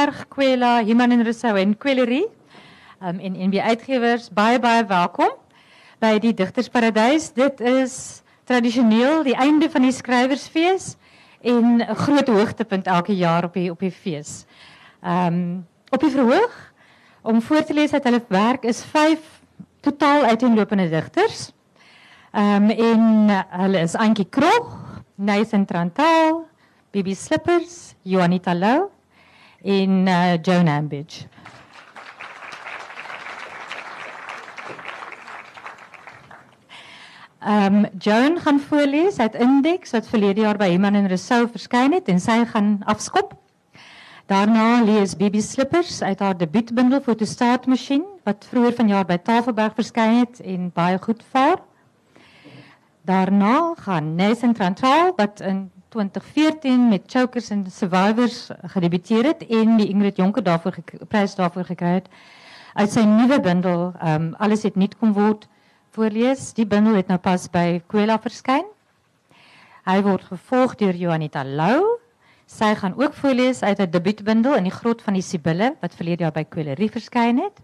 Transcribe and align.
Tafelberg, 0.00 0.28
Kwela, 0.28 0.80
Himan 0.82 1.12
en 1.12 1.22
Rousseau 1.22 1.56
en 1.58 1.76
Kwelerie. 1.76 2.26
Um, 3.02 3.18
en 3.18 3.34
NB 3.48 3.60
Uitgewers, 3.60 4.30
baie 4.32 4.58
baie 4.60 4.84
welkom 4.88 5.32
by 6.00 6.14
die 6.20 6.32
Digtersparadys. 6.36 7.30
Dit 7.36 7.60
is 7.60 8.22
tradisioneel 8.48 9.24
die 9.24 9.36
einde 9.36 9.68
van 9.70 9.84
die 9.84 9.92
skrywersfees 9.92 10.94
en 11.40 11.82
'n 11.82 11.94
groot 11.94 12.28
hoogtepunt 12.28 12.86
elke 12.86 13.12
jaar 13.16 13.44
op 13.44 13.54
die 13.54 13.70
op 13.70 13.80
die 13.80 13.90
fees. 13.92 14.46
Ehm 15.02 15.26
um, 15.26 15.66
op 15.90 16.00
die 16.00 16.10
verhoog 16.10 16.72
om 17.22 17.42
voor 17.42 17.64
te 17.64 17.74
lees 17.74 17.92
uit 17.92 18.04
hulle 18.04 18.22
werk 18.28 18.64
is 18.64 18.82
5 18.84 19.18
totaal 19.80 20.24
uiteenlopende 20.24 20.88
digters. 20.88 21.52
Ehm 22.32 22.70
um, 22.70 22.70
en 22.70 23.28
hulle 23.48 23.80
is 23.80 23.94
Antjie 23.94 24.28
Krog, 24.28 25.02
Nathan 25.14 25.64
Trantaal, 25.64 26.46
Bibi 26.90 27.14
Slippers, 27.14 27.94
Juanita 28.02 28.54
Lou 28.54 28.88
en 29.62 30.06
uh, 30.06 30.36
Joan 30.42 30.68
Ambidge. 30.68 31.26
Um, 37.48 37.86
Joan 37.98 38.40
gaan 38.40 38.60
voorlees 38.60 39.18
uit 39.18 39.34
Index 39.34 39.90
wat 39.90 40.08
verlede 40.08 40.40
jaar 40.40 40.56
by 40.56 40.68
Iman 40.74 40.94
en 40.94 41.06
Rousseau 41.08 41.46
verskyn 41.48 41.92
het 41.96 42.08
en 42.12 42.20
sy 42.20 42.44
gaan 42.44 42.82
afskop. 42.84 43.32
Daarna 44.28 44.82
lees 44.84 45.16
Bibi 45.16 45.40
Slippers 45.40 46.02
uit 46.02 46.20
haar 46.20 46.36
debuutbundel 46.36 47.00
Fotostaatmasjien 47.00 48.04
wat 48.28 48.46
vroeër 48.50 48.76
vanjaar 48.76 49.08
by 49.08 49.16
Tafelberg 49.16 49.74
verskyn 49.74 50.20
het 50.20 50.40
en 50.44 50.68
baie 50.74 50.98
goed 51.00 51.24
vaar. 51.32 51.58
Daarna 53.08 53.72
gaan 53.76 54.14
Nathan 54.14 54.52
Trantal 54.52 55.12
wat 55.16 55.40
in 55.40 55.70
2014 55.90 56.88
met 56.88 57.02
Chokers 57.06 57.50
en 57.50 57.64
Survivors 57.70 58.48
gedebuteer 58.62 59.24
het 59.24 59.46
en 59.46 59.76
die 59.76 59.88
Ingrid 59.88 60.16
Jonker 60.16 60.42
daarvoor 60.42 60.76
prys 61.08 61.34
daarvoor 61.34 61.64
gekry 61.64 61.96
het 61.98 62.08
uit 62.74 62.92
sy 62.92 63.02
nuwe 63.06 63.40
bundel 63.42 63.90
ehm 63.98 64.30
um, 64.30 64.34
alles 64.38 64.62
het 64.62 64.76
nie 64.78 64.90
kom 64.98 65.12
word 65.12 65.48
voorlees. 65.90 66.52
Die 66.54 66.66
bundel 66.66 66.94
het 66.94 67.08
nou 67.10 67.18
pas 67.18 67.48
by 67.50 67.80
Kwela 67.90 68.18
verskyn. 68.22 68.66
Hy 69.88 69.98
word 70.06 70.28
gevolg 70.28 70.76
deur 70.78 70.94
Joanita 70.94 71.42
Lou. 71.44 71.98
Sy 72.46 72.74
gaan 72.78 72.94
ook 72.98 73.14
voorlees 73.14 73.62
uit 73.62 73.78
'n 73.80 73.90
debuutbundel 73.90 74.54
in 74.54 74.64
die 74.64 74.78
grot 74.78 75.02
van 75.02 75.14
die 75.14 75.22
Sibille 75.22 75.74
wat 75.80 75.94
verlede 75.94 76.22
jaar 76.22 76.32
by 76.32 76.44
Kwelerie 76.44 76.90
verskyn 76.90 77.38
het. 77.38 77.58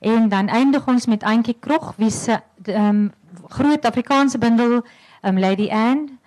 En 0.00 0.28
dan 0.28 0.48
eindig 0.48 0.86
ons 0.86 1.06
met 1.06 1.22
Antjie 1.22 1.56
Krog 1.60 1.94
wie 1.96 2.10
se 2.10 2.40
ehm 2.64 2.86
um, 2.86 3.12
groot 3.48 3.84
Afrikaanse 3.84 4.38
bundel 4.38 4.84
um, 5.22 5.38
Lady 5.38 5.68
Anne 5.70 6.19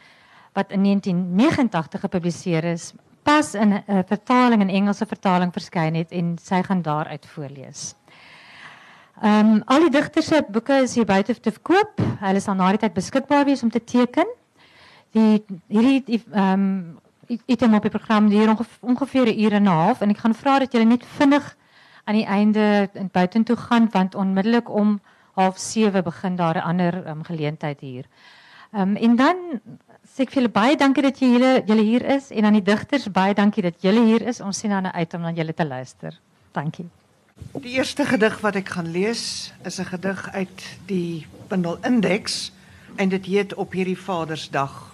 wat 0.53 0.71
in 0.71 0.83
1989 0.83 1.99
gepubliseer 1.99 2.63
is, 2.63 2.93
pas 3.23 3.53
in 3.53 3.73
'n 3.73 3.83
uh, 3.87 3.99
vertaling 4.05 4.61
in 4.61 4.69
Engelse 4.69 5.05
vertaling 5.05 5.53
verskyn 5.53 5.95
het 5.95 6.11
en 6.11 6.37
sy 6.37 6.61
gaan 6.61 6.81
daaruit 6.81 7.25
voorlees. 7.25 7.95
Ehm 9.21 9.49
um, 9.49 9.61
al 9.65 9.79
die 9.79 9.89
digters 9.89 10.27
se 10.27 10.45
boeke 10.49 10.81
is 10.83 10.95
hier 10.95 11.05
buite 11.05 11.39
te 11.39 11.51
verkoop. 11.51 12.01
Hulle 12.19 12.39
sal 12.39 12.55
na 12.55 12.69
die 12.69 12.77
tyd 12.81 12.93
beskikbaar 12.93 13.45
wees 13.45 13.63
om 13.63 13.69
te 13.69 13.83
teken. 13.83 14.27
Die 15.11 15.43
hierdie 15.67 16.23
ehm 16.31 16.53
um, 16.53 17.37
item 17.45 17.73
op 17.73 17.81
die 17.81 17.91
program 17.91 18.27
hier 18.27 18.49
ongeveer, 18.81 19.27
'n 19.27 19.39
uur 19.39 19.53
en 19.53 19.63
'n 19.63 19.67
half 19.67 20.01
en 20.01 20.09
ek 20.09 20.17
gaan 20.17 20.33
vra 20.33 20.59
dat 20.59 20.71
julle 20.71 20.85
net 20.85 21.05
vinnig 21.05 21.55
aan 22.03 22.15
die 22.15 22.25
einde 22.25 22.89
buitentoe 23.11 23.55
gaan 23.55 23.87
want 23.91 24.15
onmiddellik 24.15 24.69
om 24.69 24.99
07:30 25.35 26.03
begin 26.03 26.35
daar 26.35 26.55
'n 26.55 26.67
ander 26.67 27.07
um, 27.07 27.23
geleentheid 27.23 27.79
hier. 27.79 28.05
Ehm 28.71 28.81
um, 28.81 28.95
en 28.95 29.15
dan 29.15 29.35
sê 30.13 30.27
ek 30.27 30.33
vir 30.35 30.43
julle 30.43 30.53
baie 30.53 30.75
dankie 30.77 31.01
dat 31.01 31.17
julle 31.17 31.51
julle 31.65 31.83
hier 31.87 32.03
is 32.15 32.27
en 32.29 32.45
aan 32.45 32.53
die 32.59 32.65
digters 32.65 33.07
baie 33.09 33.33
dankie 33.33 33.63
dat 33.65 33.79
julle 33.81 34.03
hier 34.05 34.21
is. 34.29 34.43
Ons 34.45 34.59
sien 34.61 34.69
dan 34.69 34.85
uit 34.85 35.13
om 35.17 35.23
na 35.25 35.31
julle 35.33 35.55
te 35.57 35.65
luister. 35.65 36.13
Dankie. 36.53 36.85
Die 37.63 37.73
eerste 37.79 38.05
gedig 38.05 38.35
wat 38.45 38.59
ek 38.61 38.69
gaan 38.75 38.91
lees 38.93 39.51
is 39.65 39.79
'n 39.79 39.89
gedig 39.89 40.29
uit 40.33 40.65
die 40.85 41.25
bundel 41.49 41.79
Index 41.81 42.51
en 42.95 43.09
dit 43.09 43.25
heet 43.25 43.53
op 43.53 43.73
hierdie 43.73 43.97
Vadersdag. 43.97 44.93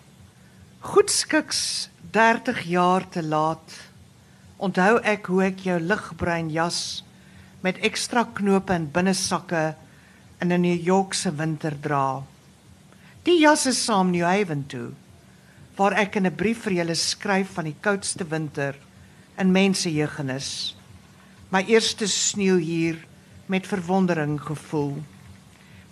Goedskiks 0.80 1.90
30 2.12 2.64
jaar 2.64 3.04
te 3.10 3.24
laat. 3.24 3.76
Onthou 4.58 5.02
ek 5.04 5.26
hoe 5.26 5.44
ek 5.44 5.60
jou 5.60 5.80
ligbruin 5.80 6.50
jas 6.50 7.04
met 7.62 7.78
ekstra 7.84 8.24
knope 8.24 8.74
en 8.74 8.92
binnesakke 8.92 9.76
in 10.40 10.54
'n 10.54 10.62
New 10.62 10.80
Yorkse 10.80 11.36
winter 11.36 11.76
dra. 11.80 12.24
Die 13.24 13.40
jas 13.40 13.66
is 13.66 13.84
saam 13.84 14.12
New 14.12 14.24
Haven 14.24 14.66
toe 14.68 14.92
waar 15.80 15.96
ek 15.96 16.18
in 16.20 16.28
'n 16.28 16.36
brief 16.36 16.64
vir 16.68 16.74
julle 16.84 16.96
skryf 16.96 17.56
van 17.56 17.64
die 17.64 17.80
koudste 17.80 18.26
winter 18.28 18.76
in 19.38 19.52
mense 19.52 19.88
jeugenis. 19.88 20.76
My 21.52 21.64
eerste 21.64 22.08
sneeu 22.08 22.60
hier 22.60 22.98
met 23.48 23.68
verwondering 23.68 24.42
gevoel. 24.42 25.04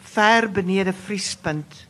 Ver 0.02 0.52
benede 0.52 0.94
vriespunt 0.94 1.88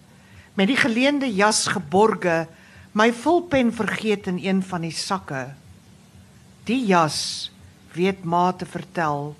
met 0.53 0.67
die 0.67 0.77
geleende 0.77 1.29
jas 1.29 1.67
geborge, 1.67 2.47
my 2.93 3.11
vulpen 3.13 3.73
vergeet 3.73 4.27
in 4.27 4.39
een 4.41 4.63
van 4.63 4.81
die 4.81 4.91
sakke. 4.91 5.53
Die 6.65 6.85
jas, 6.85 7.51
weet 7.93 8.23
ma 8.23 8.51
te 8.53 8.65
vertel, 8.65 9.35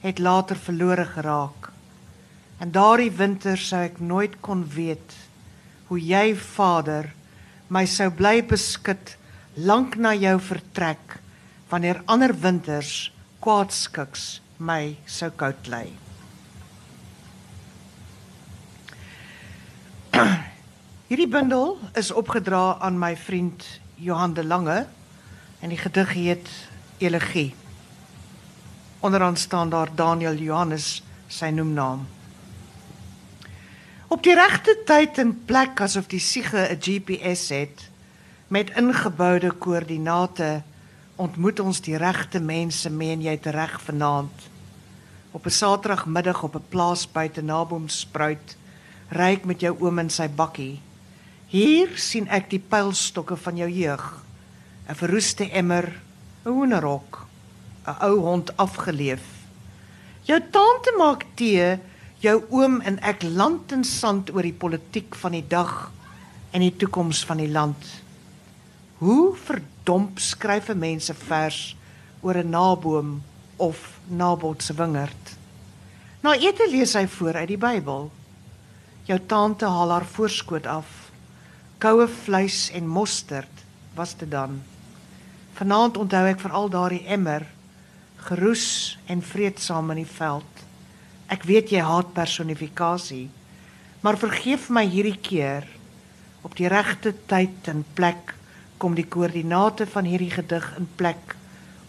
het 0.00 0.18
later 0.18 0.56
verlore 0.56 1.04
geraak. 1.04 1.70
En 2.58 2.70
daardie 2.70 3.10
winter 3.10 3.58
sou 3.58 3.82
ek 3.84 4.00
nooit 4.00 4.40
kon 4.40 4.64
weet 4.74 5.14
hoe 5.86 6.00
jy 6.00 6.34
Vader 6.34 7.12
my 7.68 7.86
sou 7.86 8.10
bly 8.14 8.42
beskut 8.46 9.16
lank 9.56 9.96
na 9.98 10.14
jou 10.14 10.38
vertrek 10.38 11.18
wanneer 11.70 12.02
ander 12.06 12.34
winters 12.42 13.10
kwaadskiks 13.42 14.40
my 14.58 14.96
sou 15.06 15.30
koud 15.34 15.66
lê. 15.70 15.86
Hierdie 21.10 21.28
bundel 21.30 21.76
is 21.98 22.10
opgedra 22.14 22.78
aan 22.80 22.98
my 22.98 23.16
vriend 23.18 23.66
Johan 23.98 24.34
de 24.34 24.44
Lange 24.44 24.86
en 25.60 25.68
die 25.72 25.78
gedig 25.78 26.12
heet 26.14 26.48
Elegie. 26.98 27.54
Onderaan 29.00 29.36
staan 29.36 29.70
daar 29.70 29.90
Daniel 29.94 30.38
Johannes 30.38 31.02
sy 31.28 31.50
noemnaam. 31.50 32.06
Op 34.06 34.22
die 34.22 34.34
regte 34.38 34.70
tyd 34.86 35.18
en 35.18 35.32
plek 35.48 35.80
asof 35.82 36.06
die 36.06 36.22
siege 36.22 36.60
'n 36.70 36.78
GPS 36.78 37.48
het 37.50 37.90
met 38.48 38.70
ingeboude 38.78 39.50
koördinate 39.50 40.62
ontmoet 41.16 41.60
ons 41.60 41.80
die 41.80 41.96
regte 41.96 42.40
mense 42.40 42.90
meen 42.90 43.22
jy 43.22 43.38
reg 43.42 43.80
vanaand. 43.80 44.36
Op 45.30 45.46
'n 45.46 45.50
saterdagmiddag 45.50 46.42
op 46.42 46.54
'n 46.54 46.68
plaas 46.68 47.12
buite 47.12 47.42
Naboomspruit 47.42 48.56
ry 49.08 49.32
ek 49.32 49.44
met 49.44 49.60
jou 49.60 49.76
oom 49.80 49.98
in 49.98 50.10
sy 50.10 50.28
bakkie. 50.28 50.80
Hier 51.46 51.88
sien 51.94 52.28
ek 52.28 52.50
die 52.50 52.62
pylstokke 52.68 53.36
van 53.36 53.56
jou 53.56 53.70
jeug. 53.70 54.22
'n 54.88 54.94
verroeste 54.94 55.50
emmer 55.50 56.00
'n 56.44 56.50
hoenderhok 56.50 57.26
'n 57.86 57.96
ou 58.00 58.18
hond 58.18 58.56
afgeleef. 58.56 59.22
Jou 60.22 60.40
tante 60.50 60.94
maak 60.98 61.26
tee 61.34 61.78
jou 62.24 62.36
oom 62.50 62.80
en 62.80 62.98
ek 63.04 63.22
land 63.22 63.72
en 63.72 63.84
sand 63.84 64.32
oor 64.34 64.46
die 64.46 64.56
politiek 64.56 65.14
van 65.20 65.36
die 65.36 65.44
dag 65.44 65.90
en 66.56 66.64
die 66.64 66.72
toekoms 66.72 67.24
van 67.28 67.42
die 67.42 67.50
land. 67.52 67.88
Hoe 68.98 69.36
verdomp 69.36 70.18
skryf 70.18 70.68
'n 70.70 70.78
mens 70.78 71.10
'n 71.10 71.14
vers 71.28 71.76
oor 72.20 72.36
'n 72.36 72.50
naboom 72.50 73.22
of 73.56 74.00
nabot 74.08 74.62
se 74.62 74.72
wingerd? 74.74 75.36
Na 76.22 76.34
ete 76.34 76.66
lees 76.70 76.94
hy 76.94 77.06
voor 77.06 77.34
uit 77.34 77.48
die 77.48 77.58
Bybel. 77.58 78.10
Jou 79.04 79.20
tante 79.26 79.66
haal 79.66 79.90
haar 79.90 80.04
voorskoot 80.04 80.66
af. 80.66 81.10
Koue 81.78 82.08
vleis 82.08 82.70
en 82.70 82.88
mosterd 82.88 83.64
was 83.94 84.16
dit 84.16 84.30
dan. 84.30 84.62
Vanaand 85.52 85.96
onthou 85.96 86.26
ek 86.26 86.40
veral 86.40 86.68
daardie 86.68 87.06
emmer 87.06 87.46
geroes 88.16 88.98
en 89.06 89.22
vreedsaam 89.22 89.90
in 89.90 89.96
die 89.96 90.12
veld. 90.16 90.65
Ek 91.26 91.42
weet 91.42 91.72
jy 91.74 91.82
haat 91.82 92.12
personifikasie, 92.14 93.26
maar 94.04 94.18
vergeef 94.20 94.68
my 94.70 94.84
hierdie 94.86 95.18
keer. 95.18 95.66
Op 96.46 96.54
die 96.54 96.68
regte 96.70 97.10
tyd 97.26 97.66
en 97.72 97.82
plek 97.98 98.36
kom 98.78 98.94
die 98.94 99.06
koördinate 99.10 99.88
van 99.90 100.06
hierdie 100.06 100.30
gedig 100.30 100.66
in 100.78 100.86
plek 101.00 101.34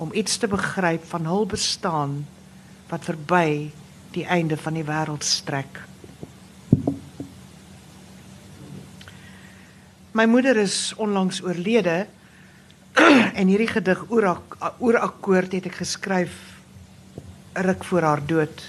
om 0.01 0.13
iets 0.13 0.38
te 0.42 0.48
begryp 0.50 1.06
van 1.12 1.28
hul 1.30 1.45
bestaan 1.50 2.24
wat 2.89 3.06
verby 3.06 3.69
die 4.16 4.25
einde 4.25 4.57
van 4.57 4.78
die 4.78 4.86
wêreld 4.88 5.25
strek. 5.25 5.81
My 10.18 10.25
moeder 10.25 10.57
is 10.57 10.95
onlangs 10.98 11.44
oorlede 11.45 12.07
en 13.40 13.51
hierdie 13.51 13.69
gedig 13.69 14.01
oor 14.10 14.31
oor 14.80 14.98
akkoord 14.98 15.54
het 15.54 15.69
ek 15.69 15.78
geskryf 15.83 16.33
ruk 17.68 17.86
voor 17.86 18.07
haar 18.07 18.24
dood. 18.25 18.66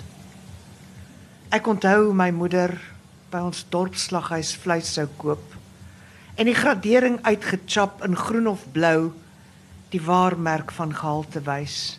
Ek 1.49 1.65
onthou 1.65 2.11
my 2.12 2.27
moeder 2.29 2.75
by 3.33 3.41
ons 3.41 3.62
dorpsslaghuis 3.73 4.50
vleis 4.61 4.91
sou 4.99 5.06
koop 5.17 5.55
en 6.37 6.45
die 6.45 6.56
gradering 6.56 7.17
uitgechap 7.25 8.03
in 8.05 8.19
groen 8.21 8.50
of 8.50 8.67
blou 8.75 9.15
die 9.89 10.03
waarmerk 10.05 10.75
van 10.77 10.93
gehalte 10.93 11.41
wys. 11.47 11.97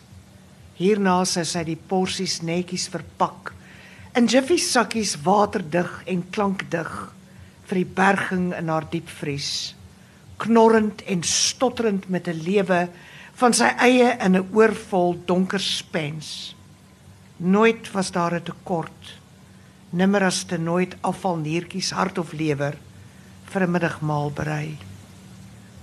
Hierna 0.78 1.16
sou 1.26 1.42
sy 1.42 1.64
die 1.66 1.74
porsies 1.74 2.38
netjies 2.46 2.86
verpak 2.94 3.50
in 4.14 4.30
jiffy 4.30 4.60
sakkies 4.62 5.16
waterdig 5.26 5.90
en 6.06 6.22
klankdig 6.30 6.94
vir 7.66 7.82
die 7.82 7.90
berging 7.98 8.52
in 8.54 8.70
haar 8.70 8.86
diepvries 8.94 9.50
knorrend 10.40 11.02
en 11.10 11.26
stotterend 11.26 12.06
met 12.08 12.30
'n 12.30 12.42
lewe 12.46 12.88
van 13.34 13.52
sy 13.52 13.74
eie 13.82 14.14
in 14.24 14.36
'n 14.36 14.48
oorvol 14.54 15.18
donker 15.26 15.60
spens. 15.60 16.54
Nooit 17.36 17.90
was 17.90 18.12
daar 18.12 18.34
'n 18.34 18.42
tekort. 18.42 19.19
Nimmer 19.90 20.22
as 20.22 20.44
te 20.46 20.54
nooit 20.58 20.94
afvalniertjies 21.02 21.90
hart 21.98 22.18
of 22.22 22.32
lewer 22.32 22.76
vir 23.50 23.62
'n 23.66 23.70
middagmaal 23.70 24.30
berei. 24.30 24.78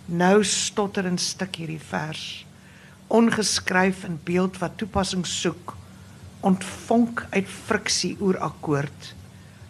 Nou 0.06 0.44
stotter 0.44 1.06
'n 1.06 1.18
stuk 1.18 1.56
hierdie 1.56 1.82
vers, 1.90 2.46
ongeskryf 3.08 4.04
in 4.04 4.20
beeld 4.24 4.58
wat 4.58 4.78
toepassing 4.78 5.26
soek, 5.26 5.76
ontvonk 6.40 7.26
uit 7.30 7.48
friksie 7.48 8.16
oor 8.20 8.38
akkoord, 8.38 9.14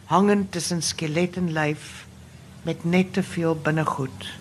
hangend 0.06 0.52
tussen 0.52 0.82
skelet 0.82 1.38
en 1.38 1.52
lyf 1.52 2.06
met 2.64 2.86
net 2.86 3.14
te 3.14 3.24
veel 3.24 3.56
binnegoed. 3.56 4.38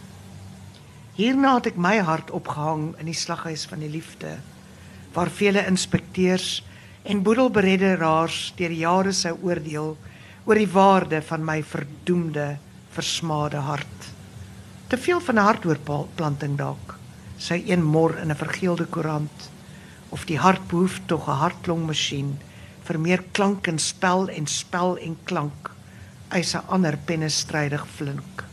Hierna 1.14 1.54
het 1.54 1.66
ek 1.66 1.76
my 1.76 1.98
hart 1.98 2.30
opgehang 2.30 2.94
in 2.98 3.06
die 3.06 3.16
slaghuis 3.16 3.64
van 3.64 3.78
die 3.78 3.88
liefde 3.88 4.36
waar 5.12 5.30
vele 5.30 5.66
inspekteurs 5.66 6.62
en 7.06 7.22
boedelberedderaars 7.22 8.52
deur 8.58 8.72
jare 8.74 9.12
sou 9.14 9.36
oordeel 9.46 9.92
oor 10.46 10.58
die 10.58 10.70
waarde 10.70 11.20
van 11.28 11.44
my 11.46 11.60
verdoemde 11.62 12.56
versmade 12.94 13.60
hart. 13.62 14.08
Te 14.90 14.98
veel 14.98 15.20
van 15.20 15.38
'n 15.38 15.46
hartoorplanting 15.46 16.56
dalk. 16.58 16.98
Sy 17.38 17.62
een 17.66 17.82
mor 17.82 18.16
in 18.18 18.30
'n 18.30 18.42
vergeelde 18.42 18.86
koerant 18.86 19.50
of 20.08 20.24
die 20.24 20.38
hart 20.38 20.66
behoef 20.68 21.00
tog 21.06 21.28
'n 21.28 21.40
hartklongmasjien 21.42 22.38
vir 22.82 22.98
meer 23.00 23.22
klank 23.32 23.66
en 23.66 23.78
spel 23.78 24.28
en 24.28 24.46
spel 24.46 24.98
en 24.98 25.16
klank. 25.24 25.70
Eis 26.28 26.54
'n 26.54 26.66
ander 26.66 26.96
pennestrydig 26.96 27.86
flink. 27.86 28.44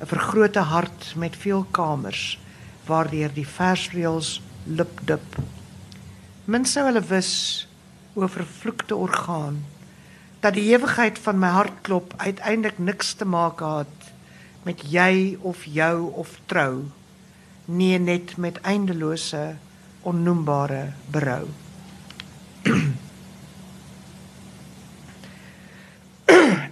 'n 0.00 0.06
vergrote 0.06 0.60
hart 0.60 1.14
met 1.16 1.36
veel 1.36 1.66
kamers 1.70 2.38
waardeur 2.86 3.30
die 3.34 3.46
versreëls 3.46 4.42
lip 4.64 5.00
dip. 5.04 5.36
Min 6.44 6.64
sou 6.64 6.84
hulle 6.84 7.00
wis 7.00 7.68
oor 8.14 8.28
vervloekte 8.28 8.96
orgaan 8.96 9.64
dat 10.40 10.54
die 10.56 10.72
ewigheid 10.72 11.18
van 11.18 11.38
my 11.38 11.48
hartklop 11.52 12.14
uiteindelik 12.16 12.78
niks 12.78 13.12
te 13.14 13.24
maak 13.24 13.60
het 13.60 14.12
met 14.64 14.82
jy 14.92 15.36
of 15.40 15.64
jou 15.64 16.12
of 16.22 16.38
trou 16.46 16.84
nie 17.70 17.98
net 17.98 18.36
met 18.36 18.60
eindelose 18.66 19.56
onnoembare 20.02 20.92
berou. 21.12 21.48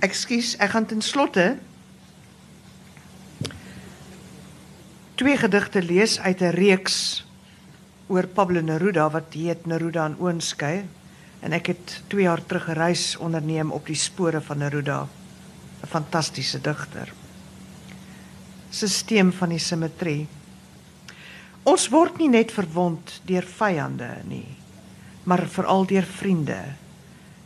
Ekskuus, 0.06 0.56
ek 0.58 0.70
gaan 0.74 0.86
ten 0.88 1.02
slotte 1.04 1.58
twee 5.18 5.36
gedigte 5.36 5.82
lees 5.82 6.20
uit 6.20 6.40
'n 6.40 6.54
reeks 6.54 7.26
oor 8.06 8.26
Pablo 8.26 8.60
Neruda 8.60 9.10
wat 9.10 9.34
heet 9.34 9.66
Neruda 9.66 10.04
en 10.06 10.16
Oonskei 10.18 10.84
en 11.44 11.54
ek 11.56 11.72
het 11.72 11.94
2 12.12 12.26
jaar 12.26 12.42
terug 12.44 12.68
gereis 12.70 13.16
onderneem 13.16 13.70
op 13.74 13.86
die 13.86 13.98
spore 13.98 14.40
van 14.40 14.58
Neruda 14.58 15.06
'n 15.82 15.86
fantastiese 15.86 16.60
digter 16.60 17.12
Sisteem 18.70 19.32
van 19.32 19.48
die 19.48 19.58
simmetrie 19.58 20.26
Ons 21.62 21.88
word 21.88 22.18
nie 22.18 22.28
net 22.28 22.52
verwond 22.52 23.20
deur 23.24 23.46
vyande 23.46 24.10
nie 24.24 24.56
maar 25.24 25.46
veral 25.46 25.86
deur 25.86 26.06
vriende 26.18 26.60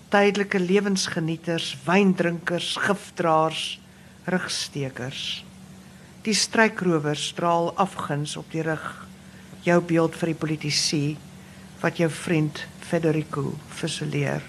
tydelike 0.08 0.58
lewensgenieters 0.58 1.76
wyndrinkers 1.84 2.76
gifdraers 2.76 3.80
rugstekers 4.24 5.44
Die 6.22 6.34
strykrowers 6.38 7.24
straal 7.32 7.72
afguns 7.82 8.36
op 8.38 8.46
die 8.54 8.62
rug. 8.62 8.84
Jou 9.66 9.80
beeld 9.82 10.14
vir 10.20 10.30
die 10.30 10.38
politici 10.38 11.06
wat 11.80 11.98
jou 11.98 12.06
vriend 12.14 12.60
Federico 12.92 13.54
fusileer 13.72 14.42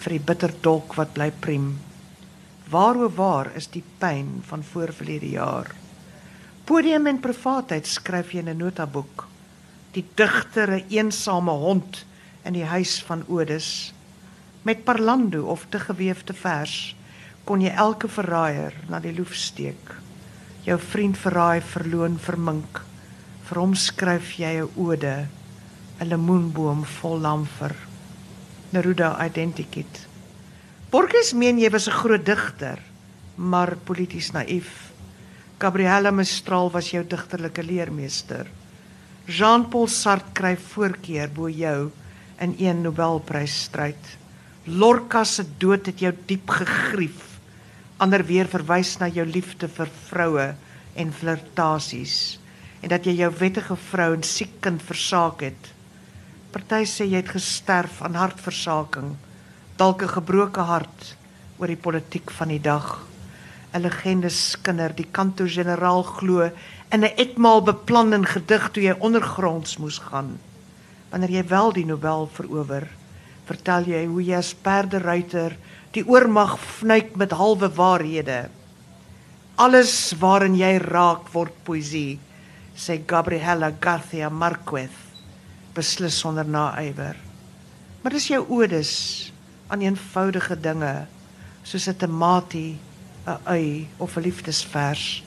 vir 0.00 0.14
die 0.14 0.22
bitter 0.24 0.54
dolk 0.64 0.94
wat 0.96 1.10
bly 1.12 1.26
priem. 1.44 1.74
Waar 2.72 2.96
o 2.96 3.10
waar 3.12 3.50
is 3.60 3.68
die 3.74 3.82
pyn 4.00 4.38
van 4.48 4.64
voorverlede 4.64 5.34
jaar? 5.34 5.68
Podium 6.64 7.10
en 7.10 7.20
privaatheid 7.20 7.84
skryf 7.84 8.32
jy 8.32 8.40
in 8.40 8.48
'n 8.48 8.62
notaboek. 8.64 9.26
Die 9.92 10.04
digter 10.16 10.80
'n 10.80 10.88
eensame 10.88 11.52
hond 11.52 12.06
in 12.44 12.54
die 12.54 12.64
huis 12.64 13.02
van 13.04 13.24
Odes 13.28 13.92
met 14.62 14.84
parlando 14.84 15.44
of 15.44 15.66
te 15.68 15.78
gewefte 15.78 16.32
vers 16.32 16.96
kon 17.44 17.60
jy 17.60 17.70
elke 17.76 18.08
verraaier 18.08 18.72
na 18.88 18.98
die 18.98 19.12
loef 19.12 19.34
steek 19.34 19.92
jou 20.64 20.78
vriend 20.78 21.16
verraai 21.16 21.60
verloon 21.60 22.18
vermink 22.18 22.80
vir 23.48 23.60
hom 23.60 23.74
skryf 23.74 24.38
jy 24.38 24.56
'n 24.60 24.70
ode 24.76 25.28
'n 26.00 26.08
lemoenboom 26.08 26.84
vol 26.84 27.18
lamfer 27.20 27.74
Neruda 28.70 29.16
identikit. 29.24 30.06
Borges 30.90 31.32
meen 31.32 31.58
jy 31.58 31.70
was 31.70 31.88
'n 31.88 31.98
groot 32.00 32.24
digter 32.24 32.78
maar 33.38 33.76
polities 33.86 34.32
naïef. 34.34 34.90
Gabriela 35.58 36.10
Mistral 36.10 36.70
was 36.74 36.90
jou 36.90 37.04
digterlike 37.06 37.62
leermeester. 37.62 38.46
Jean-Paul 39.26 39.86
Sartre 39.92 40.34
kry 40.34 40.54
voorkeur 40.56 41.30
bo 41.34 41.48
jou 41.50 41.90
in 42.42 42.54
een 42.58 42.82
Nobelprysstryd. 42.82 44.16
Lorca 44.66 45.24
se 45.24 45.44
dood 45.58 45.86
het 45.86 46.00
jou 46.00 46.12
diep 46.26 46.50
gegrief. 46.50 47.38
Ander 47.98 48.24
weer 48.26 48.48
verwys 48.50 48.96
na 48.98 49.08
jou 49.08 49.26
liefde 49.26 49.68
vir 49.68 49.90
vroue 50.08 50.52
en 50.98 51.12
flirtasies 51.14 52.38
en 52.82 52.92
dat 52.92 53.06
jy 53.06 53.16
jou 53.18 53.30
wettige 53.40 53.74
vrou 53.88 54.12
en 54.14 54.22
siek 54.22 54.60
kind 54.62 54.82
versaak 54.86 55.42
het. 55.42 55.70
Party 56.48 56.86
sê 56.88 57.04
jy 57.04 57.18
het 57.20 57.28
gesterf 57.28 57.98
aan 58.00 58.14
hartversaking, 58.16 59.16
dalk 59.76 60.02
'n 60.02 60.14
gebroke 60.16 60.64
hart 60.64 61.16
oor 61.58 61.68
die 61.68 61.76
politiek 61.86 62.30
van 62.30 62.48
die 62.48 62.60
dag. 62.60 63.04
'n 63.74 63.82
Legende 63.82 64.30
skinder, 64.30 64.94
die 64.94 65.10
kanto-generaal 65.12 66.02
glo 66.02 66.50
in 66.90 67.04
'n 67.04 67.16
etmaal 67.24 67.60
beplan 67.62 68.12
en 68.12 68.24
gedig 68.24 68.70
toe 68.72 68.82
jy 68.82 68.94
ondergronds 68.98 69.76
moes 69.76 69.98
gaan. 69.98 70.38
Wanneer 71.10 71.30
jy 71.30 71.44
wel 71.48 71.72
die 71.72 71.84
Nobel 71.84 72.30
verower, 72.32 72.88
vertel 73.44 73.84
jy 73.84 74.06
hoe 74.06 74.24
jy 74.24 74.36
as 74.36 74.54
perderuiter 74.54 75.56
die 75.92 76.04
oormag 76.08 76.58
vnuik 76.58 77.16
met 77.16 77.30
halwe 77.30 77.68
waarhede. 77.68 78.48
Alles 79.56 80.14
waarin 80.18 80.56
jy 80.56 80.78
raak 80.78 81.28
word 81.32 81.52
poesie, 81.64 82.18
sê 82.76 83.02
Gabriela 83.06 83.72
Garcia 83.80 84.30
Marquez, 84.30 85.07
beslis 85.78 86.18
sonder 86.18 86.46
naaiwer. 86.46 87.16
Maar 88.02 88.14
dis 88.14 88.28
jou 88.30 88.42
odes 88.58 88.92
aan 89.70 89.84
eenvoudige 89.84 90.56
dinge 90.60 91.06
soos 91.62 91.88
'n 91.88 91.96
tamatie, 91.96 92.78
'n 93.26 93.38
ui 93.46 93.88
of 93.98 94.16
'n 94.16 94.22
liefdesvers 94.22 95.22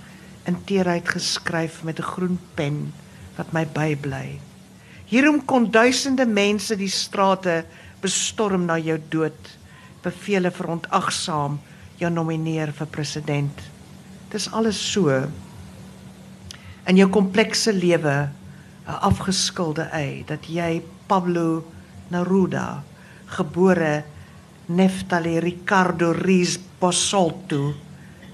in 0.45 0.63
teerheid 0.65 1.07
geskryf 1.09 1.83
met 1.83 1.99
'n 1.99 2.11
groen 2.13 2.39
pen 2.55 2.93
wat 3.37 3.51
my 3.51 3.65
bybly. 3.67 4.39
Hierom 5.05 5.45
kon 5.45 5.71
duisende 5.71 6.25
mense 6.25 6.75
die 6.75 6.89
strate 6.89 7.65
bestorm 8.01 8.65
na 8.65 8.77
jou 8.77 8.97
dood 9.09 9.57
bevele 10.01 10.51
verontagsaam 10.51 11.59
jou 11.99 12.09
nomineer 12.09 12.71
vir 12.73 12.87
president. 12.87 13.61
Dis 14.31 14.51
alles 14.51 14.79
so 14.91 15.09
in 16.87 16.97
jou 16.97 17.09
komplekse 17.09 17.73
lewe 17.73 18.29
'n 18.87 18.97
afgeskilde 19.01 19.89
ei 19.91 20.23
dat 20.27 20.49
jy 20.49 20.81
Pablo 21.07 21.63
Neruda 22.09 22.83
gebore 23.25 24.03
Neftali 24.67 25.39
Ricardo 25.39 26.11
Riz 26.13 26.57
Bosolto 26.79 27.73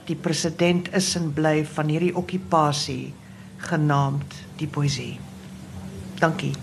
die 0.08 0.16
president 0.16 0.88
is 0.96 1.16
en 1.20 1.34
bly 1.36 1.66
van 1.76 1.90
hierdie 1.92 2.14
okupasie 2.16 3.12
genaamd 3.68 4.36
die 4.60 4.68
poesie. 4.72 5.18
Dankie. 6.20 6.54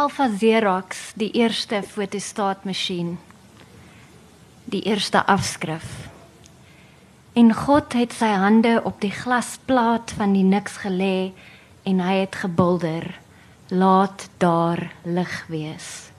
Alpha 0.00 0.28
Xerox, 0.36 1.12
die 1.16 1.30
eerste 1.36 1.82
fotostaatmasjien. 1.82 3.18
Die 4.64 4.82
eerste 4.88 5.24
afskrif. 5.26 6.09
En 7.32 7.54
God 7.54 7.92
het 7.92 8.12
sy 8.12 8.30
hande 8.34 8.80
op 8.84 9.00
die 9.00 9.14
glasplaat 9.14 10.10
van 10.18 10.32
die 10.34 10.44
niks 10.44 10.80
gelê 10.82 11.32
en 11.82 12.00
hy 12.00 12.14
het 12.24 12.34
gebulder: 12.34 13.20
"Laat 13.68 14.28
daar 14.38 14.92
lig 15.04 15.46
wees." 15.46 16.10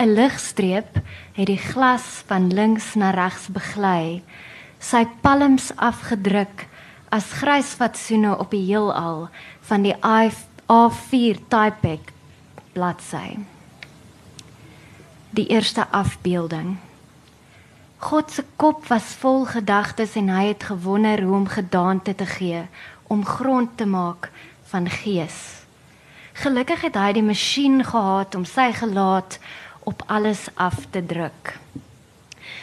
'n 0.00 0.14
Ligstreep 0.14 0.98
het 1.32 1.46
die 1.46 1.58
glas 1.58 2.24
van 2.26 2.52
links 2.52 2.94
na 2.94 3.10
regs 3.10 3.48
beglei 3.48 4.22
Sy 4.84 5.06
palms 5.24 5.70
afgedruk 5.80 6.66
as 7.14 7.30
grys 7.40 7.70
fatsoene 7.78 8.34
op 8.36 8.50
die 8.52 8.66
heelal 8.66 9.30
van 9.64 9.84
die 9.86 9.94
A4 9.96 11.40
Typec 11.48 12.10
bladsy. 12.74 13.38
Die 15.32 15.46
eerste 15.48 15.86
afbeelding. 15.88 16.76
God 18.04 18.30
se 18.30 18.42
kop 18.60 18.82
was 18.90 19.14
vol 19.16 19.46
gedagtes 19.48 20.12
en 20.20 20.26
hy 20.28 20.50
het 20.50 20.66
gewonder 20.68 21.22
hoe 21.24 21.38
om 21.38 21.46
gedaante 21.48 22.12
te 22.14 22.26
gee 22.28 22.66
om 23.08 23.22
grond 23.24 23.70
te 23.80 23.86
maak 23.88 24.28
van 24.68 24.90
gees. 24.92 25.64
Gelukkig 26.36 26.82
het 26.84 26.98
hy 27.00 27.14
die 27.16 27.24
masjien 27.24 27.80
gehad 27.80 28.36
om 28.36 28.44
sy 28.44 28.66
gelaat 28.76 29.38
op 29.88 30.04
alles 30.12 30.50
af 30.60 30.84
te 30.92 31.00
druk. 31.00 31.54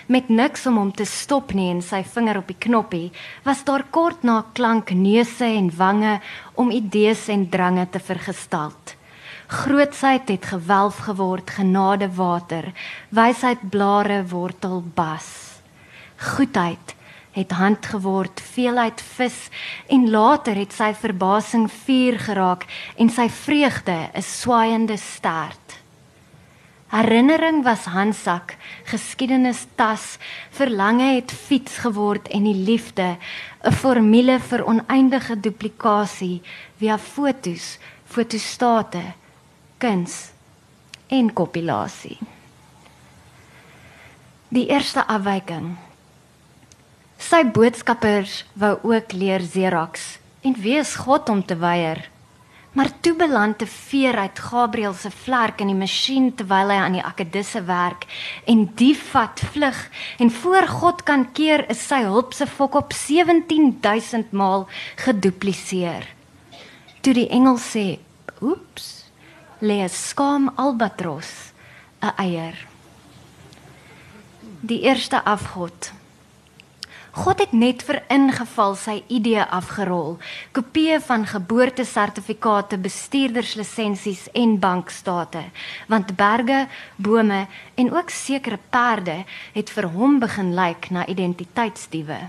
Met 0.06 0.30
niks 0.30 0.70
om 0.70 0.78
hom 0.78 0.94
te 0.94 1.10
stop 1.10 1.56
nie 1.58 1.72
en 1.74 1.82
sy 1.82 2.04
vinger 2.06 2.44
op 2.44 2.54
die 2.54 2.62
knoppie, 2.68 3.10
was 3.42 3.66
daar 3.66 3.88
kort 3.90 4.22
na 4.22 4.44
klank 4.54 4.94
neuse 4.94 5.50
en 5.50 5.74
wange 5.74 6.20
om 6.54 6.70
idees 6.70 7.26
en 7.34 7.50
drange 7.50 7.90
te 7.90 8.00
vergestalt. 8.12 8.94
Grootsheid 9.52 10.30
het 10.30 10.46
gewelf 10.46 10.98
geword, 10.98 11.50
genade 11.50 12.08
water, 12.16 12.72
wysheid 13.10 13.60
blare 13.70 14.24
wortel 14.28 14.84
bas. 14.96 15.60
Goedheid 16.16 16.96
het 17.32 17.52
hand 17.52 17.86
geword, 17.86 18.40
veelheid 18.54 19.04
vis 19.18 19.50
en 19.92 20.08
later 20.10 20.56
het 20.56 20.72
sy 20.72 20.94
verbasing 20.96 21.68
vuur 21.84 22.20
geraak 22.30 22.64
en 22.96 23.12
sy 23.12 23.28
vreugde 23.28 23.98
'n 24.16 24.24
swaaiende 24.24 24.98
stert. 24.98 25.80
Herinnering 26.88 27.64
was 27.64 27.92
handsak, 27.92 28.56
geskiedenis 28.84 29.66
tas, 29.76 30.18
verlange 30.50 31.16
het 31.16 31.32
fiets 31.32 31.78
geword 31.78 32.28
en 32.28 32.44
die 32.44 32.64
liefde 32.68 33.18
'n 33.64 33.72
formule 33.72 34.40
vir 34.40 34.64
oneindige 34.66 35.40
duplikasie 35.40 36.42
via 36.78 36.98
fotos, 36.98 37.80
fotostate, 38.06 39.04
kuns 39.82 40.32
en 41.10 41.34
kompilasie. 41.34 42.20
Die 44.52 44.68
eerste 44.70 45.08
afwyking 45.08 45.74
Sy 47.22 47.44
boodskappers 47.54 48.42
wou 48.58 48.74
ook 48.90 49.14
leer 49.14 49.44
Xerox 49.46 50.18
en 50.42 50.56
wees 50.58 50.96
God 51.04 51.30
om 51.30 51.44
te 51.46 51.56
weier. 51.62 52.02
Maar 52.74 52.90
toe 53.04 53.14
beland 53.16 53.62
'n 53.62 53.68
veer 53.68 54.18
uit 54.18 54.40
Gabriël 54.40 54.94
se 54.94 55.12
vlerk 55.12 55.62
in 55.62 55.68
die 55.68 55.76
masjien 55.76 56.36
terwyl 56.36 56.70
hy 56.70 56.80
aan 56.82 56.98
die 56.98 57.04
akedisse 57.04 57.64
werk 57.64 58.06
en 58.46 58.72
die 58.76 58.98
vat 58.98 59.40
vlug 59.52 59.90
en 60.18 60.32
voor 60.32 60.68
God 60.68 61.04
kan 61.04 61.32
keer 61.32 61.70
is 61.70 61.88
sy 61.88 62.02
hulp 62.02 62.34
se 62.34 62.48
fok 62.48 62.76
op 62.76 62.94
17000 62.94 64.32
maal 64.32 64.68
gedupliseer. 64.96 66.08
Toe 67.02 67.14
die 67.14 67.30
engel 67.30 67.58
sê, 67.58 68.00
"Oeps," 68.42 69.01
lê 69.62 69.78
'n 69.84 69.90
skaam 69.90 70.52
albatros 70.56 71.54
'n 72.02 72.14
eier. 72.18 72.56
Die 74.62 74.82
eerste 74.82 75.24
afgod 75.24 75.92
God 77.12 77.42
het 77.44 77.52
net 77.52 77.82
vir 77.84 77.98
ingeval 78.08 78.78
sy 78.80 79.02
ID 79.12 79.34
afgerol, 79.44 80.14
kopieë 80.56 81.02
van 81.04 81.26
geboortesertifikate, 81.28 82.78
bestuurderslisensies 82.80 84.30
en 84.32 84.54
bankstate, 84.64 85.42
want 85.92 86.14
berge, 86.16 86.70
bome 86.96 87.42
en 87.76 87.92
ook 87.92 88.14
sekere 88.16 88.60
perde 88.72 89.26
het 89.52 89.74
vir 89.76 89.90
hom 89.92 90.22
begin 90.24 90.54
lyk 90.56 90.88
na 90.96 91.04
identiteitsdiewe. 91.04 92.22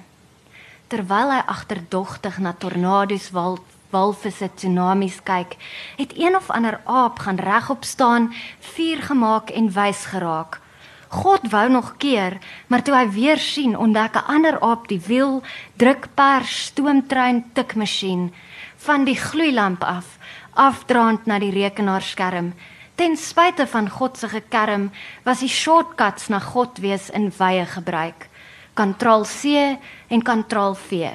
Terwyl 0.91 1.31
hy 1.31 1.43
agterdogtig 1.47 2.43
na 2.43 2.51
tornado's 2.53 3.31
wal 3.31 3.61
walvisse 3.93 4.49
tsunamies 4.55 5.21
kyk, 5.23 5.57
het 5.97 6.17
een 6.17 6.37
of 6.37 6.51
ander 6.51 6.81
aap 6.85 7.23
gaan 7.23 7.39
regop 7.39 7.85
staan, 7.85 8.33
vuur 8.75 9.03
gemaak 9.03 9.51
en 9.51 9.71
wys 9.73 10.05
geraak. 10.11 10.61
God 11.13 11.51
wou 11.53 11.69
nog 11.69 11.97
keer, 12.01 12.39
maar 12.67 12.83
toe 12.83 12.95
hy 12.97 13.09
weer 13.13 13.39
sien, 13.39 13.77
ontdek 13.77 14.17
'n 14.17 14.29
ander 14.35 14.61
aap 14.61 14.89
die 14.89 15.01
wiel, 15.07 15.43
drukpers, 15.77 16.65
stoomtrein, 16.65 17.45
tikmasjien 17.53 18.33
van 18.77 19.05
die 19.05 19.17
gloeilamp 19.17 19.85
af, 19.85 20.19
afdraand 20.55 21.27
na 21.27 21.39
die 21.39 21.53
rekenaarskerm. 21.53 22.53
Ten 22.95 23.17
spyte 23.17 23.67
van 23.67 23.89
God 23.91 24.19
se 24.19 24.29
gekerm, 24.29 24.91
was 25.25 25.41
die 25.41 25.49
shortcuts 25.49 26.29
na 26.29 26.39
God 26.39 26.79
wees 26.79 27.11
in 27.11 27.33
wye 27.39 27.67
gebruik. 27.67 28.29
Ctrl 28.75 29.25
C 29.25 29.45
en 30.09 30.23
Ctrl 30.23 30.75
V. 30.75 31.11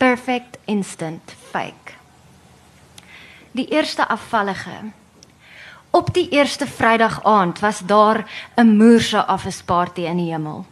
Perfect 0.00 0.56
instant 0.64 1.34
fake. 1.50 1.92
Die 3.52 3.68
eerste 3.68 4.08
afvallige 4.08 4.70
Op 5.90 6.14
die 6.14 6.28
eerste 6.28 6.66
Vrydag 6.66 7.24
aand 7.24 7.58
was 7.60 7.78
daar 7.84 8.24
'n 8.56 8.76
moerse 8.76 9.24
afsparty 9.24 10.00
in 10.00 10.16
die 10.16 10.32
hemel. 10.32 10.64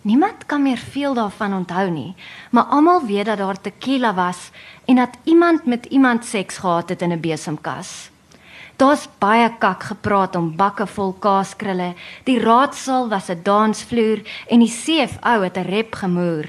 Niemand 0.00 0.46
kan 0.46 0.62
meer 0.62 0.78
veel 0.78 1.14
daarvan 1.14 1.54
onthou 1.54 1.90
nie, 1.90 2.14
maar 2.50 2.64
almal 2.64 3.06
weet 3.06 3.26
dat 3.26 3.38
daar 3.38 3.60
tequila 3.60 4.14
was 4.14 4.50
en 4.84 4.94
dat 4.96 5.18
iemand 5.24 5.66
met 5.66 5.86
iemand 5.86 6.24
seks 6.24 6.56
gehad 6.56 6.88
het 6.88 7.02
in 7.02 7.12
'n 7.12 7.20
besemkas. 7.20 8.10
Daar's 8.76 9.08
baie 9.18 9.50
kak 9.58 9.82
gepraat 9.82 10.36
om 10.36 10.56
bakke 10.56 10.86
vol 10.86 11.12
kaaskrulle. 11.12 11.94
Die 12.24 12.40
raadsaal 12.40 13.08
was 13.08 13.28
'n 13.28 13.40
dansvloer 13.42 14.18
en 14.48 14.58
die 14.58 14.74
CFO 14.82 15.40
het 15.40 15.56
'n 15.56 15.68
rep 15.68 15.94
gemoer. 15.94 16.46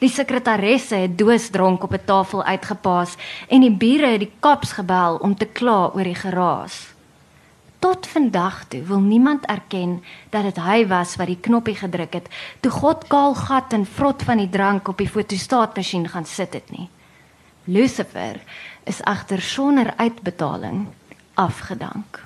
Die 0.00 0.08
sekretaresse 0.08 0.96
het 0.96 1.18
doosdronk 1.18 1.82
op 1.84 1.92
'n 1.92 2.04
tafel 2.04 2.44
uitgepaas 2.44 3.16
en 3.48 3.60
die 3.60 3.76
bure 3.76 4.06
het 4.06 4.20
die 4.20 4.32
kaps 4.40 4.72
gebel 4.72 5.16
om 5.16 5.36
te 5.36 5.46
kla 5.46 5.90
oor 5.94 6.04
die 6.04 6.14
geraas. 6.14 6.94
Tot 7.78 8.06
vandag 8.06 8.64
toe 8.68 8.82
wil 8.82 9.00
niemand 9.00 9.44
erken 9.46 10.02
dat 10.30 10.42
dit 10.42 10.56
hy 10.56 10.86
was 10.86 11.16
wat 11.16 11.26
die 11.26 11.40
knoppie 11.40 11.74
gedruk 11.74 12.12
het 12.12 12.28
toe 12.60 12.70
God 12.70 13.06
kaal 13.08 13.34
gat 13.34 13.72
en 13.72 13.86
vrot 13.86 14.22
van 14.22 14.36
die 14.36 14.48
drank 14.48 14.88
op 14.88 14.98
die 14.98 15.08
fotostaatmasjien 15.08 16.08
gaan 16.08 16.24
sit 16.26 16.52
het 16.52 16.70
nie. 16.70 16.88
Lucifer 17.64 18.40
is 18.84 19.02
agter 19.02 19.40
sonder 19.40 19.92
uitbetaling 19.96 20.86
afgedank. 21.34 22.24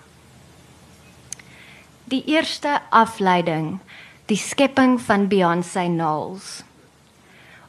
Die 2.05 2.25
eerste 2.25 2.81
afleiding, 2.91 3.79
die 4.27 4.37
skepping 4.37 5.01
van 5.01 5.29
Beyoncé 5.29 5.85
Knowles. 5.85 6.63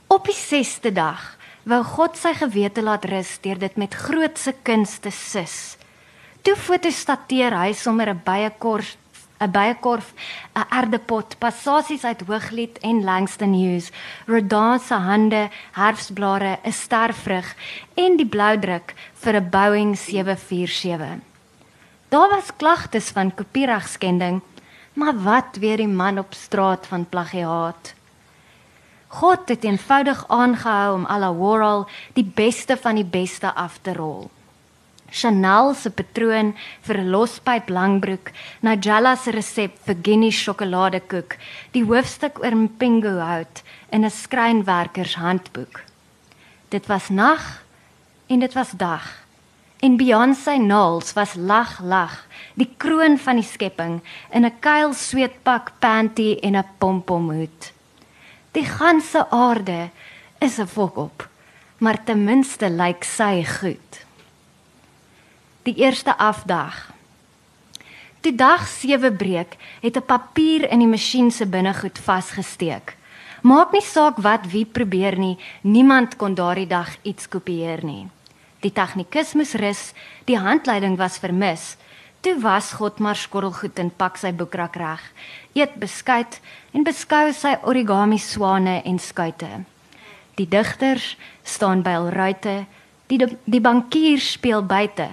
Op 0.08 0.28
die 0.30 0.38
6ste 0.38 0.92
dag 0.94 1.22
wou 1.66 1.80
God 1.84 2.18
sy 2.20 2.36
gewete 2.38 2.84
laat 2.86 3.08
rus 3.10 3.40
deur 3.42 3.58
dit 3.58 3.78
met 3.82 3.96
grootse 3.98 4.54
kunste 4.68 5.10
sis. 5.10 5.78
Toe 6.46 6.54
fotostateer 6.56 7.56
hy 7.58 7.74
sommer 7.74 8.14
'n 8.14 8.22
byekorf 8.22 8.98
'n 9.42 9.52
byekorf 9.52 10.14
'n 10.56 10.68
erdepot 10.80 11.36
passasies 11.40 12.06
uit 12.06 12.22
Hooglied 12.28 12.78
en 12.82 13.04
Langston 13.04 13.54
Hughes 13.54 13.92
Rodin 14.28 14.80
se 14.80 14.94
hande 14.94 15.50
herfsblare 15.72 16.60
'n 16.64 16.72
stervrug 16.72 17.56
en 17.96 18.18
die 18.18 18.30
bloudruk 18.36 18.94
vir 19.22 19.34
'n 19.42 19.50
Boeing 19.50 19.98
747 19.98 21.20
Daar 22.10 22.30
was 22.30 22.56
klagtes 22.58 23.10
van 23.10 23.34
kopieregskending 23.34 24.42
maar 24.94 25.18
wat 25.24 25.58
weet 25.60 25.78
die 25.78 25.88
man 25.88 26.20
op 26.20 26.34
straat 26.34 26.88
van 26.88 27.10
plagiaat 27.10 27.94
God 29.16 29.50
het 29.50 29.64
eenvoudig 29.64 30.26
aangehou 30.28 30.96
om 30.96 31.06
Alla 31.06 31.34
Warhol 31.34 31.86
die 32.14 32.26
beste 32.36 32.78
van 32.78 32.96
die 32.96 33.08
beste 33.08 33.54
af 33.54 33.80
te 33.82 33.94
rol 33.94 34.30
Chanel 35.16 35.74
se 35.78 35.92
patroon 35.94 36.54
vir 36.84 36.98
lospyp 37.08 37.70
langbroek, 37.72 38.32
Nigella 38.66 39.16
se 39.16 39.32
resep 39.32 39.78
vir 39.86 40.00
Guinness 40.04 40.42
sjokoladekoek, 40.44 41.38
die 41.72 41.86
hoofstuk 41.86 42.42
oor 42.42 42.58
Mpingo 42.66 43.14
hout 43.22 43.62
in 43.92 44.04
'n 44.04 44.12
skrynwerkershandboek. 44.12 45.84
Dit 46.70 46.88
was 46.88 47.10
nag 47.10 47.64
en 48.28 48.40
dit 48.40 48.54
was 48.54 48.72
dag. 48.72 49.24
En 49.80 49.98
Beyoncé 49.98 50.58
Knowles 50.58 51.14
was 51.14 51.36
lag 51.36 51.80
lag, 51.80 52.26
die 52.56 52.74
kroon 52.78 53.18
van 53.18 53.36
die 53.36 53.46
skepping 53.46 54.02
in 54.32 54.46
'n 54.46 54.60
kuil 54.60 54.94
sweetpak 54.94 55.72
panty 55.80 56.38
en 56.42 56.56
'n 56.56 56.66
pompomhoed. 56.78 57.75
Die 58.56 58.66
ganse 58.66 59.28
aarde 59.30 59.90
is 60.40 60.60
'n 60.60 60.68
fok 60.68 60.98
op, 60.98 61.30
maar 61.78 62.04
ten 62.04 62.24
minste 62.24 62.70
lyk 62.70 63.04
sy 63.04 63.44
goed 63.44 64.06
die 65.66 65.76
eerste 65.82 66.14
afdag. 66.18 66.92
Toe 68.22 68.36
dag 68.36 68.68
7 68.68 69.16
breek, 69.18 69.58
het 69.82 69.98
'n 69.98 70.06
papier 70.06 70.70
in 70.70 70.80
die 70.80 70.88
masjien 70.88 71.32
se 71.32 71.46
binnegoed 71.46 72.00
vasgesteek. 72.00 72.96
Maak 73.42 73.72
nie 73.72 73.82
saak 73.82 74.18
wat 74.18 74.46
wie 74.52 74.66
probeer 74.66 75.18
nie, 75.18 75.38
niemand 75.62 76.16
kon 76.16 76.34
daardie 76.34 76.68
dag 76.68 76.98
iets 77.02 77.28
kopieer 77.28 77.84
nie. 77.86 78.08
Die 78.60 78.72
tegnikus 78.72 79.34
moes 79.34 79.54
rus, 79.54 79.94
die 80.26 80.38
handleiding 80.38 80.98
was 80.98 81.18
vermis. 81.18 81.78
Toe 82.26 82.40
was 82.42 82.72
God 82.74 82.98
maar 83.00 83.16
skottelgoed 83.16 83.78
en 83.78 83.92
pak 83.94 84.16
sy 84.18 84.32
boekrak 84.34 84.80
reg. 84.82 85.02
Eet 85.54 85.76
beskuit 85.78 86.40
en 86.74 86.82
beskou 86.88 87.30
sy 87.38 87.52
origami 87.70 88.18
swane 88.18 88.80
en 88.82 88.98
skuite. 88.98 89.62
Die 90.34 90.48
digters 90.50 91.12
staan 91.46 91.86
by 91.86 91.94
hul 92.00 92.10
ruite, 92.18 92.56
die 93.14 93.22
die 93.46 93.62
bankier 93.62 94.18
speel 94.18 94.66
buite 94.66 95.06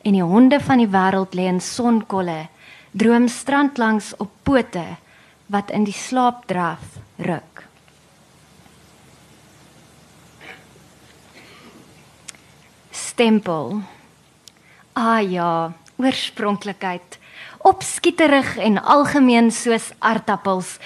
en 0.00 0.16
die 0.16 0.24
honde 0.24 0.62
van 0.64 0.80
die 0.80 0.88
wêreld 0.88 1.36
lê 1.36 1.44
in 1.52 1.60
sonkolle, 1.60 2.48
droom 2.96 3.28
strand 3.28 3.76
langs 3.76 4.14
op 4.16 4.32
pote 4.48 4.88
wat 5.52 5.68
in 5.76 5.84
die 5.84 5.92
slaap 5.92 6.46
draf 6.48 6.96
ruk. 7.20 7.66
Stempel. 12.96 13.82
Ah 14.96 15.20
ja, 15.20 15.74
oorspronklikheid. 15.96 17.18
Opskieterig 17.66 18.56
en 18.56 18.78
algemeen 18.82 19.50
soos 19.50 19.90
aardappels, 19.98 20.78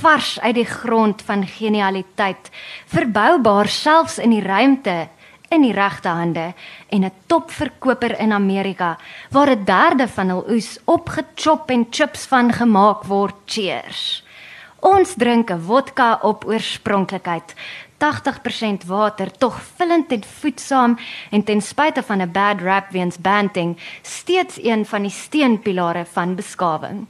vars 0.00 0.40
uit 0.40 0.54
die 0.54 0.68
grond 0.68 1.22
van 1.22 1.46
genialiteit, 1.46 2.50
verboubaar 2.86 3.68
selfs 3.68 4.18
in 4.18 4.30
die 4.30 4.42
ruimte 4.42 5.08
in 5.48 5.64
die 5.64 5.72
regte 5.72 6.08
hande 6.12 6.52
en 6.88 7.04
'n 7.04 7.12
topverkoper 7.26 8.18
in 8.20 8.32
Amerika 8.32 8.98
waar 9.30 9.50
'n 9.50 9.64
derde 9.64 10.08
van 10.08 10.28
hul 10.28 10.44
oes 10.48 10.78
opgechop 10.84 11.70
en 11.70 11.86
chips 11.90 12.26
van 12.26 12.52
gemaak 12.52 13.04
word. 13.04 13.34
Cheers. 13.46 14.24
Ons 14.80 15.14
drink 15.14 15.50
'n 15.50 15.60
vodka 15.60 16.18
op 16.22 16.44
oorspronklikheid. 16.44 17.54
80% 17.98 18.86
water, 18.86 19.30
tog 19.30 19.60
vullend 19.76 20.12
en 20.12 20.24
voedsaam 20.24 20.98
en 21.30 21.44
ten 21.44 21.60
spyte 21.60 22.02
van 22.02 22.22
'n 22.22 22.32
bad 22.32 22.60
rap 22.60 22.90
weens 22.90 23.18
banting, 23.18 23.76
steeds 24.02 24.58
een 24.62 24.86
van 24.86 25.02
die 25.02 25.10
steunpilare 25.10 26.04
van 26.04 26.34
beskawing. 26.34 27.06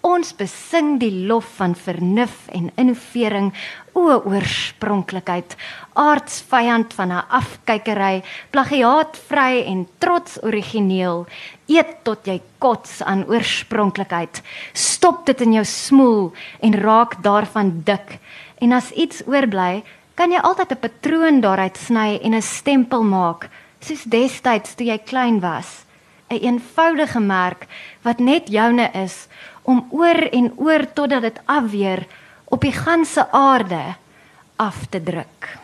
Ons 0.00 0.30
besing 0.38 1.00
die 1.00 1.26
lof 1.26 1.56
van 1.58 1.74
vernuf 1.74 2.46
en 2.54 2.70
innovering, 2.78 3.50
o 3.98 4.20
oorspronklikheid, 4.30 5.56
aardsvyand 5.98 6.94
van 6.94 7.12
'n 7.12 7.26
afkykery, 7.28 8.22
plagiaatvry 8.50 9.64
en 9.66 9.88
trots 9.98 10.38
origineel. 10.42 11.26
Eet 11.66 12.04
tot 12.04 12.26
jy 12.26 12.40
kots 12.58 13.02
aan 13.02 13.26
oorspronklikheid. 13.26 14.42
Stop 14.72 15.26
dit 15.26 15.40
in 15.40 15.52
jou 15.52 15.64
smoel 15.64 16.32
en 16.60 16.74
raak 16.74 17.22
daarvan 17.22 17.82
dik. 17.84 18.18
En 18.58 18.72
as 18.72 18.90
iets 18.90 19.22
oorbly, 19.26 19.82
kan 20.18 20.32
jy 20.34 20.40
altyd 20.42 20.72
'n 20.74 20.82
patroon 20.82 21.36
daaruit 21.40 21.76
sny 21.78 22.18
en 22.26 22.34
'n 22.34 22.42
stempel 22.42 23.02
maak, 23.02 23.48
soos 23.80 24.02
destyds 24.02 24.74
toe 24.74 24.86
jy 24.86 24.98
klein 24.98 25.40
was. 25.40 25.84
'n 26.28 26.34
een 26.34 26.42
Eenvoudige 26.42 27.20
merk 27.20 27.66
wat 28.02 28.18
net 28.18 28.48
joune 28.48 28.90
is 28.92 29.28
om 29.62 29.86
oor 29.90 30.20
en 30.32 30.52
oor 30.56 30.92
totdat 30.92 31.22
dit 31.22 31.38
afweer 31.44 32.06
op 32.44 32.60
die 32.60 32.72
ganse 32.72 33.30
aarde 33.30 33.94
af 34.56 34.86
te 34.90 35.02
druk. 35.02 35.58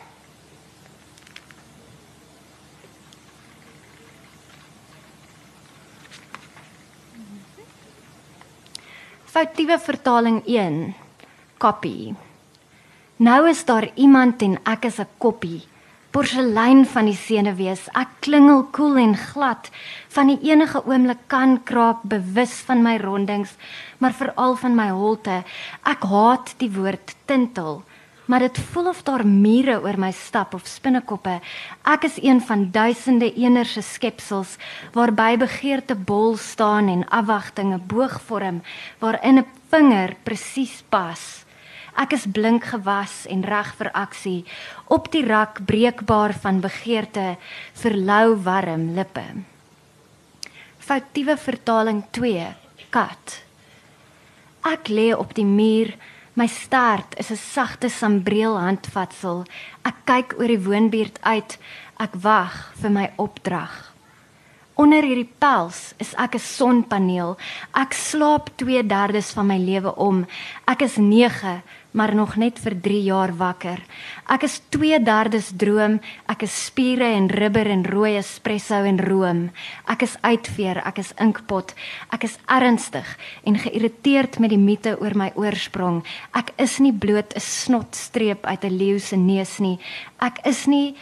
Foutiewe 9.25 9.79
vertaling 9.79 10.43
1 10.45 10.95
copy. 11.57 12.15
Nou 13.17 13.49
is 13.49 13.65
daar 13.65 13.87
iemand 13.95 14.41
en 14.41 14.57
ek 14.63 14.85
is 14.85 14.99
'n 14.99 15.07
koppie 15.17 15.63
porselein 16.15 16.85
van 16.85 17.05
die 17.05 17.15
senuwees. 17.15 17.89
Ek 17.93 18.07
klingel 18.19 18.63
koel 18.71 18.95
en 18.97 19.15
glad 19.15 19.69
van 20.15 20.27
die 20.27 20.39
enige 20.51 20.79
oomblik 20.87 21.27
kan 21.27 21.63
kraak 21.63 22.03
bewus 22.03 22.53
van 22.67 22.83
my 22.83 22.97
rondings, 22.97 23.55
maar 23.99 24.13
veral 24.13 24.55
van 24.55 24.75
my 24.75 24.89
holte. 24.89 25.43
Ek 25.83 26.03
haat 26.03 26.55
die 26.57 26.71
woord 26.71 27.15
tintel, 27.25 27.83
maar 28.25 28.39
dit 28.39 28.57
voel 28.57 28.87
of 28.87 29.03
daar 29.03 29.25
mure 29.27 29.81
oor 29.83 29.99
my 29.99 30.11
stap 30.11 30.53
of 30.53 30.67
spinnekoppe. 30.67 31.39
Ek 31.83 32.03
is 32.03 32.19
een 32.23 32.41
van 32.41 32.71
duisende 32.71 33.33
enerse 33.33 33.81
skepsels 33.81 34.57
waarby 34.93 35.37
begeerte 35.37 35.95
bol 35.95 36.37
staan 36.37 36.87
en 36.87 37.07
afwagting 37.09 37.73
'n 37.73 37.83
boog 37.87 38.21
vorm 38.21 38.61
waarin 38.99 39.39
'n 39.39 39.45
vinger 39.69 40.15
presies 40.23 40.83
pas. 40.89 41.44
Ek 41.95 42.11
is 42.11 42.25
blink 42.27 42.65
gewas 42.73 43.23
en 43.31 43.45
reg 43.47 43.69
vir 43.79 43.89
aksie 43.95 44.41
op 44.91 45.07
die 45.13 45.23
rak 45.23 45.61
breekbaar 45.65 46.33
van 46.43 46.59
begeerte 46.59 47.37
vir 47.81 47.95
lou 47.95 48.35
warm 48.43 48.89
lippe. 48.97 49.23
Foutiewe 50.83 51.37
vertaling 51.39 52.03
2 52.11 52.49
kat. 52.91 53.39
Ek 54.65 54.91
lê 54.91 55.13
op 55.15 55.31
die 55.37 55.47
muur, 55.47 55.93
my 56.35 56.47
stert 56.51 57.15
is 57.17 57.31
'n 57.31 57.37
sagte 57.37 57.89
sambreel 57.89 58.59
handvatsel. 58.59 59.45
Ek 59.85 59.95
kyk 60.05 60.35
oor 60.37 60.47
die 60.47 60.65
woonbuurt 60.67 61.19
uit, 61.23 61.57
ek 61.99 62.13
wag 62.21 62.73
vir 62.75 62.89
my 62.89 63.11
opdrag. 63.17 63.95
Onder 64.75 65.03
hierdie 65.07 65.31
pels 65.39 65.93
is 65.97 66.13
ek 66.19 66.35
'n 66.35 66.39
sonpaneel. 66.39 67.37
Ek 67.73 67.93
slaap 67.93 68.49
2/3 68.57 69.33
van 69.33 69.47
my 69.47 69.57
lewe 69.57 69.95
om. 69.95 70.25
Ek 70.67 70.81
is 70.81 70.97
9 70.97 71.63
maar 71.95 72.11
nog 72.15 72.35
net 72.35 72.59
vir 72.59 72.75
3 72.81 73.03
jaar 73.07 73.31
wakker. 73.39 73.79
Ek 74.27 74.43
is 74.43 74.59
2/3 74.69 75.55
droom, 75.55 75.99
ek 76.27 76.41
is 76.43 76.65
spiere 76.65 77.07
en 77.15 77.29
rubber 77.29 77.67
en 77.67 77.85
rooi 77.85 78.17
espresso 78.17 78.83
en 78.83 78.99
room. 78.99 79.51
Ek 79.87 80.01
is 80.01 80.17
uitveer, 80.21 80.83
ek 80.85 80.97
is 80.97 81.13
inkpot. 81.19 81.73
Ek 82.11 82.23
is 82.23 82.37
ernstig 82.47 83.17
en 83.43 83.57
geïrriteerd 83.57 84.39
met 84.39 84.49
die 84.49 84.59
mite 84.59 84.97
oor 84.99 85.15
my 85.15 85.31
oorsprong. 85.35 86.03
Ek 86.33 86.51
is 86.57 86.79
nie 86.79 86.93
bloot 86.93 87.33
'n 87.35 87.39
snotstreep 87.39 88.45
uit 88.45 88.63
'n 88.63 88.77
leeu 88.77 88.99
se 88.99 89.15
neus 89.15 89.59
nie. 89.59 89.79
Ek 90.19 90.39
is 90.45 90.67
nie 90.67 90.95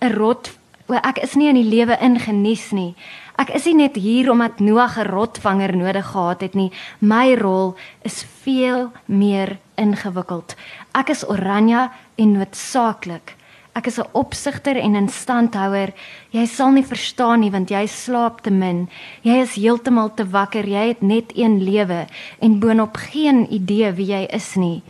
'n 0.00 0.12
rot, 0.12 0.50
ek 0.88 1.18
is 1.22 1.34
nie 1.34 1.48
in 1.48 1.54
die 1.54 1.76
lewe 1.76 1.98
ingenies 2.00 2.72
nie. 2.72 2.94
Ek 3.38 3.50
is 3.50 3.64
nie 3.66 3.74
net 3.74 3.96
hier 3.96 4.30
omdat 4.30 4.60
Noag 4.60 4.98
'n 4.98 5.10
rotvanger 5.10 5.76
nodig 5.76 6.06
gehad 6.06 6.40
het 6.40 6.54
nie. 6.54 6.70
My 7.00 7.34
rol 7.34 7.74
is 8.02 8.24
veel 8.42 8.92
meer 9.06 9.58
ingewikkeld. 9.76 10.54
Ek 10.92 11.10
is 11.14 11.24
oranje 11.28 11.88
en 12.16 12.32
noodsaaklik. 12.32 13.36
Ek 13.76 13.86
is 13.86 13.98
'n 13.98 14.08
opsigter 14.12 14.76
en 14.76 14.96
'n 14.96 15.08
standhouer. 15.08 15.92
Jy 16.30 16.46
sal 16.46 16.70
nie 16.70 16.84
verstaan 16.84 17.40
nie 17.40 17.50
want 17.50 17.68
jy 17.70 17.86
slaap 17.86 18.40
te 18.40 18.50
min. 18.50 18.88
Jy 19.22 19.36
is 19.42 19.54
heeltemal 19.54 20.14
te 20.14 20.24
wakker. 20.24 20.64
Jy 20.64 20.88
het 20.88 21.02
net 21.02 21.32
een 21.36 21.62
lewe 21.62 22.06
en 22.40 22.58
boonop 22.58 22.96
geen 22.96 23.46
idee 23.52 23.92
wie 23.92 24.06
jy 24.06 24.26
is 24.32 24.54
nie. 24.54 24.82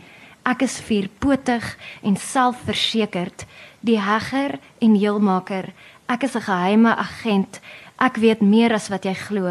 Ek 0.45 0.61
is 0.61 0.79
vierpotig 0.79 1.77
en 2.01 2.15
selfversekerd, 2.15 3.45
die 3.81 3.99
hegger 3.99 4.59
en 4.79 4.95
heelmaker. 4.95 5.73
Ek 6.07 6.23
is 6.23 6.35
'n 6.35 6.41
geheime 6.41 6.95
agent 6.95 7.59
Ek 7.97 8.15
weet 8.17 8.41
meer 8.41 8.73
as 8.73 8.89
wat 8.89 9.05
jy 9.05 9.13
glo. 9.13 9.49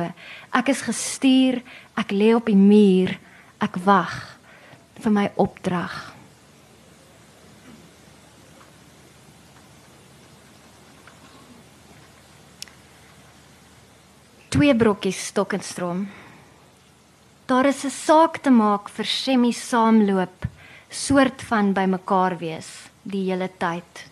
Ek 0.54 0.68
is 0.68 0.82
gestuur, 0.86 1.62
ek 1.98 2.12
lê 2.12 2.34
op 2.34 2.46
die 2.46 2.56
muur, 2.56 3.18
ek 3.58 3.76
wag 3.84 4.35
vir 5.02 5.12
my 5.12 5.26
opdrag. 5.36 5.94
Twee 14.56 14.74
brokkies 14.74 15.18
stok 15.30 15.52
en 15.52 15.62
stroom. 15.62 16.06
Daar 17.46 17.66
is 17.66 17.84
'n 17.84 17.90
saak 17.90 18.38
te 18.42 18.50
maak 18.50 18.88
vir 18.88 19.04
semi 19.04 19.52
saamloop, 19.52 20.46
soort 20.90 21.42
van 21.42 21.72
bymekaar 21.72 22.38
wees 22.38 22.88
die 23.02 23.30
hele 23.30 23.50
tyd. 23.58 24.06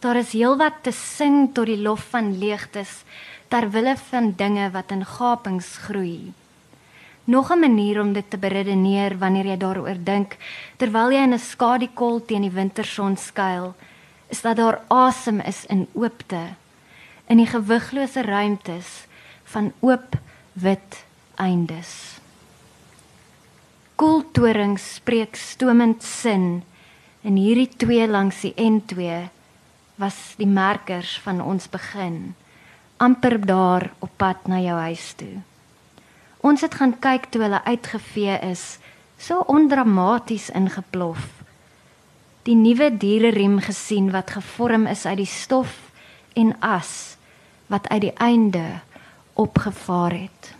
Daar 0.00 0.16
is 0.16 0.32
heelwat 0.32 0.82
te 0.82 0.92
sing 0.92 1.54
tot 1.54 1.66
die 1.66 1.80
lof 1.80 2.10
van 2.10 2.38
leegtes 2.38 3.04
ter 3.48 3.70
wille 3.70 3.96
van 4.10 4.32
dinge 4.36 4.70
wat 4.70 4.90
in 4.90 5.04
gapings 5.04 5.76
groei. 5.88 6.32
Nog 7.28 7.50
'n 7.52 7.60
manier 7.60 8.00
om 8.00 8.12
dit 8.12 8.30
te 8.30 8.38
beredeneer 8.38 9.18
wanneer 9.18 9.46
jy 9.46 9.56
daaroor 9.56 9.96
dink 10.04 10.36
terwyl 10.76 11.10
jy 11.12 11.22
in 11.22 11.34
'n 11.34 11.38
skadukol 11.38 12.24
teen 12.24 12.42
die 12.42 12.50
winterson 12.50 13.16
skuil, 13.16 13.74
is 14.28 14.40
dat 14.40 14.56
daar 14.56 14.80
asem 14.88 15.40
is 15.40 15.66
in 15.66 15.88
oopte 15.92 16.56
in 17.26 17.36
die 17.36 17.46
gewiglose 17.46 18.22
ruimtes 18.22 19.06
van 19.44 19.72
oop 19.80 20.16
wit 20.52 21.04
eindes. 21.34 22.20
Koeltoring 23.94 24.78
spreek 24.78 25.36
stomend 25.36 26.02
sin 26.02 26.62
en 27.22 27.36
hierdie 27.36 27.68
twee 27.76 28.08
langs 28.08 28.40
die 28.40 28.54
N2 28.56 29.28
was 29.94 30.34
die 30.36 30.46
merkers 30.46 31.18
van 31.18 31.40
ons 31.40 31.68
begin 31.68 32.34
amper 32.96 33.38
daar 33.46 33.90
op 33.98 34.10
pad 34.16 34.46
na 34.46 34.58
jou 34.58 34.78
huis 34.78 35.12
toe. 35.12 35.42
Ons 36.40 36.62
het 36.62 36.74
gaan 36.78 36.94
kyk 37.02 37.30
toe 37.32 37.42
hulle 37.42 37.64
uitgevee 37.64 38.38
is, 38.46 38.78
so 39.18 39.42
ondramaties 39.50 40.50
ingeplof. 40.54 41.24
Die 42.46 42.54
nuwe 42.54 42.92
diereriem 42.96 43.58
gesien 43.60 44.12
wat 44.14 44.30
gevorm 44.30 44.86
is 44.86 45.06
uit 45.06 45.18
die 45.24 45.28
stof 45.28 45.90
en 46.38 46.54
as 46.62 47.16
wat 47.66 47.88
uit 47.88 48.00
die 48.06 48.14
einde 48.14 48.80
opgevaar 49.34 50.14
het. 50.14 50.54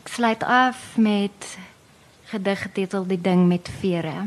Ek 0.00 0.08
sluit 0.08 0.42
af 0.42 0.96
met 0.96 1.56
gedig 2.32 2.62
getitel 2.62 3.06
Die 3.06 3.20
ding 3.20 3.46
met 3.46 3.68
vere. 3.80 4.24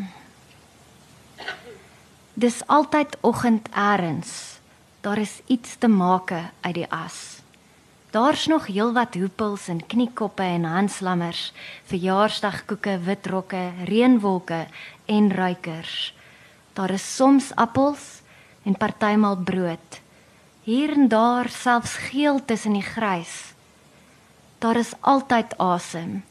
Dis 2.34 2.62
altyd 2.68 3.18
oggend 3.22 3.68
eers 3.76 4.59
Daar 5.02 5.18
is 5.18 5.42
iets 5.46 5.76
te 5.80 5.88
maak 5.88 6.32
uit 6.62 6.74
die 6.76 6.88
as. 6.92 7.40
Daar's 8.12 8.48
nog 8.48 8.66
heelwat 8.68 9.14
hoepels 9.16 9.68
en 9.68 9.86
kniekoppe 9.86 10.44
en 10.44 10.64
handslammers, 10.64 11.52
verjaarsdagkoeke, 11.86 12.98
witrokke, 13.06 13.72
reënwolke 13.86 14.66
en 15.06 15.32
ruikers. 15.32 16.14
Daar 16.74 16.90
is 16.90 17.16
soms 17.16 17.52
appels 17.56 18.22
en 18.64 18.78
partymal 18.78 19.38
brood. 19.38 20.02
Hier 20.64 20.92
en 20.92 21.08
daar 21.08 21.50
selfs 21.50 21.96
geel 22.10 22.46
tussen 22.46 22.74
die 22.74 22.86
grys. 22.86 23.54
Daar 24.60 24.76
is 24.76 24.94
altyd 25.00 25.58
asem 25.58 26.24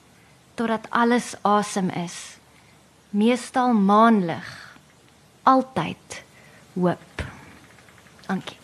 totdat 0.58 0.90
alles 0.90 1.34
asem 1.46 1.88
is. 1.94 2.36
Meestal 3.10 3.72
maanlig. 3.72 4.48
Altyd 5.42 6.22
hoop. 6.74 7.07
Dankie. 8.28 8.58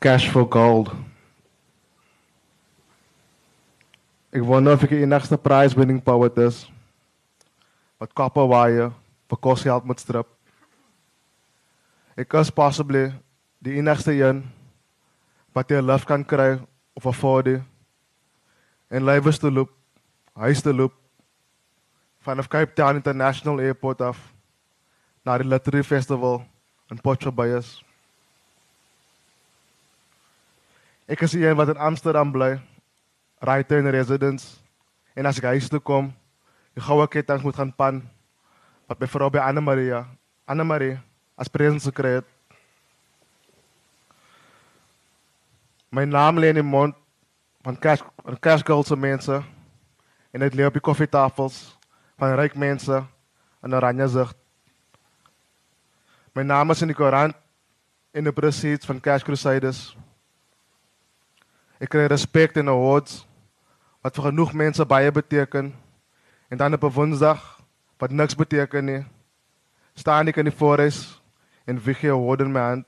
Cash 0.00 0.26
for 0.32 0.48
gold. 0.48 0.90
Ek 4.34 4.42
wonder 4.42 4.74
of 4.74 4.82
ek 4.82 4.90
die 4.90 5.38
prize 5.38 5.78
winning 5.78 6.02
poet 6.02 6.34
is 6.42 6.64
wat 8.00 8.10
kappe 8.16 8.42
waai 8.50 8.90
vir 9.30 9.38
kos 9.38 9.62
geld 9.62 9.86
moet 9.86 10.02
strip. 10.02 10.26
Ek 12.18 12.34
is 12.34 12.50
possibly 12.50 13.12
die 13.62 13.78
enigste 13.78 14.10
een 14.10 14.42
wat 15.54 15.70
jy 15.70 15.78
lief 15.84 16.02
kan 16.08 16.26
kry 16.26 16.58
of 17.00 17.06
afford 17.06 17.46
it. 17.46 17.62
En 18.88 19.04
lewens 19.04 19.38
te 19.38 19.50
loop, 19.50 19.70
huis 20.32 20.60
te 20.60 20.72
loop 20.74 20.92
vanaf 22.20 22.48
Cape 22.48 22.74
Town 22.74 22.94
International 22.94 23.60
Airport 23.60 24.00
af 24.00 24.18
na 25.24 25.38
die 25.38 25.48
Literary 25.48 25.84
Festival 25.84 26.42
in 26.90 27.00
Port 27.00 27.24
Elizabeth. 27.24 27.80
Ek 31.08 31.22
is 31.22 31.34
wat 31.56 31.72
in 31.72 31.80
Amsterdam 31.80 32.32
bly, 32.32 32.60
right 33.40 33.70
in 33.72 33.88
residence. 33.90 34.60
En 35.16 35.26
as 35.26 35.38
ek 35.38 35.48
huis 35.54 35.68
toe 35.68 35.80
kom, 35.80 36.12
die 36.74 36.84
goue 36.84 37.06
ketting 37.08 37.42
moet 37.42 37.56
gaan 37.56 37.72
pan 37.72 38.02
wat 38.86 39.00
my 39.00 39.06
vrou 39.06 39.30
by 39.30 39.38
Anna 39.38 39.60
Maria, 39.60 40.04
Anna 40.46 40.64
Maria 40.64 41.00
as 41.38 41.48
present 41.48 41.82
gekry. 41.82 42.20
My 45.90 46.04
naam 46.04 46.38
lê 46.38 46.48
in 46.48 46.60
die 46.60 46.66
mond 46.66 46.94
van 47.66 47.78
cash 47.78 48.02
van 48.24 48.38
cash 48.38 48.62
girls 48.62 48.86
se 48.86 48.96
mense 48.96 49.42
en 50.30 50.40
dit 50.40 50.54
lê 50.54 50.66
op 50.66 50.76
die 50.76 50.82
koffietafels 50.82 51.78
van 52.18 52.36
ryk 52.38 52.54
mense 52.54 53.00
in 53.62 53.74
oranje 53.74 54.08
sig. 54.08 54.30
My 56.34 56.42
naam 56.42 56.70
is 56.70 56.82
in 56.82 56.92
die 56.92 56.96
koerant 56.96 57.34
en 58.14 58.24
die 58.24 58.32
proceeds 58.32 58.86
van 58.86 59.00
Cash 59.02 59.26
Crusaders. 59.26 59.80
Ek 61.82 61.90
kry 61.90 62.06
respek 62.06 62.54
en 62.60 62.70
awards 62.70 63.24
wat 64.00 64.14
vir 64.14 64.30
genoeg 64.30 64.54
mense 64.54 64.86
baie 64.86 65.10
beteken. 65.10 65.72
En 66.50 66.58
dan 66.58 66.74
op 66.74 66.84
'n 66.84 66.94
Woensdag 66.94 67.60
wat 67.98 68.10
niks 68.10 68.34
beteken 68.34 68.84
nie, 68.84 69.04
staan 69.94 70.28
ek 70.28 70.36
in 70.36 70.48
die 70.48 70.56
forest 70.56 71.20
en 71.66 71.82
wie 71.82 71.94
gee 71.94 72.10
in 72.38 72.52
my 72.52 72.60
hand 72.60 72.86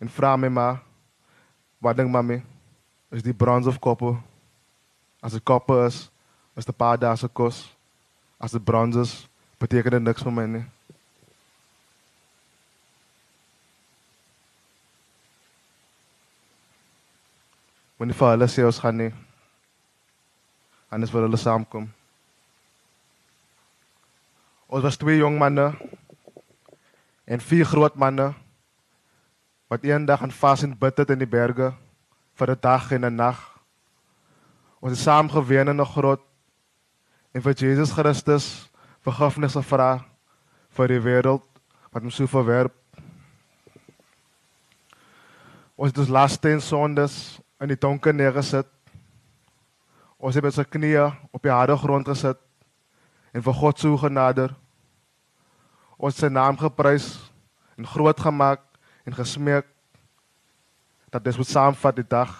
en 0.00 0.08
vra 0.08 0.36
my 0.36 0.48
maar 0.48 0.89
wat 1.80 1.96
dink 1.96 2.12
mami? 2.12 2.42
Is 3.10 3.24
die 3.24 3.34
bronze 3.34 3.68
of 3.68 3.80
koper? 3.80 4.20
As 5.20 5.32
dit 5.32 5.44
koper 5.44 5.86
is, 5.86 6.10
is 6.56 6.68
dit 6.68 6.76
paar 6.76 6.98
dae 7.00 7.16
se 7.16 7.28
kos. 7.28 7.64
As 8.38 8.52
dit 8.52 8.64
bronze 8.64 9.00
is, 9.00 9.14
beteken 9.60 9.98
dit 9.98 10.02
niks 10.02 10.24
vir 10.24 10.32
my 10.36 10.46
nie. 10.48 10.64
Wanneer 18.00 18.16
vir 18.16 18.30
hulle 18.32 18.48
sê 18.48 18.64
ons 18.64 18.80
gaan 18.80 18.96
nie. 18.96 19.10
Anders 20.88 21.12
wil 21.12 21.26
hulle 21.26 21.40
saamkom. 21.40 21.88
Ons 24.70 24.86
was 24.86 24.96
twee 25.00 25.18
jong 25.20 25.36
manne 25.40 25.72
en 27.30 27.42
vier 27.44 27.68
groot 27.68 27.98
manne 28.00 28.30
wat 29.70 29.86
eendag 29.86 30.22
aan 30.22 30.34
vas 30.34 30.64
en 30.66 30.74
bid 30.78 30.98
het 30.98 31.12
in 31.14 31.20
die 31.22 31.30
berge 31.30 31.70
vir 32.34 32.50
'n 32.50 32.60
dag 32.60 32.92
en 32.92 33.04
'n 33.06 33.14
nag. 33.16 33.38
Ons 34.80 34.92
het 34.92 35.00
saam 35.00 35.28
geween 35.30 35.68
in 35.68 35.80
'n 35.80 35.86
grot 35.86 36.20
en 37.34 37.42
vir 37.42 37.54
Jesus 37.54 37.92
Christus 37.92 38.70
vergifnis 39.00 39.52
gevra 39.52 40.04
vir 40.70 40.88
die 40.88 41.00
wêreld 41.00 41.42
wat 41.92 42.02
hom 42.02 42.10
so 42.10 42.26
verwerp. 42.26 42.74
Ons 45.76 45.90
het 45.90 45.98
ons 45.98 46.08
laste 46.08 46.50
en 46.50 46.60
sondes 46.60 47.40
in 47.60 47.68
die 47.68 47.78
donker 47.78 48.14
neergesit. 48.14 48.66
Ons 50.18 50.34
het 50.34 50.44
met 50.44 50.58
ons 50.58 50.68
knieë 50.68 51.12
op 51.32 51.42
die 51.42 51.52
harde 51.52 51.76
grond 51.76 52.08
gesit 52.08 52.38
en 53.32 53.42
vir 53.42 53.54
God 53.54 53.78
so 53.78 53.96
genader. 53.96 54.54
Ons 55.96 56.16
sy 56.16 56.28
naam 56.28 56.56
geprys 56.56 57.30
en 57.78 57.86
groot 57.86 58.20
gemaak 58.20 58.69
en 59.04 59.14
gesmeek 59.14 59.66
dat 61.10 61.24
dit 61.24 61.36
moet 61.36 61.48
saamvat 61.48 61.96
die 61.96 62.06
dag 62.08 62.32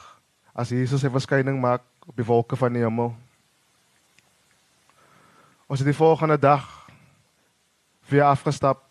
as 0.54 0.70
Jesus 0.70 1.00
sy 1.00 1.10
verskyning 1.10 1.60
maak 1.60 1.82
op 2.06 2.16
die 2.16 2.26
wolke 2.26 2.56
van 2.56 2.72
die 2.74 2.82
hemel. 2.82 3.14
Ons 5.70 5.82
het 5.82 5.88
die 5.88 5.96
volgende 5.96 6.38
dag 6.38 6.66
weer 8.10 8.26
afgestap 8.26 8.82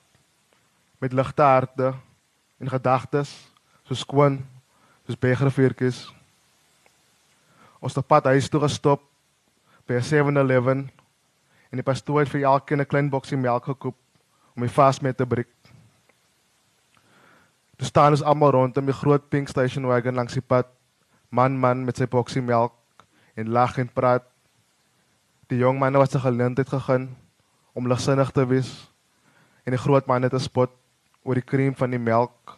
met 1.00 1.14
ligte 1.14 1.44
harte 1.44 1.94
en 2.60 2.72
gedagtes 2.72 3.32
so 3.88 3.96
skoon 3.96 4.40
soos 5.08 5.20
begervuurtjies. 5.20 6.06
Ons 7.80 7.96
het 7.96 8.08
pad 8.08 8.28
huis 8.32 8.50
toe 8.52 8.62
gestop 8.62 9.04
by 9.88 10.00
'n 10.00 10.04
7-Eleven 10.04 10.90
en 11.72 11.78
die 11.78 11.84
pastoor 11.84 12.20
het 12.20 12.30
vir 12.30 12.44
elkeen 12.44 12.82
'n 12.82 12.86
klein 12.86 13.10
boksie 13.10 13.38
melk 13.38 13.66
gekoop 13.66 13.96
om 14.56 14.62
die 14.62 14.76
vas 14.76 15.00
met 15.00 15.18
te 15.18 15.26
breek. 15.26 15.59
Toe 17.80 17.88
staan 17.88 18.12
ons 18.12 18.24
almal 18.28 18.52
rondom 18.52 18.90
die 18.90 18.94
groot 18.96 19.30
pink 19.32 19.48
station 19.48 19.86
wagon 19.88 20.18
langs 20.20 20.36
die 20.36 20.44
pad, 20.44 20.68
man 21.32 21.56
man 21.56 21.86
met 21.88 21.96
sy 21.96 22.10
boksie 22.12 22.42
melk 22.44 22.74
en 23.40 23.54
lag 23.56 23.78
en 23.80 23.88
praat. 23.88 24.26
Die 25.48 25.62
jong 25.62 25.80
man 25.80 25.96
was 25.96 26.12
te 26.12 26.20
geleentheid 26.20 26.68
gegaan 26.68 27.08
om 27.72 27.88
ligsinnig 27.88 28.34
te 28.36 28.44
wees 28.50 28.74
en 29.64 29.72
die 29.72 29.80
groot 29.80 30.10
man 30.12 30.28
het 30.28 30.36
gespot 30.36 30.74
oor 31.24 31.40
die 31.40 31.46
krem 31.46 31.72
van 31.80 31.96
die 31.96 32.02
melk 32.02 32.58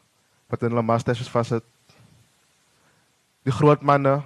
wat 0.49 0.65
in 0.65 0.73
hulle 0.73 0.83
mustaches 0.85 1.29
vassit. 1.29 1.67
Die 3.45 3.53
groot 3.53 3.85
manne 3.85 4.23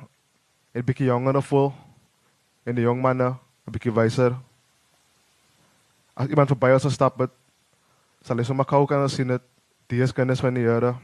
het 0.72 0.88
bietjie 0.88 1.10
jonger 1.10 1.36
gevoel 1.42 1.74
en 2.64 2.80
die 2.80 2.88
jong 2.88 3.04
manne 3.04 3.36
'n 3.68 3.76
bietjie 3.76 3.92
wyser. 3.92 4.32
As 6.16 6.32
iemand 6.32 6.48
verby 6.48 6.72
ons 6.72 6.88
gestap 6.88 7.20
het, 7.20 7.32
sal 8.24 8.38
hy 8.38 8.44
sommer 8.48 8.66
kou 8.66 8.86
kan 8.88 9.10
sien 9.10 9.28
dit 9.28 9.44
die 9.88 10.02
is 10.02 10.14
kinders 10.14 10.42
van 10.42 10.54
die 10.54 10.64
Here. 10.66 10.96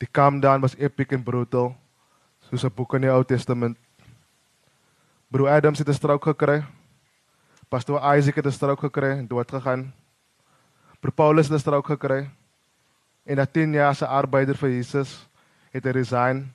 Die 0.00 0.08
calm 0.08 0.40
down 0.40 0.60
was 0.60 0.76
epic 0.78 1.12
en 1.12 1.22
brutal 1.22 1.74
soos 2.48 2.64
'n 2.64 2.74
boek 2.74 2.94
in 2.94 3.02
die 3.02 3.10
Ou 3.10 3.24
Testament. 3.24 3.76
Bro 5.30 5.46
Adams 5.46 5.78
het 5.78 5.88
'n 5.88 5.94
strook 5.94 6.24
gekry. 6.24 6.64
Pastor 7.68 8.16
Isaac 8.16 8.34
het 8.34 8.46
'n 8.46 8.52
strook 8.52 8.80
gekry 8.80 9.18
en 9.18 9.26
dood 9.26 9.50
gegaan. 9.50 9.92
Bro 11.00 11.10
Paulus 11.10 11.48
het 11.48 11.56
'n 11.56 11.60
strook 11.60 11.86
gekry. 11.86 12.30
En 13.24 13.36
na 13.36 13.46
10 13.46 13.72
jaar 13.72 13.94
se 13.94 14.06
arbeider 14.06 14.56
vir 14.56 14.70
Jesus 14.70 15.28
het 15.70 15.84
hy 15.84 15.90
resign 15.90 16.52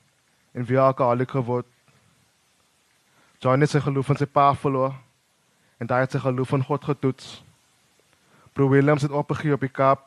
en 0.53 0.65
weer 0.65 0.79
alkoholiek 0.79 1.31
geword. 1.31 1.65
John 3.39 3.61
het 3.61 3.69
sy 3.69 3.79
geloof 3.79 4.09
in 4.09 4.17
sy 4.17 4.25
pa 4.25 4.53
verloor 4.53 4.93
en 5.77 5.87
daai 5.87 6.01
het 6.01 6.11
sy 6.11 6.19
geloof 6.19 6.51
in 6.51 6.63
God 6.63 6.83
getoets. 6.83 7.44
Bro 8.55 8.69
Williams 8.69 9.01
het 9.01 9.11
opgegee 9.11 9.53
op 9.53 9.59
die 9.59 9.69
Kaap 9.69 10.05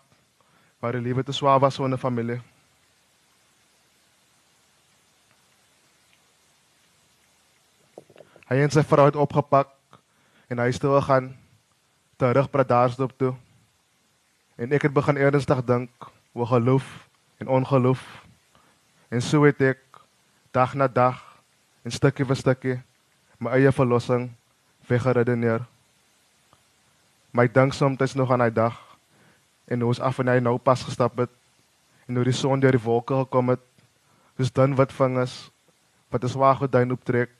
waar 0.80 0.92
die 0.96 1.02
lewe 1.04 1.20
te 1.22 1.32
swaar 1.37 1.58
was 1.61 1.76
vir 1.76 1.88
'n 1.88 1.98
familie. 1.98 2.40
Hy 8.48 8.56
en 8.56 8.70
sy 8.70 8.82
vrou 8.82 9.04
het 9.04 9.16
opgepak 9.16 9.68
en 10.48 10.58
huis 10.58 10.78
toe 10.78 10.96
gegaan 11.00 11.37
terug 12.16 12.50
Bradaarsdorp 12.50 13.18
toe. 13.18 13.34
En 14.56 14.72
ek 14.72 14.82
het 14.82 14.92
begin 14.92 15.16
ernstig 15.16 15.64
dink 15.64 15.90
oor 16.32 16.46
geloof 16.46 17.08
en 17.37 17.48
ongeloof. 17.48 18.24
En 19.08 19.22
so 19.22 19.44
het 19.44 19.61
ek 19.61 19.80
dag 20.50 20.74
na 20.74 20.88
dag 20.88 21.20
en 21.82 21.90
stukkie 21.90 22.24
vir 22.24 22.37
stukkie 22.37 22.82
my 23.38 23.50
eie 23.50 23.72
verlossing 23.72 24.32
weggeredeneer. 24.87 25.66
My 27.30 27.48
dink 27.48 27.72
soms 27.72 28.14
nog 28.14 28.30
aan 28.32 28.38
daai 28.38 28.52
dag 28.52 28.76
en 29.68 29.80
hoe 29.80 29.88
ons 29.88 30.00
af 30.00 30.18
en 30.18 30.28
hy 30.28 30.38
nou 30.40 30.56
pas 30.58 30.82
gestap 30.82 31.18
het 31.20 31.30
en 32.08 32.16
hoe 32.16 32.24
die 32.24 32.32
son 32.32 32.60
deur 32.60 32.72
die 32.72 32.80
wolke 32.82 33.14
gekom 33.14 33.52
het. 33.52 33.60
Dis 34.36 34.52
dan 34.52 34.74
wat 34.74 34.92
vingers 34.92 35.50
wat 36.08 36.24
'n 36.24 36.28
swaar 36.28 36.56
geduin 36.56 36.92
optrek 36.92 37.30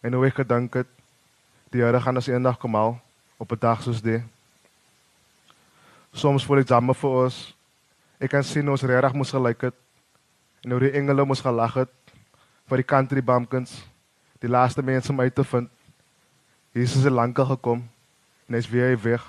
en 0.00 0.12
hoe 0.12 0.26
ek 0.26 0.34
gedink 0.34 0.74
het 0.74 0.88
die 1.70 1.82
Here 1.82 2.00
gaan 2.00 2.16
ons 2.16 2.28
eendag 2.28 2.58
kom 2.58 2.74
haal 2.74 3.00
op 3.36 3.52
'n 3.52 3.60
dag 3.60 3.82
soos 3.82 4.00
dit. 4.02 4.22
Soms 6.12 6.44
voel 6.44 6.58
ek 6.58 6.68
jammer 6.68 6.94
vir 6.94 7.10
ons. 7.10 7.54
Ek 8.18 8.30
kan 8.30 8.44
sien 8.44 8.68
ons 8.68 8.82
regtig 8.82 9.12
moes 9.12 9.30
gelyk 9.30 9.60
het 9.60 9.74
en 10.64 10.70
hoe 10.70 10.80
die 10.80 10.92
engele 10.92 11.24
moes 11.24 11.40
gelag 11.40 11.74
het 11.74 11.92
vir 12.66 12.76
die 12.76 12.86
country 12.86 13.22
bumpkins, 13.22 13.84
die 14.40 14.48
laaste 14.48 14.82
mense 14.82 15.12
om 15.12 15.20
uit 15.20 15.34
te 15.34 15.44
vind. 15.44 15.70
Jesus 16.72 17.02
het 17.02 17.12
lankal 17.12 17.46
gekom 17.46 17.88
en 18.50 18.56
hy's 18.58 18.66
weer 18.66 18.96
weg 18.98 19.22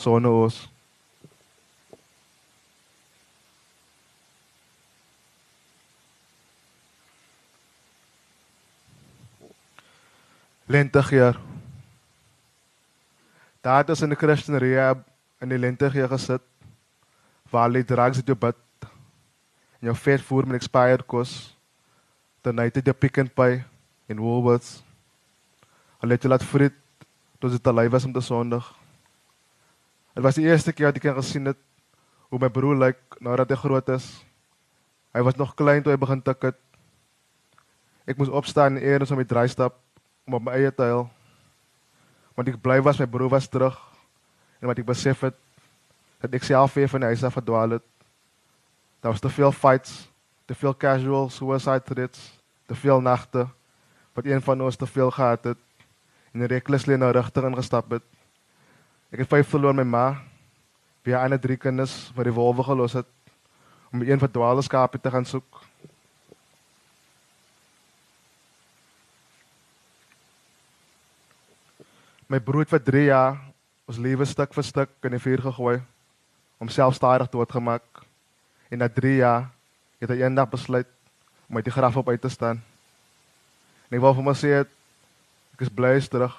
sonder 0.00 0.32
ons. 0.32 0.62
Lentegeer. 10.66 11.36
Daar 13.60 13.82
het 13.82 13.92
ons 13.92 14.00
in 14.06 14.14
die 14.14 14.16
Christian 14.16 14.56
Rehab 14.56 15.04
in 15.44 15.52
die 15.52 15.60
lentegeer 15.60 16.08
gesit 16.08 16.40
waar 17.52 17.68
hulle 17.68 17.84
drugs 17.84 18.22
het 18.22 18.32
jou 18.32 18.38
bid 18.40 18.88
en 19.76 19.92
jou 19.92 19.96
vet 20.00 20.24
voer 20.24 20.48
met 20.48 20.56
expired 20.62 21.04
kos. 21.04 21.36
Dan 22.40 22.64
het 22.64 22.80
jy 22.80 22.96
pick 22.96 23.20
and 23.20 23.36
pay 23.36 23.60
in 24.08 24.16
Woolworths. 24.16 24.80
Hulle 26.00 26.16
het 26.16 26.24
jou 26.24 26.32
laat 26.32 26.48
frit 26.54 26.85
tot 27.38 27.52
dit 27.52 27.72
lui 27.72 27.88
was 27.88 28.04
om 28.04 28.12
te 28.12 28.20
sondig. 28.20 28.64
Dit 30.14 30.24
was 30.24 30.38
die 30.38 30.46
eerste 30.48 30.72
keer 30.72 30.92
dat 30.92 31.02
ek 31.02 31.18
gesien 31.18 31.50
het 31.50 31.58
hoe 32.32 32.40
my 32.40 32.48
broer 32.50 32.78
lyk 32.80 33.18
nadat 33.20 33.52
hy 33.52 33.58
groot 33.60 33.88
is. 33.92 34.06
Hy 35.12 35.22
was 35.24 35.36
nog 35.36 35.54
klein 35.56 35.82
toe 35.84 35.92
hy 35.92 36.00
begin 36.00 36.22
tik 36.24 36.48
het. 36.48 36.58
Ek 38.08 38.18
moes 38.18 38.32
opstaan 38.32 38.76
en 38.76 38.84
eers 38.84 39.12
om 39.12 39.20
die 39.20 39.28
draai 39.28 39.48
stap 39.48 39.76
om 40.26 40.38
op 40.38 40.46
my 40.46 40.56
eie 40.56 40.72
te 40.72 40.86
huil. 40.86 41.06
Want 42.36 42.48
ek 42.52 42.60
bly 42.62 42.78
was 42.84 43.00
my 43.00 43.08
broer 43.10 43.32
was 43.32 43.48
terug 43.48 43.76
en 44.60 44.70
wat 44.70 44.80
ek 44.80 44.88
besef 44.88 45.26
het 45.26 45.36
dat 46.24 46.32
ek 46.34 46.48
self 46.48 46.74
weer 46.74 46.88
van 46.88 47.04
die 47.04 47.12
huis 47.12 47.24
af 47.26 47.36
verdwaal 47.36 47.76
het. 47.76 47.84
Daar 49.04 49.12
was 49.12 49.20
te 49.20 49.30
veel 49.30 49.52
fights, 49.52 50.08
te 50.48 50.56
veel 50.56 50.74
casual 50.74 51.28
suicide 51.30 51.84
threats, 51.84 52.32
te 52.66 52.74
veel 52.74 53.04
nagte 53.04 53.46
wat 54.16 54.24
een 54.24 54.40
van 54.42 54.64
ons 54.64 54.80
te 54.80 54.88
veel 54.88 55.10
gehad 55.12 55.44
het 55.52 55.65
en 56.36 56.48
recklessly 56.52 56.96
na 57.00 57.10
rigting 57.16 57.48
ingestap 57.48 57.94
het. 57.96 58.04
Ek 59.08 59.22
het 59.22 59.30
vyf 59.30 59.48
verloor 59.48 59.76
my 59.76 59.86
ma, 59.88 60.06
weer 61.06 61.16
ander 61.22 61.40
drie 61.40 61.56
kinders 61.56 62.10
wat 62.16 62.28
die 62.28 62.34
wolwe 62.34 62.66
gelos 62.66 62.96
het 62.98 63.08
om 63.94 64.02
een 64.04 64.20
verdwaalde 64.20 64.64
skaapie 64.66 65.00
te 65.00 65.10
gaan 65.14 65.24
soek. 65.24 65.62
My 72.28 72.40
broer 72.42 72.66
het 72.66 72.74
vir 72.74 72.84
3 72.90 73.04
jaar 73.06 73.36
ons 73.86 74.02
lewe 74.02 74.26
stuk 74.26 74.52
vir 74.52 74.66
stuk 74.66 75.06
in 75.06 75.14
die 75.14 75.22
vuur 75.22 75.44
gegooi 75.46 75.76
om 76.58 76.68
selfstandig 76.68 77.30
doodgemaak. 77.30 78.02
En 78.68 78.82
na 78.82 78.90
3 78.90 79.20
jaar 79.22 79.46
het 80.02 80.10
hy 80.10 80.24
eendag 80.26 80.50
besluit 80.50 80.90
om 81.46 81.56
uit 81.56 81.64
die 81.64 81.72
graf 81.72 81.96
op 81.96 82.08
uit 82.10 82.20
te 82.20 82.28
staan. 82.28 82.58
En 83.86 83.96
ek 83.96 84.02
wou 84.02 84.10
vir 84.12 84.26
hom 84.26 84.34
sê 84.34 84.66
ek 85.56 85.64
is 85.64 85.72
bly 85.72 85.94
is 85.96 86.08
terug. 86.12 86.34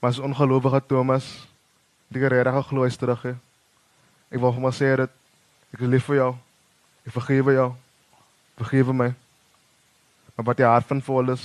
Maar 0.00 0.10
as 0.10 0.18
ongelowige 0.18 0.80
Thomas, 0.88 1.26
die 2.08 2.24
regtig 2.24 2.66
glo 2.66 2.88
is 2.88 2.96
terug. 2.96 3.20
He. 3.22 3.34
Ek 4.32 4.40
vir 4.40 4.54
hom 4.56 4.68
sê 4.72 4.88
dat 4.96 5.12
ek 5.74 5.82
is 5.84 5.90
lief 5.92 6.06
vir 6.08 6.16
jou. 6.16 6.30
Ek 7.04 7.12
vergewe 7.12 7.52
jou. 7.58 7.68
Vergewe 8.56 8.94
my. 8.96 9.10
Maar 10.32 10.48
wat 10.48 10.62
jy 10.64 10.70
hart 10.72 10.88
van 10.88 11.04
vol 11.04 11.34
is, 11.36 11.44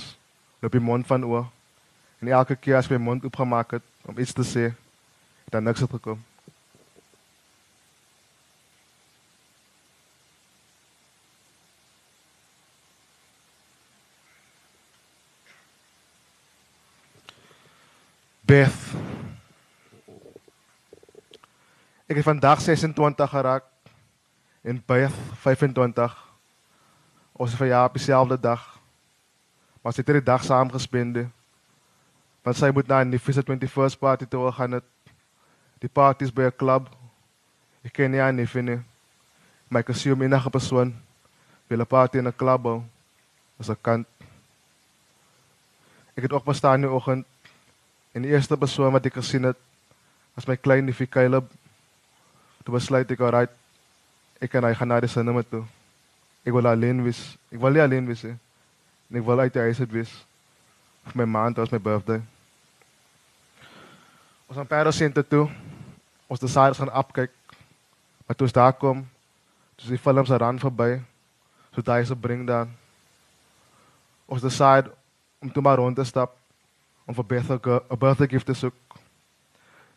loop 0.64 0.72
die 0.72 0.80
mond 0.80 1.04
van 1.06 1.28
oor. 1.28 1.44
En 2.24 2.32
elke 2.32 2.56
keer 2.56 2.80
as 2.80 2.88
my 2.88 2.96
mond 2.96 3.28
oopgemaak 3.28 3.76
het 3.76 3.84
om 4.08 4.16
iets 4.16 4.32
te 4.32 4.46
sê, 4.48 4.70
dan 5.52 5.68
niks 5.68 5.84
het 5.84 5.92
gekom. 5.92 6.16
Beth. 18.56 18.84
Ek 22.08 22.16
het 22.16 22.24
vandag 22.24 22.60
26 22.64 23.30
geraak 23.30 23.64
en 24.64 24.78
Beth 24.86 25.16
25. 25.42 26.14
Ons 27.36 27.52
is 27.52 27.58
vir 27.60 27.68
jaar 27.68 27.90
op 27.90 27.98
dieselfde 27.98 28.38
dag. 28.40 28.62
Maar 29.82 29.92
ons 29.92 30.00
het 30.00 30.08
hierdie 30.08 30.24
dag 30.24 30.44
saam 30.44 30.72
gespendeer 30.72 31.28
want 32.46 32.56
sy 32.56 32.70
moet 32.72 32.88
na 32.88 33.02
die 33.04 33.20
Visa 33.20 33.42
21st 33.42 33.98
party 33.98 34.24
toe 34.30 34.48
gaan 34.54 34.78
het. 34.78 34.88
Die 35.82 35.90
party 35.90 36.24
is 36.24 36.32
by 36.32 36.46
'n 36.48 36.56
klub. 36.56 36.88
Ek 37.84 37.92
ken 37.92 38.10
nie 38.10 38.22
aan 38.22 38.36
nie 38.36 38.46
finne. 38.46 38.84
My 39.68 39.82
kasium 39.82 40.22
enige 40.22 40.50
persoon 40.50 40.94
wil 41.68 41.80
'n 41.80 41.86
party 41.86 42.18
in 42.18 42.28
'n 42.28 42.36
klub 42.36 42.62
hou. 42.62 42.84
As 43.60 43.68
'n 43.68 43.76
kant. 43.82 44.06
Ek 46.16 46.22
het 46.22 46.32
ook 46.32 46.44
bestaan 46.44 46.80
die 46.80 46.90
oggend 46.90 47.26
en 48.16 48.24
die 48.24 48.32
eerste 48.32 48.56
persoon 48.56 48.94
wat 48.96 49.04
ek 49.10 49.18
gesien 49.18 49.44
het 49.44 49.58
was 50.36 50.46
my 50.48 50.56
klein 50.56 50.86
neefie 50.88 51.08
Caleb. 51.08 51.50
Toe 52.64 52.72
besluit 52.72 53.10
ek 53.12 53.20
alright 53.20 53.52
ek 54.40 54.54
en 54.56 54.64
hy 54.64 54.72
gaan 54.76 54.88
na 54.88 55.00
die 55.04 55.10
sinema 55.12 55.42
toe. 55.44 55.64
Ek 56.44 56.54
wil 56.56 56.68
alleen 56.68 57.02
wees. 57.04 57.20
Ek 57.52 57.60
wil 57.60 57.76
nie 57.76 57.82
alleen 57.84 58.08
wees 58.08 58.24
nie. 58.24 58.36
Ek 59.20 59.26
wil 59.26 59.42
uit 59.44 59.52
die 59.52 59.66
huis 59.68 59.82
uit 59.84 59.92
wees. 59.92 60.14
My 61.12 61.28
maand 61.28 61.60
was 61.60 61.72
my 61.72 61.80
birthday. 61.80 62.22
Ons 64.48 64.58
gaan 64.58 64.70
Paris 64.70 64.96
sien 64.96 65.12
toe. 65.12 65.44
Ons 66.26 66.40
het 66.40 66.50
saars 66.50 66.80
gaan 66.80 66.92
opkyk. 66.92 67.32
Maar 68.26 68.36
toe 68.36 68.48
ons 68.48 68.56
daar 68.56 68.72
kom, 68.74 69.04
dis 69.76 69.92
die 69.92 70.00
films 70.00 70.32
aan 70.32 70.58
verby. 70.58 70.96
So 71.74 71.84
daai 71.84 72.04
se 72.04 72.16
bring 72.16 72.46
dan. 72.48 72.72
Ons 74.26 74.42
decide 74.42 74.90
om 75.38 75.52
toe 75.52 75.62
maar 75.62 75.78
rond 75.78 75.96
te 75.96 76.04
stap 76.04 76.32
om 77.06 77.14
vir 77.14 77.24
Beth 77.24 77.50
'n 77.50 77.98
birthday 77.98 78.28
gift 78.28 78.46
te 78.46 78.54
soek. 78.54 78.74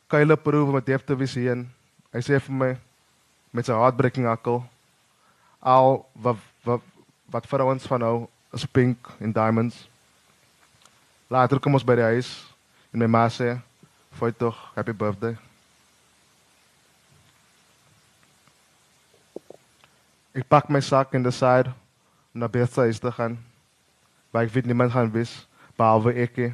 Kyle 0.07 0.37
proef 0.37 0.73
met 0.73 0.85
Dave 0.85 1.03
te 1.03 1.25
sien. 1.25 1.69
Hy 2.11 2.19
sê 2.19 2.39
vir 2.39 2.55
my 2.55 2.77
met 3.51 3.65
sy 3.65 3.73
heartbreaking 3.73 4.27
akkel 4.27 4.63
al 5.59 6.05
wat 6.13 6.37
wat 6.63 6.81
wat 7.29 7.45
vir 7.45 7.61
ons 7.61 7.87
van 7.87 7.99
nou 7.99 8.27
is 8.53 8.65
pink 8.65 9.09
en 9.19 9.31
diamonds. 9.31 9.87
Later 11.29 11.59
kom 11.59 11.73
ons 11.73 11.85
by 11.85 11.95
die 11.95 12.07
huis 12.15 12.29
en 12.93 12.99
my 12.99 13.07
ma 13.07 13.27
sê 13.29 13.59
Foi 14.11 14.31
toch, 14.33 14.57
happy 14.75 14.91
birthday. 14.91 15.37
Ik 20.31 20.47
pak 20.47 20.67
mijn 20.67 20.83
zak 20.83 21.13
in 21.13 21.23
de 21.23 21.31
side 21.31 21.65
om 22.33 22.39
naar 22.39 22.49
Bertha 22.49 22.83
is 22.83 22.99
te 22.99 23.11
gaan. 23.11 23.45
Maar 24.29 24.43
ik 24.43 24.51
weet 24.51 24.65
niemand 24.65 24.91
gaan 24.91 25.11
wis, 25.11 25.47
behalve 25.75 26.13
ik. 26.13 26.37
Ik 26.37 26.53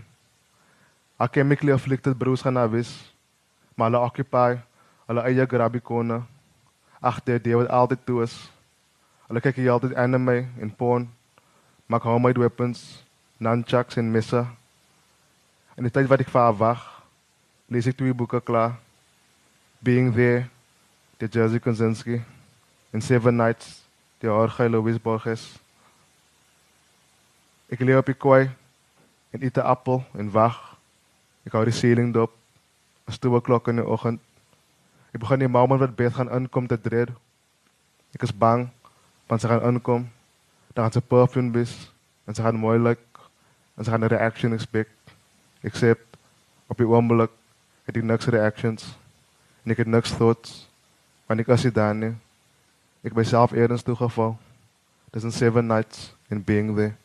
ken 1.31 1.47
mijn 1.47 1.71
afflicted 1.71 2.17
broers 2.17 2.41
gaan 2.41 2.53
naar 2.53 2.69
wis. 2.69 3.13
Maar 3.75 3.91
hulle 3.91 4.03
occupy, 4.03 4.57
hulle 5.05 5.21
eie 5.21 5.45
grabikone. 5.45 6.21
Achter 6.99 7.41
die 7.41 7.55
wat 7.55 7.69
altijd 7.69 8.05
toe 8.05 8.21
is. 8.23 8.51
Hulle 9.27 9.41
kyk 9.41 9.55
hier 9.55 9.71
altyd 9.71 9.95
anime 9.95 10.47
en 10.59 10.75
porn. 10.75 11.09
Maak 11.85 12.03
homemade 12.03 12.39
weapons, 12.39 13.03
nunchucks 13.37 13.95
en 13.95 14.11
messe. 14.11 14.45
En 15.75 15.83
die 15.83 15.91
tyd 15.91 16.07
wat 16.07 16.19
ek 16.23 16.29
vir 16.33 16.41
haar 16.41 16.57
wag, 16.57 16.83
lees 17.69 17.87
ek 17.89 17.97
twee 17.97 18.13
boeke 18.13 18.41
klaar. 18.41 18.77
Being 19.79 20.13
There, 20.15 20.47
de 21.17 21.27
Jerzy 21.27 21.59
Kosinski, 21.59 22.21
en 22.91 23.01
Seven 23.01 23.35
Nights, 23.35 23.83
de 24.19 24.27
Jorge 24.27 24.69
Luis 24.69 25.01
Borges. 25.01 25.43
Ek 27.69 27.79
leer 27.79 27.99
op 28.01 28.09
die 28.09 28.17
kooi 28.17 28.49
en 29.31 29.43
eet 29.43 29.57
'n 29.57 29.67
appel 29.67 30.03
en 30.13 30.31
wag. 30.31 30.74
Ek 31.45 31.53
hou 31.53 31.63
die 31.65 31.75
ceiling 31.75 32.13
dop. 32.13 32.33
'n 33.07 33.11
Stoe 33.13 33.41
klok 33.41 33.67
in 33.67 33.75
die 33.75 33.85
oggend. 33.85 34.21
Ek 35.13 35.19
begin 35.19 35.39
die 35.39 35.47
moment 35.47 35.79
wat 35.79 35.95
Beth 35.95 36.13
gaan 36.13 36.29
inkom 36.29 36.67
te 36.67 36.77
dreig. 36.77 37.11
Ek 38.13 38.23
is 38.23 38.33
bang 38.33 38.69
want 39.27 39.41
sy 39.41 39.47
gaan 39.47 39.63
inkom. 39.73 40.09
Dan 40.73 40.85
gaan 40.85 40.93
sy 40.93 41.01
perfume 41.01 41.51
bis 41.51 41.91
en 42.27 42.35
sy 42.35 42.41
gaan 42.41 42.59
mooi 42.59 42.79
lyk. 42.79 43.05
En 43.77 43.83
sy 43.83 43.91
gaan 43.91 44.03
'n 44.03 44.09
reaction 44.09 44.53
expect. 44.53 44.91
Except 45.61 46.17
op 46.67 46.77
die 46.77 46.87
oomblik 46.87 47.31
het 47.85 47.97
ek 47.97 48.03
niks 48.03 48.29
reactions 48.33 48.95
en 49.63 49.73
ek 49.73 49.83
het 49.83 49.89
niks 49.89 50.13
thoughts 50.17 50.65
want 51.29 51.41
ek 51.41 51.51
as 51.53 51.65
jy 51.65 51.71
dan 51.73 52.01
nie 52.01 52.13
ek 53.05 53.13
myself 53.17 53.53
eers 53.53 53.85
toegeval 53.85 54.33
dis 55.13 55.25
in 55.27 55.33
seven 55.33 55.69
nights 55.69 56.09
in 56.33 56.41
being 56.41 56.73
there 56.77 56.95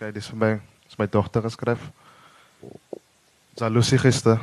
Kyk, 0.00 0.14
dis 0.16 0.30
vir 0.32 0.38
my, 0.40 0.48
dis 0.88 0.96
my 0.96 1.04
dogter 1.12 1.42
geskryf. 1.44 1.82
Jaloesie 3.60 3.98
gister. 4.00 4.38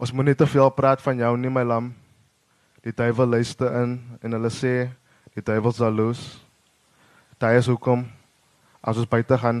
Ons 0.00 0.14
moet 0.16 0.30
nie 0.30 0.34
te 0.40 0.46
veel 0.48 0.70
praat 0.72 1.02
van 1.04 1.20
jou 1.20 1.32
nie, 1.36 1.50
my 1.52 1.60
lam. 1.68 1.90
Die 2.80 2.94
duiwel 2.96 3.28
luister 3.36 3.76
in 3.82 3.98
en 4.24 4.38
hulle 4.38 4.52
sê 4.56 4.88
die 5.36 5.44
duiwel 5.44 5.76
jaloes. 5.76 6.22
Daai 7.36 7.58
is 7.58 7.68
hoekom 7.68 8.06
as 8.80 8.96
ons 8.96 9.12
buite 9.12 9.36
gaan, 9.44 9.60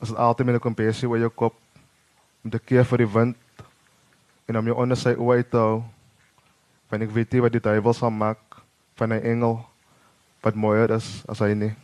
as 0.00 0.08
dit 0.08 0.16
altyd 0.16 0.48
met 0.48 0.56
'n 0.56 0.66
kompressie 0.70 1.04
oor 1.04 1.20
jou 1.20 1.28
kop 1.28 1.60
om 2.44 2.50
te 2.50 2.58
keer 2.58 2.88
vir 2.88 3.04
die 3.04 3.12
wind 3.12 3.36
en 4.48 4.56
om 4.56 4.64
jou 4.64 4.76
onder 4.80 4.96
sy 4.96 5.12
oë 5.12 5.50
te 5.50 5.58
hou. 5.60 5.84
Want 6.88 7.02
ek 7.02 7.12
weet 7.12 7.32
nie 7.32 7.44
wat 7.44 7.52
die 7.52 7.60
duiwel 7.60 7.92
sal 7.92 8.10
maak 8.10 8.40
van 8.96 9.12
'n 9.12 9.20
engel 9.20 9.60
wat 10.40 10.54
mooier 10.54 10.90
is 10.90 11.24
as 11.28 11.40
hy 11.40 11.52
nie. 11.52 11.76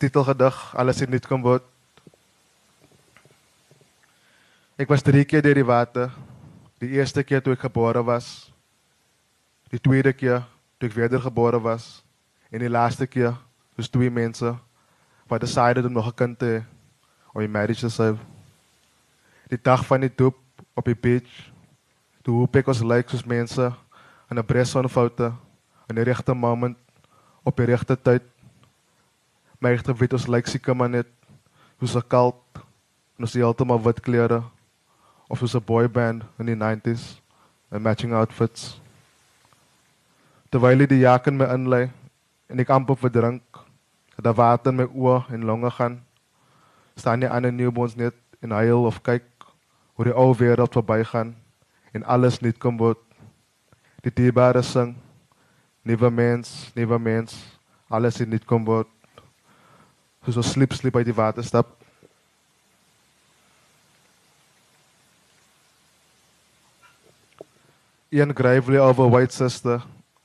Titelgedig 0.00 0.56
alles 0.80 1.02
in 1.04 1.10
nuut 1.12 1.26
kom 1.28 1.42
word. 1.44 1.64
Ek 4.80 4.88
was 4.88 5.04
drie 5.04 5.26
keer 5.28 5.44
deur 5.44 5.58
die 5.58 5.66
water. 5.66 6.08
Die 6.80 6.94
eerste 6.96 7.20
keer 7.26 7.42
toe 7.44 7.52
ek 7.52 7.66
gebore 7.66 8.00
was. 8.08 8.48
Die 9.68 9.80
tweede 9.80 10.14
keer 10.16 10.40
toe 10.80 10.88
ek 10.88 10.96
wedergebore 10.96 11.60
was 11.60 12.00
en 12.48 12.64
die 12.64 12.72
laaste 12.72 13.06
keer 13.06 13.36
was 13.76 13.92
twee 13.92 14.10
mense 14.10 14.54
wat 15.30 15.44
decided 15.44 15.84
om 15.84 15.92
nog 15.92 16.08
'n 16.08 16.16
kind 16.16 16.38
te 16.38 16.46
hê 16.46 16.58
om 17.34 17.42
'n 17.42 17.52
marriage 17.52 17.86
te 17.86 18.02
hê. 18.02 18.16
Die 19.50 19.60
dag 19.62 19.84
van 19.86 20.00
die 20.00 20.14
doop 20.16 20.38
op 20.74 20.84
die 20.84 20.96
beach. 20.96 21.52
Toe 22.22 22.34
hoop 22.40 22.56
ek 22.56 22.68
ons 22.68 22.82
lyk 22.82 23.08
soos 23.08 23.24
mense 23.24 23.72
in 24.30 24.38
'n 24.38 24.46
bresonfoto 24.46 25.36
in 25.88 25.96
die 25.96 26.04
regte 26.04 26.34
moment 26.34 26.78
op 27.44 27.56
die 27.56 27.66
regte 27.66 27.96
tyd 27.96 28.22
my 29.60 29.74
regte 29.74 29.92
wit 29.92 30.14
ons 30.16 30.24
lyk 30.24 30.46
seker 30.48 30.72
maar 30.76 30.88
net 30.88 31.08
soos 31.80 31.96
'n 31.96 32.08
kalk 32.08 32.40
en 33.16 33.26
ons 33.26 33.34
heeltemal 33.36 33.82
wit 33.84 34.00
klere 34.00 34.42
of 35.28 35.38
soos 35.38 35.54
'n 35.54 35.64
boy 35.64 35.88
band 35.88 36.24
in 36.38 36.46
die 36.46 36.56
90s 36.56 37.20
en 37.70 37.82
matching 37.82 38.12
outfits. 38.12 38.80
Terwyl 40.50 40.86
die 40.86 41.04
jak 41.04 41.26
in 41.26 41.36
my 41.36 41.44
inlei 41.44 41.90
en 42.48 42.58
ek 42.58 42.70
amper 42.70 42.96
verdrink, 42.96 43.42
dat 44.16 44.24
daar 44.24 44.34
water 44.34 44.72
in 44.72 44.76
my 44.76 44.84
oë 44.84 45.32
en 45.32 45.44
longe 45.44 45.70
gaan, 45.70 46.00
staan 46.96 47.20
die 47.20 47.28
ander 47.28 47.52
newborns 47.52 47.96
net 47.96 48.14
en 48.40 48.50
huil 48.50 48.84
of 48.84 49.02
kyk 49.02 49.24
hoe 49.94 50.04
die 50.04 50.14
ou 50.16 50.34
wêreld 50.34 50.72
verbygaan 50.72 51.36
en 51.92 52.04
alles 52.04 52.40
net 52.40 52.58
kom 52.58 52.78
word. 52.78 52.98
Die 54.02 54.12
dierbare 54.12 54.62
sing, 54.62 54.96
nuwe 55.82 56.10
mens, 56.10 56.72
nuwe 56.74 56.98
mens, 56.98 57.36
alles 57.88 58.18
het 58.18 58.28
net 58.28 58.44
kom 58.44 58.64
word 58.64 58.88
soos 60.24 60.36
ons 60.36 60.52
sleep 60.52 60.74
sleep 60.76 60.96
uit 60.96 61.08
die 61.08 61.16
water 61.16 61.44
stap. 61.44 61.72
Ian 68.10 68.34
Gravely 68.34 68.78
over 68.82 69.08
White 69.08 69.32
Sister 69.32 69.80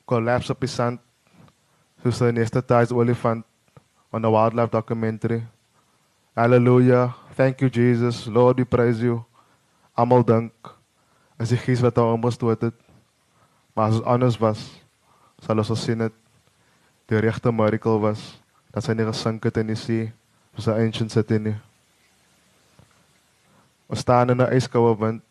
collapse 0.09 0.51
op 0.51 0.59
die 0.59 0.69
sand 0.69 0.99
soos 2.03 2.21
'n 2.21 2.33
anesthetised 2.33 2.91
olifant 2.91 3.45
on 4.11 4.25
a 4.25 4.29
wildlife 4.29 4.71
documentary. 4.71 5.43
Hallelujah. 6.35 7.15
Thank 7.35 7.61
you 7.61 7.69
Jesus. 7.69 8.27
Lord, 8.27 8.57
we 8.57 8.65
praise 8.65 9.01
you. 9.01 9.23
Almal 9.97 10.23
dink 10.23 10.53
as 11.39 11.49
die 11.49 11.57
gees 11.57 11.81
wat 11.81 11.97
hom 11.97 12.23
gestoot 12.23 12.61
het. 12.61 12.75
Maar 13.73 13.87
as 13.89 13.95
ons 13.95 14.05
anders 14.05 14.37
was, 14.37 14.81
sal 15.39 15.57
ons 15.57 15.83
sien 15.83 15.97
dit 15.97 16.13
die 17.07 17.19
regte 17.19 17.51
miracle 17.51 17.99
was 17.99 18.44
dat 18.75 18.83
sy 18.83 18.91
nie 18.91 19.07
gesink 19.07 19.45
het 19.47 19.55
in 19.61 19.69
die 19.71 19.79
see 19.79 20.09
soos 20.55 20.67
'n 20.67 20.83
ancient 20.83 21.11
city 21.11 21.37
nie. 21.39 21.55
Ons 23.87 23.99
staan 23.99 24.29
in 24.29 24.41
'n 24.41 24.51
ijskoue 24.51 24.95
wind 24.99 25.21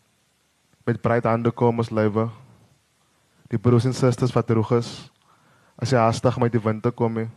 met 0.86 1.02
breed 1.02 1.24
hande 1.24 1.50
kom 1.50 1.78
ons 1.78 1.90
lywe. 1.90 2.30
Die 3.48 3.58
broers 3.58 3.84
en 3.84 3.92
susters 3.92 4.32
wat 4.32 4.46
droog 4.46 4.72
is 4.72 5.10
as 5.76 5.90
jy 5.90 5.98
haastig 5.98 6.38
met 6.38 6.52
die 6.52 6.60
wind 6.60 6.82
te 6.82 6.90
kom 6.90 7.14
nie. 7.14 7.28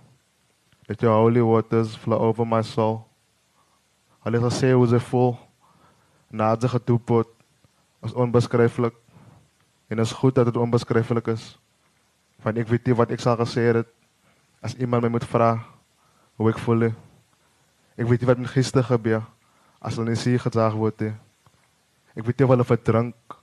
Let 0.87 1.01
your 1.01 1.15
holy 1.15 1.41
waters 1.41 1.95
flow 1.95 2.21
over 2.21 2.45
my 2.45 2.61
soul. 2.61 3.05
Hulle 4.23 4.39
gesê 4.39 4.71
hoe 4.71 4.87
se 4.87 4.99
vol 4.99 5.37
nader 6.31 6.69
gedoop 6.69 7.09
word 7.09 7.27
as 8.01 8.13
onbeskryflik 8.13 8.93
en 9.89 9.99
is 9.99 10.11
goed 10.11 10.35
dat 10.35 10.45
dit 10.45 10.57
onbeskryflik 10.57 11.27
is. 11.27 11.59
Want 12.43 12.57
ek 12.57 12.67
weet 12.67 12.85
nie 12.85 12.95
wat 12.95 13.11
ek 13.11 13.19
sal 13.19 13.35
gesê 13.35 13.73
het 13.73 13.87
as 14.61 14.75
iemand 14.75 15.03
my 15.03 15.09
moet 15.09 15.25
vra 15.25 15.76
hoe 16.37 16.51
ek 16.51 16.61
voel. 16.61 16.91
Ek 17.97 18.05
weet 18.05 18.21
nie 18.21 18.29
wat 18.29 18.41
met 18.41 18.53
gister 18.53 18.85
gebeur 18.85 19.25
as 19.81 19.97
hulle 19.97 20.13
nie 20.13 20.19
sie 20.19 20.37
gedrag 20.41 20.75
word 20.77 21.01
nie. 21.01 21.13
Ek 22.17 22.25
weet 22.25 22.39
nie 22.39 22.45
of 22.45 22.53
hulle 22.53 22.67
verdrink 22.67 23.37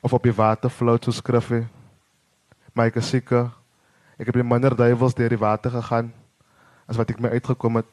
of 0.00 0.14
op 0.16 0.24
die 0.24 0.34
water 0.36 0.72
float 0.72 1.04
so 1.04 1.12
skrif 1.12 1.50
nie. 1.52 1.66
Maar 2.72 2.90
ek 2.90 3.00
is 3.02 3.12
seker 3.12 3.50
ek 4.20 4.32
het 4.32 4.40
minder 4.44 4.76
duiwels 4.76 5.16
deur 5.16 5.32
die 5.32 5.40
water 5.40 5.72
gegaan 5.72 6.10
as 6.88 6.98
wat 6.98 7.12
ek 7.12 7.20
my 7.20 7.32
uitgekom 7.36 7.80
het. 7.80 7.90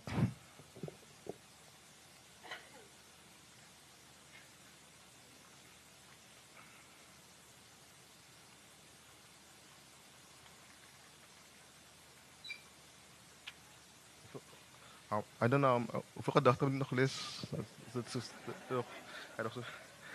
Nog 19.41 19.53
zo... 19.53 19.61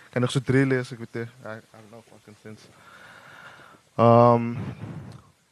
Kan 0.09 0.21
nog 0.21 0.31
zo 0.31 0.39
drie 0.39 0.65
lezen? 0.65 0.97
Ik 0.97 1.07
weet 1.13 1.23
het. 1.23 1.29
I, 1.45 1.57
I 1.57 1.61
don't 1.71 1.89
know 1.89 2.03
fucking 2.11 2.37
sense. 2.41 2.65
Um, 3.97 4.57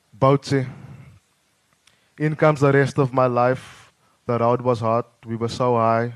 Boutsie. 0.10 0.68
In 2.16 2.36
comes 2.36 2.60
the 2.60 2.70
rest 2.70 2.98
of 2.98 3.12
my 3.12 3.28
life. 3.28 3.92
The 4.26 4.38
road 4.38 4.62
was 4.62 4.80
hard. 4.80 5.06
We 5.26 5.38
were 5.38 5.50
so 5.50 5.78
high. 5.78 6.14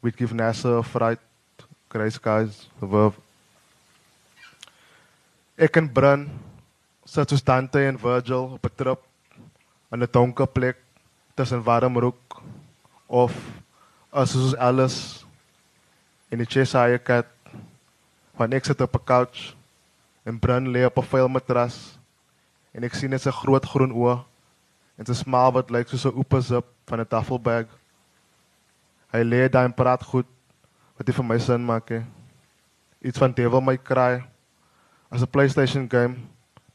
We'd 0.00 0.16
give 0.16 0.34
NASA 0.34 0.78
a 0.78 0.82
fright. 0.82 1.20
Gray 1.88 2.10
skies. 2.10 2.68
The 2.78 2.86
verb. 2.86 3.14
Ek 5.56 5.76
en 5.76 5.92
Brun 5.92 6.28
sit 7.04 7.28
soos 7.28 7.42
Dante 7.44 7.82
en 7.86 7.98
Virgil 7.98 8.58
'n 8.62 8.70
trip 8.76 9.02
in 9.92 10.02
'n 10.02 10.08
donker 10.10 10.46
plek 10.46 10.76
tussen 11.34 11.62
warm 11.62 11.98
rook 11.98 12.42
of 13.10 13.34
as 14.14 14.30
soos 14.30 14.54
alles 14.54 15.26
in 16.30 16.38
die 16.38 16.46
Cheshire 16.46 16.98
cat 17.02 17.26
van 18.38 18.54
ek 18.54 18.64
sit 18.64 18.80
op 18.80 18.94
'n 18.94 19.04
couch 19.04 19.40
en 20.22 20.38
Brun 20.38 20.70
lê 20.70 20.86
op 20.86 20.98
'n 20.98 21.10
vuil 21.10 21.28
matras 21.28 21.98
en 22.72 22.84
ek 22.86 22.94
sien 22.94 23.10
net 23.10 23.22
sy 23.22 23.34
groot 23.34 23.66
groen 23.66 23.90
oë 23.90 24.22
en 24.96 25.06
sy 25.06 25.14
smaal 25.14 25.50
wat 25.52 25.74
lyk 25.74 25.88
soos 25.90 26.06
'n 26.06 26.14
oop 26.14 26.38
zip 26.40 26.66
van 26.86 27.00
'n 27.00 27.06
taffelbag. 27.06 27.66
Hy 29.12 29.22
lê 29.26 29.50
daar 29.50 29.66
en 29.66 29.74
praat 29.74 30.02
goed 30.02 30.26
wat 30.96 31.06
nie 31.06 31.14
vir 31.14 31.24
my 31.24 31.38
sin 31.38 31.66
maak 31.66 31.90
nie. 31.90 32.04
Iets 33.02 33.18
van 33.18 33.32
Devil 33.32 33.60
May 33.60 33.78
Cry 33.78 34.22
as 35.10 35.22
'n 35.22 35.30
PlayStation 35.34 35.90
game 35.90 36.14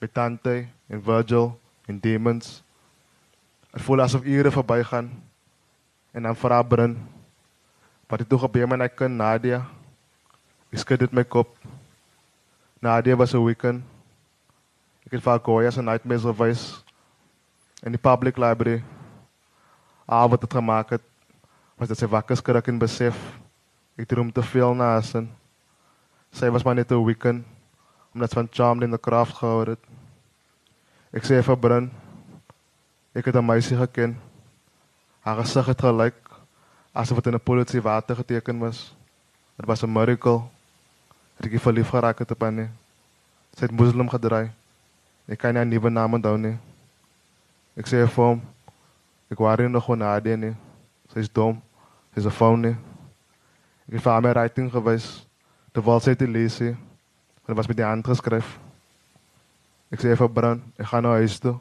met 0.01 0.13
Dante 0.13 0.67
en 0.89 1.01
Virgil 1.01 1.59
en 1.87 1.99
demons. 1.99 2.63
Dit 3.71 3.81
voel 3.81 4.01
asof 4.01 4.25
ure 4.25 4.51
verbygaan 4.51 5.09
en 6.15 6.23
dan 6.23 6.35
vra 6.35 6.63
Brun 6.63 6.95
wat 8.07 8.19
het 8.19 8.29
toe 8.29 8.39
gebeur 8.39 8.67
met 8.67 8.79
my 8.79 8.87
kind 8.87 9.17
Nadia? 9.19 9.65
Ek 10.71 10.79
skud 10.79 11.01
dit 11.03 11.11
my 11.11 11.25
kop. 11.27 11.51
Nadia 12.79 13.15
was 13.15 13.33
'n 13.35 13.43
weekend. 13.43 13.83
Ek 15.05 15.11
het 15.11 15.23
vir 15.23 15.71
se 15.71 15.81
nightmares 15.81 16.23
gewys 16.23 16.83
in 17.83 17.91
die 17.91 18.01
public 18.01 18.37
library. 18.37 18.83
Al 20.07 20.29
wat 20.29 20.41
het 20.41 20.53
gemaak 20.53 20.89
het 20.89 21.01
was 21.77 21.89
dat 21.89 21.97
sy 21.97 22.07
wakker 22.07 22.37
skrik 22.37 22.67
en 22.67 22.79
besef 22.79 23.15
ek 23.97 24.07
droom 24.07 24.31
te 24.31 24.41
veel 24.41 24.73
na 24.73 24.83
haar 24.83 25.03
sin. 25.03 25.29
Sy 26.31 26.49
was 26.49 26.63
maar 26.63 26.75
net 26.75 26.91
'n 26.91 27.05
weekend 27.05 27.45
omdat 28.13 28.29
sy 28.29 28.35
van 28.35 28.47
Charmed 28.51 28.83
in 28.83 28.91
the 28.91 28.99
Craft 28.99 29.35
gehou 29.35 29.65
het. 29.65 29.79
Ek 31.11 31.23
sê 31.23 31.43
vir 31.43 31.57
Brun 31.57 31.91
ek 33.13 33.25
het 33.25 33.35
'n 33.35 33.45
meisie 33.45 33.77
geken. 33.77 34.24
Haar 35.25 35.41
gesig 35.41 35.65
het 35.65 35.81
gelyk 35.81 36.17
asof 36.93 37.17
dit 37.17 37.33
in 37.33 37.35
'n 37.35 37.43
polisie 37.43 37.81
water 37.81 38.15
geteken 38.15 38.59
was. 38.59 38.95
Dit 39.57 39.65
was 39.65 39.83
'n 39.83 39.91
miracle. 39.91 40.43
Het 41.37 41.53
ek 41.53 41.59
verlief 41.59 41.89
geraak 41.89 42.19
het 42.19 42.31
op 42.31 42.41
haar 42.41 42.51
nie. 42.51 42.69
Sy 43.57 43.65
het 43.65 43.71
moslim 43.71 44.09
gedraai. 44.09 44.51
Ek 45.27 45.39
kan 45.39 45.53
nie 45.53 45.61
'n 45.61 45.69
nuwe 45.69 45.89
naam 45.89 46.13
onthou 46.13 46.37
nie. 46.37 46.57
Ek 47.75 47.87
sê 47.87 48.07
vir 48.07 48.25
hom 48.25 48.41
ek 49.31 49.37
wou 49.37 49.47
haar 49.47 49.69
nog 49.69 49.83
gewoon 49.83 49.99
Nadia 49.99 50.35
nie. 50.35 50.55
Sy 51.13 51.19
is 51.19 51.29
dom. 51.29 51.61
Sy 52.13 52.19
is 52.19 52.25
'n 52.25 52.31
foon 52.31 52.61
nie. 52.61 52.77
Ek 53.87 53.93
het 53.93 54.01
vir 54.01 54.11
haar 54.11 54.21
my 54.21 54.31
writing 54.31 54.71
gewys 54.71 55.25
Terwyl 55.75 55.99
sy 55.99 56.13
dit 56.15 56.29
lees, 56.31 56.55
en 56.61 56.77
dit 57.45 57.55
was 57.55 57.67
met 57.67 57.75
die 57.75 57.83
hand 57.83 58.07
geskryf. 58.07 58.53
Ek 59.91 59.99
sê 59.99 60.13
vir 60.15 60.29
Bran, 60.31 60.61
ek 60.79 60.87
gaan 60.87 61.03
nou 61.03 61.11
huis 61.19 61.35
toe. 61.43 61.57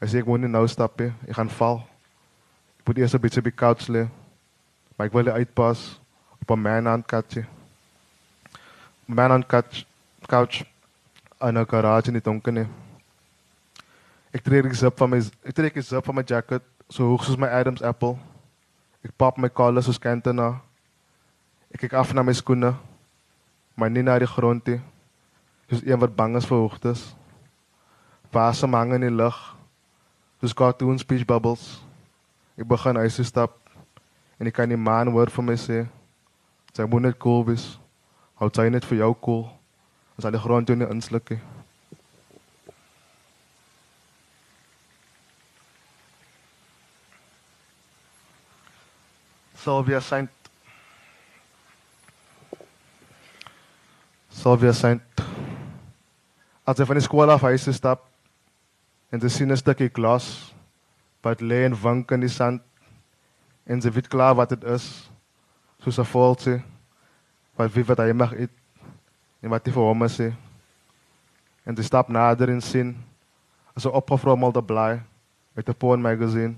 Hy 0.00 0.08
sê 0.08 0.22
ek 0.22 0.30
moet 0.30 0.40
nie 0.40 0.48
nou 0.48 0.64
stap 0.66 0.96
nie, 1.00 1.10
ek 1.28 1.36
gaan 1.36 1.52
val. 1.52 1.82
Moet 2.86 2.98
eers 2.98 3.14
'n 3.14 3.20
bietjie 3.20 3.42
die 3.42 3.54
couch 3.54 3.88
lê. 3.88 4.06
Maar 4.96 5.06
ek 5.06 5.12
wil 5.12 5.28
uitpas 5.28 6.00
op 6.40 6.50
'n 6.50 6.62
man 6.62 6.88
aan 6.88 7.02
katjie. 7.02 7.44
Man 9.06 9.32
aan 9.32 9.46
couch 9.46 9.84
couch 10.26 10.64
in 11.40 11.58
'n 11.58 11.66
garage 11.68 12.06
in 12.06 12.12
die 12.12 12.22
donker 12.22 12.52
nie. 12.52 12.66
Ek 14.32 14.42
trek 14.44 14.62
die 14.62 14.74
zip 14.74 14.98
van 14.98 15.10
my 15.10 15.18
ek 15.18 15.54
trek 15.54 15.74
die 15.74 15.82
zip 15.82 16.04
van 16.04 16.14
my 16.14 16.22
jacket 16.26 16.62
so 16.88 17.04
hoog 17.04 17.24
soos 17.24 17.36
my 17.36 17.48
Adam's 17.48 17.82
apple. 17.82 18.18
Ek 19.04 19.16
pop 19.16 19.38
my 19.38 19.48
collar 19.48 19.82
soos 19.82 19.98
Cantona. 19.98 20.60
Ek 21.74 21.80
kyk 21.80 21.92
af 21.92 22.14
na 22.14 22.22
my 22.22 22.32
skoene, 22.32 22.74
maar 23.74 23.90
nie 23.90 24.02
na 24.02 24.18
die 24.18 24.26
grond 24.26 24.66
nie. 24.66 24.80
Soos 25.70 25.82
een 25.82 25.98
wat 25.98 26.16
bang 26.16 26.36
is 26.36 26.46
vir 26.46 26.58
hoogtes. 26.58 27.14
Passe 28.30 28.66
hang 28.66 28.94
in 28.94 29.00
die 29.00 29.10
lug. 29.10 29.56
Soos 30.40 30.54
cartoon 30.54 30.98
speech 30.98 31.26
bubbles. 31.26 31.85
Ek 32.56 32.64
begin 32.64 32.96
huis 32.96 33.16
toe 33.16 33.24
stap 33.28 33.58
en 34.40 34.48
ek 34.48 34.54
kan 34.56 34.68
die 34.68 34.80
man 34.80 35.10
hoor 35.12 35.28
vir 35.28 35.44
my 35.44 35.56
sê, 35.56 35.86
"Jy 36.76 36.86
moet 36.88 37.02
net 37.02 37.18
cool 37.18 37.44
wees. 37.44 37.78
Hou 38.36 38.48
jy 38.48 38.70
net 38.70 38.84
vir 38.84 38.98
jou 38.98 39.14
cool." 39.14 39.44
Ons 40.16 40.22
sal 40.22 40.32
die 40.32 40.38
grond 40.38 40.66
toe 40.66 40.76
nie 40.76 40.86
insluk 40.86 41.30
nie. 41.30 41.40
Sylvia 49.66 50.00
Saint 50.00 50.30
Sylvia 54.30 54.72
Saint 54.72 55.02
As 56.66 56.76
sy 56.78 56.84
van 56.84 56.96
die 56.96 57.02
skool 57.02 57.30
af 57.30 57.42
huis 57.42 57.66
stap 57.74 58.06
en 59.12 59.20
sy 59.20 59.28
sien 59.28 59.50
'n 59.50 59.56
stukkie 59.56 59.88
glas 59.90 60.55
wat 61.26 61.42
lê 61.42 61.64
en 61.66 61.76
wink 61.82 62.14
in 62.16 62.24
die 62.24 62.32
sand 62.32 62.62
en 63.66 63.82
sy 63.82 63.90
weet 63.90 64.10
klaar 64.12 64.36
wat 64.38 64.54
dit 64.54 64.64
is 64.76 64.86
soos 65.84 65.98
'n 65.98 66.10
voeltjie 66.12 66.58
wat 67.58 67.72
wie 67.74 67.84
wat 67.84 68.04
hy 68.04 68.12
mag 68.12 68.32
eet 68.32 68.54
en 69.42 69.50
wat 69.50 69.66
hy 69.66 69.72
vir 69.72 69.88
hom 69.90 70.06
sê 70.08 70.30
en 71.66 71.76
sy 71.76 71.82
stap 71.82 72.08
nader 72.08 72.50
en 72.50 72.60
sien 72.60 72.94
as 73.74 73.86
'n 73.86 73.98
opgevrommelde 74.02 74.62
blaai 74.62 75.02
uit 75.56 75.68
'n 75.68 75.80
porn 75.82 76.02
magazine 76.02 76.56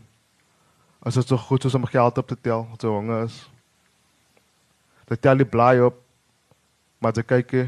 As 0.99 1.15
dit 1.15 1.29
so 1.31 1.37
goed 1.39 1.65
is 1.65 1.75
om 1.75 1.87
geld 1.87 2.19
op 2.19 2.27
te 2.27 2.37
tel, 2.41 2.67
wat 2.71 2.81
so 2.81 2.91
honger 2.91 3.23
is. 3.25 3.37
Dit 5.07 5.23
tel 5.23 5.39
die 5.39 5.47
blaai 5.47 5.81
op. 5.87 6.01
Maar 6.99 7.15
jy 7.15 7.23
kyk 7.23 7.55
jy. 7.55 7.65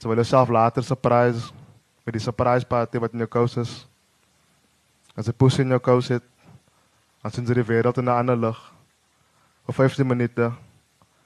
Jy 0.00 0.08
wil 0.08 0.22
jouself 0.22 0.48
later 0.48 0.82
surprise 0.82 1.52
met 2.06 2.16
die 2.16 2.22
surprise 2.24 2.64
party 2.64 2.98
wat 2.98 3.12
in 3.12 3.20
jou 3.20 3.28
kous 3.28 3.58
is. 3.60 3.74
As 5.20 5.28
jy 5.28 5.34
push 5.36 5.58
in 5.60 5.74
jou 5.74 5.78
kous 5.84 6.08
het, 6.08 6.24
dan 7.20 7.34
sien 7.34 7.44
jy 7.44 7.58
die 7.58 7.66
wêreld 7.68 7.98
in 8.00 8.08
'n 8.08 8.16
ander 8.16 8.36
lig. 8.36 8.58
Vir 9.66 9.74
15 9.74 10.08
minute. 10.08 10.52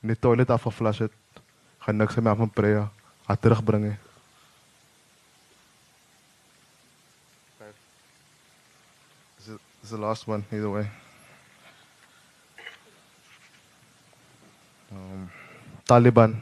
die 0.00 0.18
toilet 0.18 0.50
afgeflash 0.50 0.98
het, 0.98 1.12
gaan 1.78 1.96
niks 1.96 2.14
meer 2.14 2.28
aan 2.28 2.36
van 2.36 2.50
prayer 2.50 2.88
aan 3.26 3.38
terugbring 3.38 3.84
hè. 3.84 3.96
is 9.86 9.90
the 9.90 9.96
last 9.96 10.26
one, 10.26 10.44
either 10.50 10.68
way. 10.68 10.90
Um, 14.90 15.30
Taliban. 15.86 16.34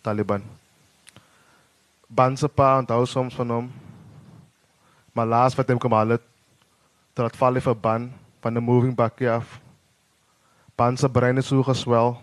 Taliban. 0.00 0.42
Ban 2.08 2.36
se 2.36 2.48
pa 2.48 2.78
onthou 2.80 3.04
soms 3.06 3.34
van 3.36 3.50
hom. 3.50 3.66
Maar 5.12 5.26
laas 5.26 5.54
wat 5.54 5.68
hom 5.68 5.80
gemal 5.80 6.16
het, 6.16 6.24
dat 7.12 7.36
val 7.36 7.60
hy 7.60 7.60
vir 7.60 7.76
ban 7.76 8.06
van 8.40 8.56
'n 8.56 8.64
moving 8.64 8.94
bakkie 8.96 9.28
af. 9.28 9.60
Ban 10.76 10.96
se 10.96 11.08
brein 11.08 11.36
is 11.36 11.46
so 11.46 11.62
geswel. 11.62 12.16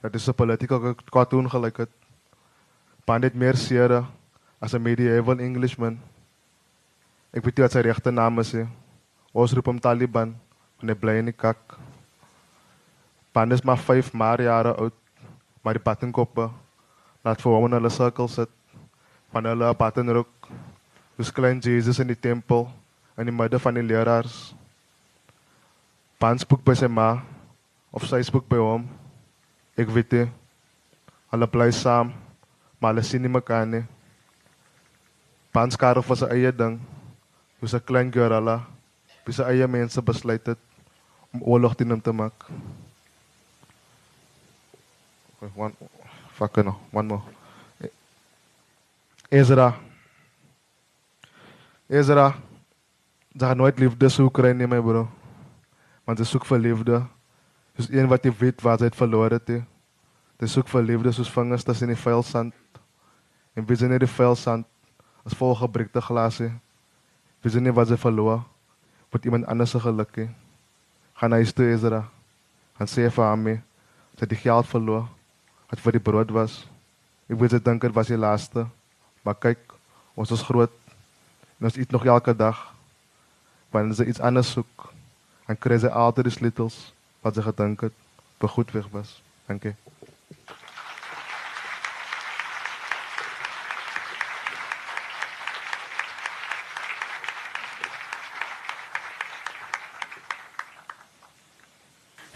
Dat 0.00 0.14
is 0.14 0.28
'n 0.28 0.34
politieke 0.34 0.94
cartoon 1.10 1.50
gelyk 1.50 1.76
het. 1.76 1.90
Ban 3.04 3.22
het 3.22 3.34
meer 3.34 3.56
seere 3.56 4.06
as 4.60 4.74
'n 4.74 4.82
medieval 4.82 5.38
Englishman. 5.38 5.98
Ek 7.32 7.44
weet 7.44 7.56
nie 7.56 7.62
wat 7.62 7.72
sy 7.72 7.80
regte 7.80 8.10
naam 8.10 8.38
is 8.38 8.52
nie. 8.52 8.68
Ons 9.32 9.52
roep 9.52 9.80
Taliban 9.80 10.38
en 10.82 10.88
hy 10.88 10.96
bly 10.96 11.18
in 11.20 11.28
die 11.28 11.36
kak. 11.36 11.76
Pan 13.32 13.52
is 13.52 13.62
maar 13.62 13.78
5 13.78 14.12
maar 14.12 14.40
jare 14.40 14.72
oud, 14.74 14.96
maar 15.62 15.76
die 15.76 15.84
pattenkoppe 15.84 16.48
laat 17.24 17.42
vir 17.42 17.52
hom 17.52 17.66
in 17.68 17.76
hulle 17.76 17.90
sirkel 17.92 18.28
sit. 18.32 18.50
Van 19.30 19.46
hulle 19.46 19.68
pattenrok. 19.78 20.48
Dis 21.20 21.30
klein 21.30 21.60
Jesus 21.60 22.00
in 22.00 22.08
die 22.10 22.18
tempel 22.18 22.66
in 23.20 23.28
die 23.28 23.34
midde 23.36 23.60
van 23.60 23.76
die 23.76 23.84
leraars. 23.84 24.54
Pan 26.18 26.40
spook 26.40 26.64
by 26.64 26.74
sy 26.76 26.88
ma 26.88 27.20
of 27.92 28.06
sy 28.08 28.22
spook 28.24 28.48
by 28.48 28.60
hom. 28.60 28.88
Ek 29.76 29.92
weet 29.92 30.16
nie. 30.16 30.26
Hulle 31.30 31.46
bly 31.46 31.68
saam, 31.76 32.14
maar 32.80 32.94
hulle 32.94 33.04
sien 33.06 33.22
nie 33.22 33.30
mekaar 33.30 33.68
nie. 33.68 33.84
Panskar 35.52 36.00
was 36.08 36.22
'n 36.22 36.32
eie 36.32 36.52
ding. 36.52 36.80
Hoe 37.60 37.68
'n 37.68 37.84
klein 37.84 38.12
gorilla, 38.12 38.66
wie 39.26 39.34
se 39.34 39.44
eie 39.44 39.66
mense 39.68 40.00
besluit 40.02 40.46
het 40.46 40.69
oorlog 41.38 41.76
teen 41.78 41.90
hom 41.90 42.00
te 42.02 42.12
maak. 42.12 42.46
Okay, 45.36 45.50
one 45.54 45.74
fucking 46.34 46.66
no, 46.66 46.76
one 46.92 47.06
more. 47.06 47.22
Ezra. 49.30 49.74
Ezra. 51.88 52.34
Daar 53.32 53.56
nooit 53.56 53.78
liefde 53.78 54.08
soek 54.10 54.34
kry 54.34 54.50
nie 54.52 54.66
my 54.66 54.80
bro. 54.82 55.06
Want 56.04 56.18
jy 56.18 56.26
soek 56.26 56.48
vir 56.48 56.58
liefde. 56.58 57.04
Dis 57.78 57.92
een 57.94 58.10
wat 58.10 58.26
jy 58.26 58.34
weet 58.40 58.64
wat 58.66 58.82
jy 58.82 58.90
verloor 58.98 59.38
het. 59.38 59.54
Jy 60.40 60.48
soek 60.50 60.68
vir 60.68 60.82
liefde 60.82 61.14
soos 61.14 61.30
vingers 61.30 61.64
tussen 61.64 61.92
die 61.92 62.00
vuil 62.00 62.26
sand. 62.26 62.54
En 63.54 63.66
wie 63.66 63.78
is 63.78 63.86
in 63.86 63.94
die 63.94 64.10
vuil 64.18 64.36
sand? 64.36 64.66
as 65.24 65.36
volgebreekte 65.36 66.00
glase 66.00 66.50
Wie 67.40 67.52
sien 67.52 67.64
nie 67.64 67.72
wat 67.72 67.88
sy 67.88 67.96
verloor? 67.96 68.42
Wat 69.08 69.24
iemand 69.24 69.46
anders 69.48 69.70
se 69.72 69.80
geluk 69.80 70.10
hê. 70.18 70.26
Gaan 71.20 71.36
hy 71.36 71.44
toe 71.52 71.66
Ezra. 71.68 72.06
Han 72.80 72.88
sê 72.88 73.04
vir 73.12 73.26
hom 73.26 73.48
dat 74.16 74.28
die 74.30 74.38
geld 74.40 74.68
verloor 74.70 75.04
wat 75.68 75.82
vir 75.84 75.98
die 75.98 76.06
brood 76.06 76.32
was. 76.32 76.62
Ek 77.28 77.36
wou 77.36 77.48
dit 77.48 77.64
dink 77.64 77.84
dit 77.84 77.92
was 77.92 78.08
die 78.08 78.16
laaste. 78.16 78.64
Maar 79.20 79.36
kyk, 79.36 79.60
ons 80.16 80.32
is 80.32 80.46
groot. 80.48 80.72
En 81.60 81.68
ons 81.68 81.76
eet 81.76 81.92
nog 81.92 82.08
elke 82.08 82.32
dag. 82.32 82.56
Wanneer 83.68 84.00
sy 84.00 84.08
iets 84.08 84.24
anders 84.24 84.54
soek, 84.56 84.88
dan 85.44 85.60
kry 85.60 85.76
sy 85.78 85.92
altyd 85.92 86.30
die 86.30 86.34
sleutels 86.40 86.80
wat 87.20 87.36
sy 87.36 87.44
gedink 87.44 87.84
het 87.90 88.04
vir 88.40 88.56
goed 88.56 88.72
weg 88.74 88.88
was. 88.96 89.18
Dankie. 89.46 89.76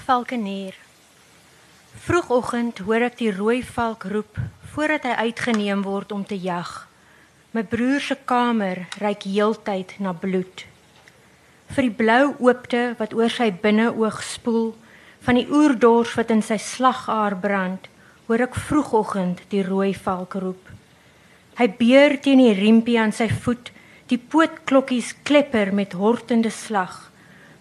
Valkenier. 0.05 0.75
Vroegoggend 2.05 2.83
hoor 2.85 3.07
ek 3.07 3.15
die 3.17 3.31
rooi 3.33 3.63
valk 3.65 4.03
roep 4.13 4.37
voordat 4.75 5.07
hy 5.09 5.31
uitgeneem 5.31 5.81
word 5.87 6.11
om 6.13 6.27
te 6.29 6.37
jag. 6.37 6.69
My 7.57 7.63
broer 7.65 8.05
se 8.05 8.17
kamer 8.29 8.83
ryk 9.01 9.25
heeltyd 9.25 9.95
na 10.05 10.13
bloed. 10.13 10.67
Vir 11.73 11.89
die 11.89 11.95
blou 12.03 12.35
oopte 12.37 12.83
wat 12.99 13.17
oor 13.17 13.33
sy 13.33 13.49
binneoog 13.65 14.21
spoel, 14.29 14.75
van 15.25 15.41
die 15.41 15.47
oerdors 15.49 16.13
wat 16.21 16.37
in 16.37 16.45
sy 16.45 16.61
slagaar 16.61 17.39
brand, 17.41 17.89
hoor 18.29 18.45
ek 18.45 18.61
vroegoggend 18.67 19.41
die 19.57 19.65
rooi 19.65 19.95
valk 19.97 20.37
roep. 20.45 20.69
Hy 21.57 21.71
beer 21.81 22.19
teen 22.21 22.45
die 22.45 22.53
riempie 22.61 23.01
aan 23.01 23.17
sy 23.17 23.31
voet, 23.33 23.73
die 24.13 24.21
pootklokkies 24.21 25.15
klepper 25.25 25.73
met 25.73 25.97
hortende 25.97 26.53
slag. 26.53 27.07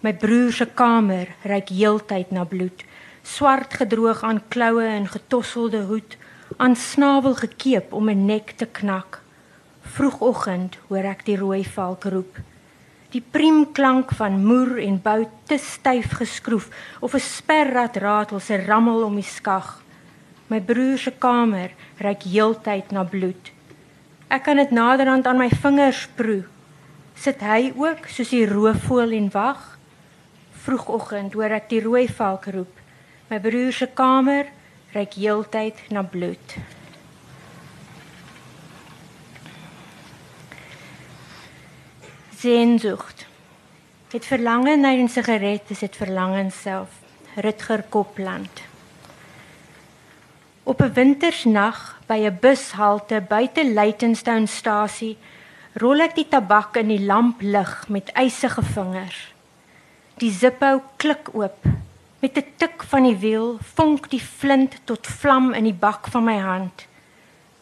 My 0.04 0.12
broer 0.12 0.52
se 0.52 0.66
kamer 0.68 1.30
ryk 1.48 1.70
heeltyd 1.72 2.28
na 2.36 2.42
bloed, 2.44 2.82
swart 3.24 3.72
gedroog 3.80 4.18
aan 4.28 4.42
kloue 4.52 4.84
en 4.84 5.06
getosselde 5.08 5.80
hoed, 5.88 6.18
aan 6.60 6.76
snavel 6.76 7.32
gekeep 7.38 7.94
om 7.96 8.10
'n 8.10 8.26
nek 8.26 8.52
te 8.60 8.66
knak. 8.66 9.22
Vroegoggend 9.80 10.76
hoor 10.88 11.08
ek 11.08 11.24
die 11.24 11.36
rooi 11.36 11.64
valk 11.64 12.04
roep. 12.04 12.36
Die 13.10 13.24
priem 13.30 13.72
klank 13.72 14.12
van 14.12 14.44
moer 14.44 14.76
en 14.78 15.00
bout 15.02 15.32
te 15.48 15.56
styf 15.58 16.12
geskroef 16.20 16.68
of 17.00 17.14
'n 17.14 17.20
sperrat 17.20 17.96
ratel 17.96 18.40
se 18.40 18.56
rammel 18.56 19.02
om 19.04 19.14
die 19.14 19.30
skag. 19.38 19.82
My 20.48 20.60
broer 20.60 20.98
se 20.98 21.12
kamer 21.18 21.70
ryk 21.98 22.22
heeltyd 22.22 22.92
na 22.92 23.04
bloed. 23.04 23.52
Ek 24.28 24.42
kan 24.42 24.56
dit 24.56 24.70
naderhand 24.70 25.26
aan 25.26 25.38
my 25.38 25.48
vingers 25.48 26.08
proe. 26.14 26.44
Sit 27.14 27.40
hy 27.40 27.72
ook 27.76 28.06
soos 28.06 28.28
die 28.28 28.46
roofvoël 28.46 29.10
en 29.10 29.30
wag? 29.30 29.73
Vroegoggend 30.64 31.34
hoor 31.36 31.52
ek 31.58 31.68
die 31.68 31.82
rooi 31.84 32.06
valk 32.08 32.48
roep. 32.54 32.80
My 33.28 33.40
broer 33.40 33.72
se 33.72 33.88
kamer 33.92 34.48
reik 34.94 35.16
heeltyd 35.18 35.80
na 35.92 36.02
bloed. 36.02 36.56
Sehnsucht. 42.38 43.26
Het 44.14 44.26
verlange 44.26 44.76
na 44.76 44.92
'n 44.92 45.08
sigaret 45.08 45.70
is 45.70 45.78
dit 45.78 45.96
verlange 45.96 46.50
self. 46.50 46.88
Rutger 47.36 47.82
Kopland. 47.88 48.62
Op 50.62 50.80
'n 50.80 50.92
wintersnag 50.92 52.00
by 52.06 52.18
'n 52.24 52.38
bushalte 52.40 53.20
buite 53.20 53.64
Leightonstone-stasie 53.64 55.16
rol 55.74 56.00
ek 56.00 56.14
die 56.14 56.28
tabak 56.28 56.76
in 56.76 56.88
die 56.88 57.04
lamplig 57.04 57.88
met 57.88 58.12
eisige 58.12 58.62
vingers. 58.62 59.33
Die 60.22 60.30
ziphou 60.30 60.78
klik 61.02 61.32
oop. 61.34 61.64
Met 62.22 62.36
'n 62.38 62.46
tik 62.56 62.82
van 62.90 63.02
die 63.02 63.16
wiel 63.18 63.58
vonk 63.74 64.10
die 64.10 64.20
flint 64.20 64.74
tot 64.84 65.06
vlam 65.06 65.52
in 65.52 65.64
die 65.64 65.80
bak 65.86 66.06
van 66.06 66.24
my 66.24 66.38
hand. 66.38 66.86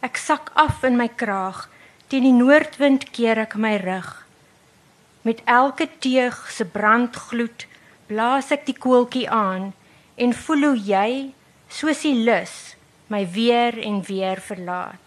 Ek 0.01 0.17
sak 0.17 0.51
af 0.55 0.83
in 0.85 0.97
my 0.97 1.09
kraag. 1.09 1.71
Teen 2.07 2.23
die 2.23 2.33
noordwind 2.33 3.11
keer 3.11 3.39
ek 3.39 3.57
my 3.57 3.77
rug. 3.77 4.27
Met 5.23 5.41
elke 5.45 5.89
teug 5.99 6.51
se 6.51 6.65
brandgloed 6.65 7.67
blaas 8.07 8.51
ek 8.51 8.67
die 8.67 8.79
koeltjie 8.79 9.31
aan 9.31 9.73
en 10.15 10.33
voel 10.35 10.63
hoe 10.69 10.79
jy 10.79 11.11
soos 11.69 12.03
die 12.03 12.25
lus 12.27 12.77
my 13.07 13.25
weer 13.33 13.79
en 13.79 14.03
weer 14.03 14.41
verlaat. 14.41 15.02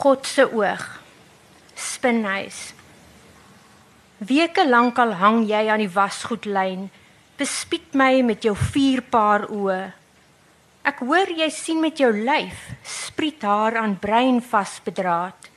God 0.00 0.26
se 0.26 0.46
oog. 0.48 0.84
Spinhuis. 1.74 2.72
Weke 4.16 4.64
lank 4.64 4.96
al 4.96 5.10
hang 5.20 5.42
jy 5.44 5.66
aan 5.68 5.82
die 5.82 5.92
wasgoedlyn. 5.92 6.86
Bespied 7.36 7.92
my 7.92 8.22
met 8.24 8.46
jou 8.48 8.54
vier 8.56 9.02
paar 9.04 9.44
oë. 9.52 9.90
Ek 10.88 11.02
hoor 11.04 11.28
jy 11.36 11.50
sien 11.52 11.82
met 11.84 12.00
jou 12.00 12.08
lyf, 12.16 12.62
spriet 12.80 13.44
haar 13.44 13.76
aan 13.82 13.98
brein 14.00 14.40
vasbedraad. 14.40 15.50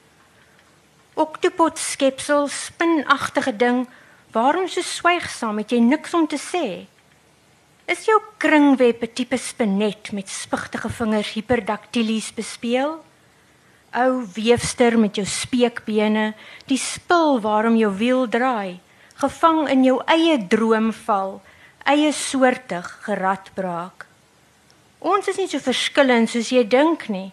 Oktopot 1.15 1.79
skepsel, 1.79 2.49
spinagtige 2.51 3.55
ding, 3.55 3.85
waarom 4.35 4.67
so 4.67 4.83
swygsam 4.83 5.63
het 5.63 5.71
jy 5.71 5.79
niks 5.79 6.19
om 6.19 6.27
te 6.27 6.41
sê? 6.41 6.83
Is 7.87 8.03
jou 8.11 8.19
kringweb 8.43 9.07
'n 9.07 9.13
tipe 9.15 9.37
spinet 9.37 10.11
met 10.11 10.27
spigtige 10.27 10.89
vingers 10.89 11.31
hiperdactylies 11.31 12.33
bespeel? 12.35 12.99
Ou 13.93 14.23
weefster 14.35 14.97
met 14.99 15.17
jou 15.17 15.25
speekbene, 15.27 16.33
die 16.65 16.77
spil 16.77 17.39
waarom 17.43 17.77
jou 17.77 17.91
wiel 17.97 18.27
draai, 18.29 18.79
gevang 19.21 19.67
in 19.69 19.83
jou 19.85 19.99
eie 20.09 20.37
droomval, 20.49 21.39
eie 21.85 22.11
soortig 22.15 22.87
geradbraak. 23.05 24.07
Ons 25.03 25.27
is 25.27 25.37
nie 25.37 25.49
so 25.51 25.59
verskillend 25.59 26.31
soos 26.31 26.51
jy 26.51 26.63
dink 26.67 27.09
nie. 27.11 27.31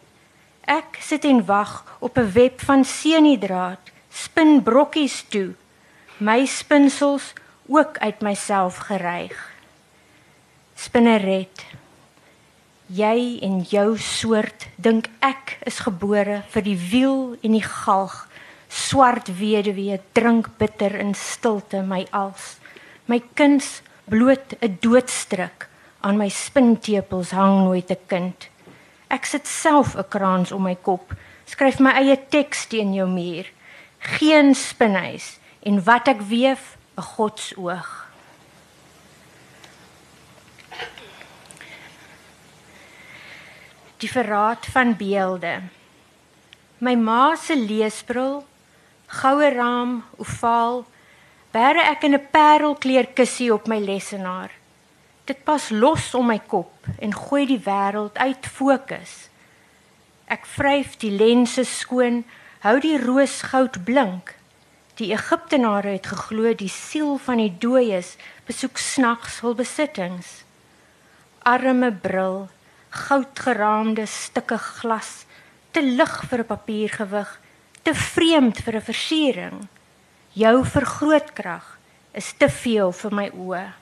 Ek 0.67 0.99
sit 1.03 1.25
en 1.25 1.45
wag 1.47 1.85
op 2.01 2.19
'n 2.19 2.33
web 2.35 2.61
van 2.61 2.85
seniedraad, 2.85 3.81
spin 4.11 4.63
brokkies 4.63 5.25
toe. 5.29 5.55
My 6.19 6.47
spinsels 6.47 7.33
ook 7.67 7.99
uit 7.99 8.21
myself 8.21 8.77
gereig. 8.77 9.39
Spinneret 10.75 11.65
jy 12.91 13.39
en 13.47 13.61
jou 13.71 13.95
soort 14.03 14.67
dink 14.83 15.07
ek 15.23 15.61
is 15.69 15.79
gebore 15.87 16.41
vir 16.51 16.65
die 16.67 16.79
wiel 16.91 17.37
en 17.39 17.55
die 17.55 17.63
galg 17.63 18.25
swart 18.71 19.31
weduwee 19.39 20.01
drink 20.15 20.51
bitter 20.59 20.97
in 20.99 21.15
stilte 21.15 21.85
my 21.87 22.03
als. 22.11 22.59
My 23.07 23.21
kuns 23.39 23.83
bloot 24.11 24.55
'n 24.61 24.79
doodstryk 24.83 25.69
aan 26.03 26.19
my 26.19 26.29
spintepels 26.29 27.31
hang 27.31 27.65
nooit 27.65 27.91
'n 27.91 28.07
kind. 28.07 28.49
Ek 29.09 29.25
sit 29.27 29.47
self 29.47 29.95
'n 29.97 30.09
kraans 30.09 30.53
om 30.53 30.63
my 30.63 30.75
kop 30.75 31.15
skryf 31.47 31.79
my 31.79 31.91
eie 31.91 32.17
teks 32.17 32.67
teen 32.67 32.95
jou 32.95 33.09
muur. 33.09 33.47
Geen 33.99 34.55
spinhuis 34.55 35.39
en 35.63 35.85
wat 35.85 36.09
ek 36.09 36.21
weef 36.23 36.77
'n 36.97 37.03
godsoog 37.03 38.00
die 44.01 44.11
verraad 44.11 44.67
van 44.73 44.95
beelde. 44.97 45.61
My 46.81 46.95
ma 46.97 47.37
se 47.37 47.57
leesbril, 47.57 48.41
goue 49.21 49.51
raam, 49.53 50.01
ovaal, 50.17 50.85
bære 51.53 51.83
ek 51.93 52.05
in 52.09 52.15
'n 52.17 52.29
parelkleur 52.33 53.07
kussie 53.15 53.53
op 53.53 53.69
my 53.69 53.79
lessenaar. 53.79 54.51
Dit 55.27 55.45
pas 55.45 55.71
los 55.71 56.15
om 56.15 56.27
my 56.27 56.41
kop 56.47 56.73
en 56.99 57.13
gooi 57.13 57.47
die 57.47 57.63
wêreld 57.65 58.17
uit 58.17 58.47
fokus. 58.47 59.29
Ek 60.27 60.47
vryf 60.47 60.97
die 60.99 61.11
lense 61.11 61.65
skoon, 61.65 62.25
hou 62.61 62.81
die 62.81 62.99
roosgoud 62.99 63.85
blink. 63.85 64.35
Die 64.95 65.13
Egiptenare 65.13 65.89
het 65.89 66.07
geglo 66.07 66.55
die 66.55 66.69
siel 66.69 67.19
van 67.19 67.37
die 67.37 67.53
dooies 67.59 68.17
besoek 68.47 68.79
snags 68.79 69.41
hul 69.41 69.55
besittings. 69.55 70.45
Arme 71.43 71.93
bril 71.93 72.49
goudgeraamde 72.91 74.07
stukke 74.07 74.59
glas, 74.59 75.25
te 75.71 75.83
lig 75.83 76.15
vir 76.29 76.41
'n 76.41 76.47
papiergewig, 76.47 77.41
te 77.83 77.95
vreemd 77.95 78.59
vir 78.65 78.77
'n 78.77 78.83
versiering. 78.83 79.69
Jou 80.33 80.65
vergrootkrag 80.65 81.79
is 82.13 82.33
te 82.33 82.49
veel 82.49 82.93
vir 82.93 83.15
my 83.15 83.31
oë. 83.31 83.73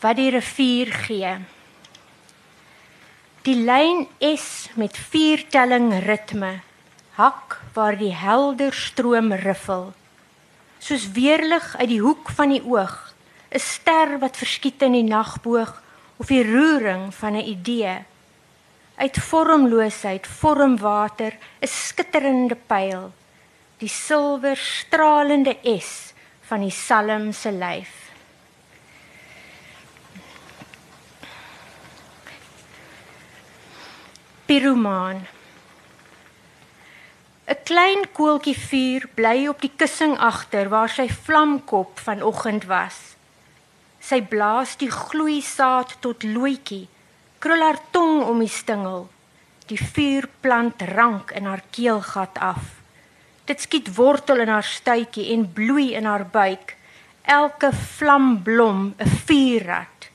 Wat 0.00 0.16
die 0.16 0.30
rivier 0.30 0.92
gee. 0.92 1.38
Die 3.42 3.64
lyn 3.64 4.08
is 4.18 4.68
met 4.74 4.96
vier 4.96 5.48
telling 5.48 6.04
ritme, 6.04 6.60
hak 7.10 7.60
waar 7.74 7.96
die 7.96 8.14
helder 8.14 8.72
stroom 8.72 9.32
riffel. 9.32 9.94
Soos 10.78 11.10
weerlig 11.12 11.76
uit 11.76 11.88
die 11.88 12.00
hoek 12.00 12.30
van 12.30 12.48
die 12.48 12.62
oog 12.62 13.14
'n 13.50 13.58
ster 13.58 14.18
wat 14.18 14.36
verskiet 14.36 14.82
in 14.82 14.92
die 14.92 15.06
nagboog 15.06 15.82
of 16.16 16.26
die 16.26 16.42
roering 16.42 17.14
van 17.14 17.36
'n 17.36 17.48
idee. 17.48 18.04
Uit 18.96 19.16
vormloosheid 19.18 20.26
vorm 20.26 20.76
water 20.78 21.32
'n 21.60 21.66
skitterende 21.66 22.56
pyl, 22.56 23.12
die 23.78 23.88
silwer 23.88 24.56
stralende 24.56 25.56
S 25.62 26.14
van 26.48 26.60
die 26.60 26.70
psalm 26.70 27.32
se 27.32 27.52
lyf. 27.52 27.92
Piromaan 34.46 35.26
'n 37.46 37.62
klein 37.64 38.12
koeltjie 38.12 38.58
vuur 38.58 39.08
bly 39.14 39.46
op 39.46 39.60
die 39.60 39.72
kussing 39.76 40.18
agter 40.18 40.68
waar 40.68 40.88
sy 40.88 41.08
vlamkop 41.08 41.98
vanoggend 41.98 42.64
was. 42.64 43.15
Sy 44.06 44.20
blaas 44.22 44.76
die 44.78 44.90
gloeisaad 44.92 45.96
tot 46.04 46.22
looitjie, 46.22 46.84
krul 47.42 47.62
haar 47.64 47.78
tong 47.90 48.20
om 48.22 48.38
die 48.38 48.52
stingel. 48.52 49.08
Die 49.66 49.78
vuur 49.80 50.28
plant 50.44 50.84
rank 50.94 51.32
in 51.34 51.48
haar 51.50 51.64
keelgat 51.74 52.38
af. 52.38 52.68
Dit 53.50 53.64
skiet 53.64 53.90
wortel 53.96 54.44
in 54.44 54.52
haar 54.52 54.66
stuitjie 54.66 55.32
en 55.34 55.48
bloei 55.56 55.88
in 55.98 56.06
haar 56.06 56.22
buik. 56.30 56.76
Elke 57.22 57.72
vlamblom 57.72 58.94
'n 58.94 59.10
vuurrad. 59.26 60.10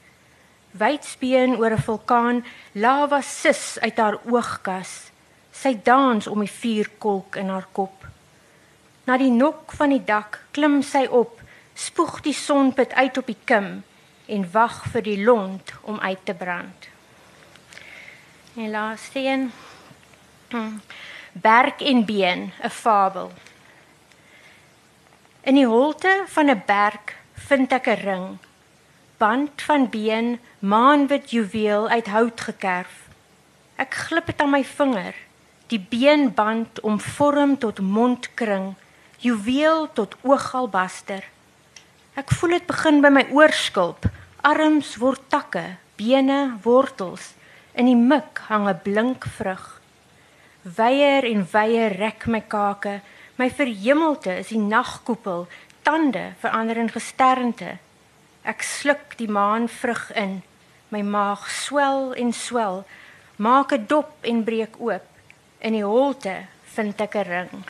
Wydsbeen 0.72 1.58
oor 1.60 1.76
'n 1.76 1.84
vulkaan, 1.88 2.46
lava 2.72 3.22
sis 3.22 3.78
uit 3.82 3.98
haar 3.98 4.18
oogkas. 4.24 5.12
Sy 5.52 5.80
dans 5.84 6.28
om 6.28 6.40
die 6.40 6.56
vuurkolk 6.62 7.36
in 7.36 7.50
haar 7.50 7.68
kop. 7.72 8.08
Na 9.04 9.18
die 9.18 9.32
nok 9.32 9.72
van 9.72 9.90
die 9.90 10.04
dak 10.06 10.40
klim 10.52 10.82
sy 10.82 11.08
op, 11.10 11.41
spoeg 11.74 12.22
die 12.22 12.34
sonpit 12.34 12.94
uit 12.94 13.18
op 13.18 13.26
die 13.26 13.38
kim 13.44 13.84
en 14.26 14.52
wag 14.52 14.84
vir 14.94 15.04
die 15.04 15.24
lont 15.24 15.74
om 15.82 16.00
uit 16.00 16.20
te 16.24 16.34
brand. 16.34 16.88
En 18.56 18.70
laaste 18.70 19.20
een. 19.20 19.52
Berg 21.32 21.82
en 21.82 22.06
been, 22.06 22.52
'n 22.64 22.70
fabel. 22.70 23.32
In 25.42 25.56
die 25.56 25.66
holte 25.66 26.24
van 26.28 26.50
'n 26.50 26.64
berg 26.66 27.16
vind 27.34 27.72
ek 27.72 27.88
'n 27.88 28.02
ring. 28.04 28.38
Band 29.18 29.62
van 29.62 29.90
been, 29.90 30.40
maanwit 30.60 31.32
juweel 31.32 31.90
uit 31.90 32.08
hout 32.08 32.42
gekerf. 32.42 33.08
Ek 33.76 33.94
glip 33.94 34.26
dit 34.26 34.42
aan 34.42 34.50
my 34.50 34.64
vinger 34.64 35.16
die 35.72 35.80
beenband 35.80 36.82
omvorm 36.84 37.56
tot 37.58 37.80
mondkring, 37.80 38.74
juweel 39.24 39.88
tot 39.94 40.16
oogalbaster. 40.22 41.24
Ek 42.12 42.28
voel 42.36 42.58
dit 42.58 42.66
begin 42.68 42.98
by 43.00 43.08
my 43.08 43.22
oorskulp, 43.32 44.04
arms 44.44 44.98
word 45.00 45.22
takke, 45.32 45.78
bene 45.96 46.58
wortels, 46.66 47.30
in 47.72 47.88
die 47.88 47.96
mik 47.96 48.42
hang 48.50 48.68
'n 48.68 48.82
blink 48.84 49.24
vrug. 49.38 49.80
Weier 50.78 51.24
en 51.24 51.48
weier 51.54 51.96
rek 51.96 52.28
my 52.28 52.42
kake, 52.42 53.00
my 53.38 53.50
verhemelte 53.50 54.40
is 54.40 54.50
die 54.50 54.60
nagkoepel, 54.60 55.48
tande 55.84 56.36
verander 56.42 56.78
in 56.78 56.92
gesternte. 56.92 57.80
Ek 58.44 58.62
sluk 58.62 59.16
die 59.18 59.32
maanvrug 59.32 60.12
in, 60.12 60.44
my 60.90 61.02
maag 61.02 61.48
swel 61.50 62.14
en 62.14 62.34
swel, 62.34 62.84
maak 63.38 63.72
'n 63.72 63.88
dop 63.88 64.12
en 64.22 64.44
breek 64.44 64.76
oop. 64.80 65.08
In 65.62 65.74
die 65.74 65.86
holte 65.86 66.48
vind 66.76 67.00
ek 67.00 67.16
'n 67.16 67.24
ring. 67.24 67.64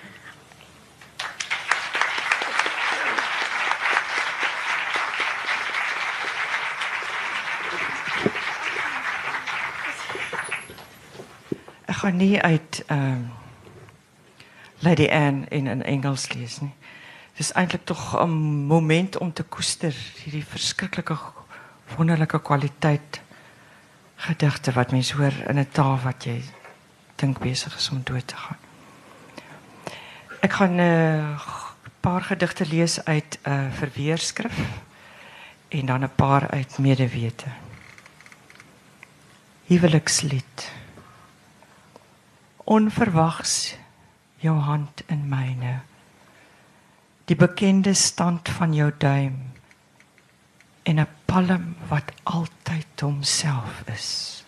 Ek 12.02 12.08
gaan 12.08 12.18
nie 12.18 12.42
uit 12.42 12.84
ehm 12.88 13.28
Lady 14.80 15.06
Anne 15.06 15.46
in 15.50 15.70
'n 15.70 15.84
Engels 15.84 16.34
lees 16.34 16.60
nie. 16.60 16.74
Dis 17.38 17.54
eintlik 17.54 17.86
tog 17.86 18.18
'n 18.18 18.30
moment 18.66 19.18
om 19.18 19.34
te 19.34 19.44
koester 19.44 19.94
hierdie 20.24 20.46
verskriklike 20.46 21.18
wonderlike 21.96 22.42
kwaliteit 22.42 23.22
gedigte 24.16 24.72
wat 24.72 24.92
mens 24.92 25.12
hoor 25.12 25.34
in 25.48 25.60
'n 25.60 25.68
taal 25.72 26.00
wat 26.04 26.24
jy 26.24 26.44
dink 27.16 27.40
besig 27.40 27.76
is 27.76 27.90
om 27.90 28.02
dood 28.04 28.28
te 28.28 28.36
gaan. 28.36 28.58
Ek 30.40 30.54
gaan 30.54 30.76
'n 30.76 30.80
uh, 30.80 31.40
paar 32.00 32.22
gedigte 32.22 32.66
lees 32.66 33.06
uit 33.06 33.40
'n 33.46 33.72
verweerskrif 33.72 34.58
en 35.68 35.86
dan 35.86 36.04
'n 36.04 36.16
paar 36.16 36.50
uit 36.50 36.78
medewete. 36.78 37.48
Huwelikslied. 39.66 40.81
Onverwags 42.72 43.76
jou 44.40 44.56
hand 44.64 45.04
in 45.12 45.26
myne. 45.28 45.82
Die 47.28 47.36
bekende 47.36 47.92
stand 48.00 48.48
van 48.50 48.72
jou 48.74 48.92
duim 48.98 49.52
en 50.88 51.00
'n 51.00 51.08
palm 51.26 51.76
wat 51.90 52.12
altyd 52.24 53.02
homself 53.02 53.84
is. 53.88 54.44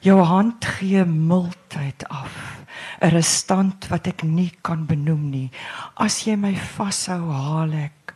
Jou 0.00 0.22
hand 0.22 0.64
gee 0.64 1.04
mildheid 1.04 2.08
af. 2.08 2.62
'n 3.00 3.10
Restant 3.10 3.88
wat 3.88 4.06
ek 4.06 4.22
nie 4.22 4.52
kan 4.62 4.86
benoem 4.86 5.30
nie. 5.30 5.50
As 5.96 6.24
jy 6.24 6.36
my 6.36 6.54
vashou, 6.54 7.32
haal 7.32 7.72
ek 7.72 8.14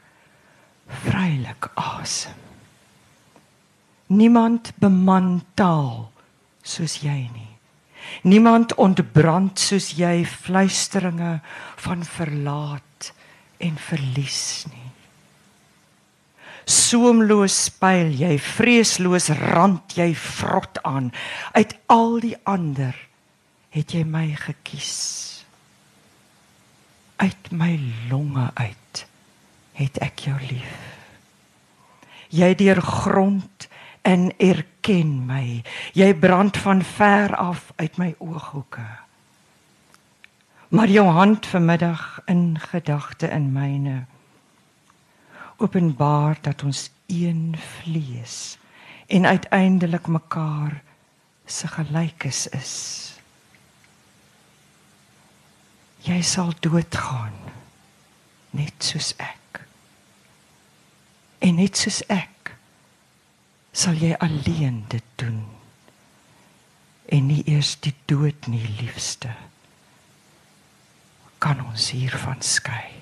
vrylik 1.05 1.71
asem. 1.75 2.39
Niemand 4.07 4.73
beman 4.79 5.43
taal 5.55 6.13
soos 6.63 7.03
jy 7.03 7.29
nie. 7.33 7.54
Niemand 8.23 8.75
ontbrand 8.81 9.59
soos 9.61 9.93
jy 9.99 10.25
fluisteringe 10.25 11.39
van 11.85 12.05
verlaat 12.05 13.13
en 13.59 13.77
verlies 13.81 14.65
nie. 14.71 14.91
Soemloos 16.65 17.57
spyl 17.67 18.15
jy 18.17 18.39
vreesloos 18.41 19.29
rand 19.37 19.97
jy 19.99 20.15
vrot 20.17 20.81
aan. 20.89 21.11
Uit 21.53 21.77
al 21.93 22.21
die 22.25 22.37
ander 22.49 22.97
het 23.75 23.93
jy 23.93 24.05
my 24.09 24.31
gekies. 24.39 24.95
Uit 27.21 27.53
my 27.53 27.77
longe 28.11 28.49
uit 28.55 29.05
het 29.77 30.01
ek 30.07 30.27
jou 30.29 30.39
lief. 30.41 30.75
Jy 32.35 32.55
deur 32.59 32.81
grond 32.83 33.69
en 34.05 34.29
erken 34.37 35.15
my 35.27 35.63
jy 35.97 36.11
brand 36.21 36.57
van 36.61 36.83
ver 36.85 37.37
af 37.37 37.73
uit 37.77 37.97
my 38.01 38.15
ooghoeke 38.19 38.87
maar 40.69 40.91
jou 40.91 41.07
hand 41.09 41.47
vanmiddag 41.47 42.21
in 42.31 42.59
gedagte 42.61 43.31
in 43.31 43.53
myne 43.53 44.05
openbaar 45.57 46.39
dat 46.41 46.63
ons 46.63 46.91
een 47.07 47.57
vlees 47.59 48.59
en 49.07 49.27
uiteindelik 49.27 50.07
mekaar 50.07 50.83
se 51.47 51.69
gelykes 51.69 52.47
is. 52.49 52.75
Jy 56.05 56.21
sal 56.23 56.53
doodgaan 56.61 57.37
net 58.51 58.85
soos 58.85 59.13
ek. 59.17 59.65
En 61.39 61.55
net 61.61 61.77
soos 61.77 62.03
ek 62.13 62.34
sal 63.75 63.99
jy 63.99 64.15
alleen 64.23 64.85
dit 64.89 65.07
doen. 65.19 65.43
En 67.11 67.27
nie 67.29 67.43
eers 67.51 67.75
die 67.83 67.95
dood 68.09 68.47
nie, 68.49 68.63
liefste. 68.79 69.35
Kan 71.43 71.61
ons 71.67 71.91
hiervan 71.93 72.41
skei? 72.41 72.95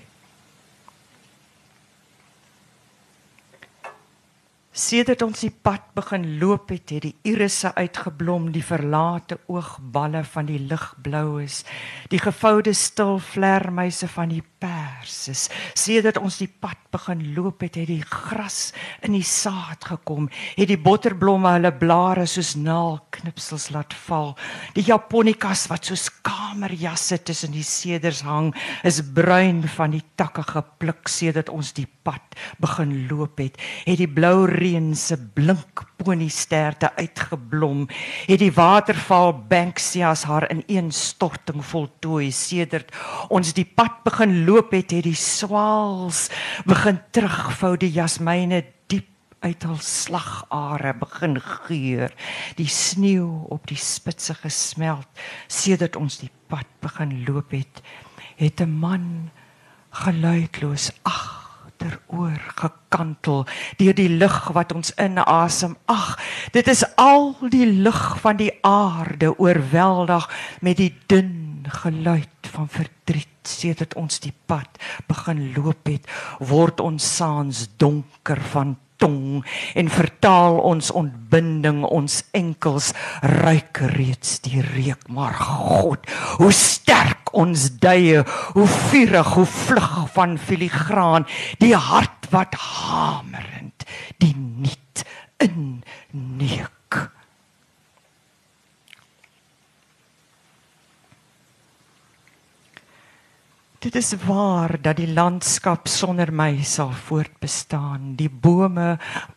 Sedert 4.73 5.21
ons 5.23 5.43
die 5.45 5.53
pad 5.53 5.91
begin 5.95 6.25
loop 6.41 6.73
het, 6.73 6.95
het 6.97 7.05
die 7.05 7.15
irisse 7.29 7.75
uitgeblom, 7.77 8.49
die 8.55 8.65
verlate 8.65 9.37
oogballe 9.53 10.25
van 10.25 10.49
die 10.49 10.59
ligblou 10.59 11.43
is, 11.45 11.61
die 12.09 12.21
gevoude 12.23 12.73
stil 12.75 13.21
vlermuise 13.21 14.09
van 14.09 14.33
die 14.33 14.41
perses. 14.63 15.49
Sedert 15.79 16.21
ons 16.23 16.39
die 16.41 16.49
pad 16.49 16.79
begin 16.95 17.23
loop 17.37 17.65
het, 17.65 17.79
het 17.81 17.91
die 17.91 18.05
gras 18.07 18.73
in 19.05 19.17
die 19.17 19.27
saad 19.27 19.85
gekom, 19.89 20.29
het 20.57 20.71
die 20.71 20.79
botterblomme 20.81 21.57
hulle 21.57 21.73
blare 21.81 22.27
soos 22.31 22.55
naalknipsels 22.61 23.71
laat 23.75 23.97
val. 24.07 24.35
Die 24.77 24.87
japonikas 24.87 25.67
wat 25.73 25.89
soos 25.89 26.09
kamerjasse 26.27 27.21
tussen 27.27 27.55
die 27.57 27.67
seders 27.67 28.23
hang, 28.27 28.53
is 28.87 29.03
bruin 29.15 29.65
van 29.77 29.97
die 29.97 30.05
takke 30.21 30.45
gepluk 30.47 31.11
sedert 31.11 31.51
ons 31.53 31.75
die 31.77 31.89
pad 32.03 32.39
begin 32.63 32.95
loop 33.11 33.41
het, 33.43 33.59
het 33.87 33.99
die 34.01 34.11
blou 34.11 34.47
reën 34.51 34.93
se 34.99 35.19
blink 35.19 35.87
poniesterte 36.03 36.91
uitgeblom, 36.99 37.87
het 38.27 38.43
die 38.43 38.53
waterval 38.53 39.33
Banksias 39.49 40.25
haar 40.29 40.49
in 40.51 40.63
een 40.67 40.91
storting 40.93 41.65
voltooi. 41.65 42.31
Sedert 42.35 42.93
ons 43.29 43.55
die 43.57 43.67
pad 43.67 44.03
begin 44.05 44.45
loop 44.45 44.73
het, 44.75 44.91
het 44.91 45.07
die 45.07 45.19
swaals 45.19 46.29
begin 46.69 47.01
terugvou. 47.11 47.77
Die 47.77 47.93
jasmyne 47.93 48.65
diep 48.91 49.09
uit 49.43 49.67
hul 49.67 49.79
slagare 49.83 50.95
begin 51.01 51.39
geur. 51.41 52.13
Die 52.59 52.69
sneeu 52.69 53.47
op 53.51 53.67
die 53.71 53.81
spitse 53.81 54.35
gesmelt. 54.35 55.09
Sedert 55.47 55.97
ons 55.97 56.21
die 56.23 56.33
pad 56.53 56.69
begin 56.83 57.23
loop 57.27 57.55
het 57.57 57.83
het 58.37 58.61
'n 58.61 58.79
man 58.79 59.31
geluidloos 59.91 60.91
ag 61.03 61.43
agteroor 61.83 62.39
gekantel 62.57 63.47
deur 63.79 63.95
die 63.95 64.09
lug 64.09 64.39
wat 64.55 64.73
ons 64.73 64.93
inasem. 65.01 65.77
Ag, 65.91 66.19
dit 66.53 66.69
is 66.69 66.85
al 66.97 67.35
die 67.51 67.67
lug 67.67 68.19
van 68.23 68.39
die 68.39 68.53
aarde 68.63 69.33
oorweldig 69.39 70.29
met 70.61 70.77
die 70.77 70.93
dun 71.07 71.67
geluid 71.83 72.51
van 72.55 72.69
verdriet 72.69 73.29
sedert 73.43 73.95
ons 73.99 74.21
die 74.23 74.35
pad 74.47 74.79
begin 75.09 75.53
loop 75.57 75.87
het, 75.91 76.07
word 76.39 76.81
ons 76.81 77.03
saans 77.17 77.67
donker 77.79 78.41
van 78.53 78.77
tong 79.03 79.43
en 79.75 79.91
vertaal 79.91 80.61
ons 80.63 80.93
ontbinding 80.95 81.83
ons 81.89 82.21
enkels 82.39 82.93
ruik 83.43 83.83
reeds 83.97 84.39
die 84.47 84.63
reuk 84.63 85.09
maar 85.11 85.35
God 85.41 86.07
hoe 86.39 86.53
sterk 86.55 87.33
ons 87.35 87.67
duie 87.83 88.23
hoe 88.55 88.69
vurig 88.91 89.35
hoe 89.37 89.49
vlug 89.49 89.97
van 90.15 90.39
filigraan 90.39 91.27
die 91.63 91.75
hart 91.75 92.31
wat 92.31 92.55
hamerend 92.63 93.89
die 94.23 94.35
niet 94.37 95.07
in 95.43 95.83
Dit 103.83 103.97
is 103.99 104.13
waar 104.15 104.77
dat 104.79 105.01
die 105.01 105.11
landskap 105.11 105.89
sonder 105.91 106.31
my 106.31 106.61
sal 106.63 106.93
voortbestaan, 106.95 108.13
die 108.15 108.31
bome 108.31 108.93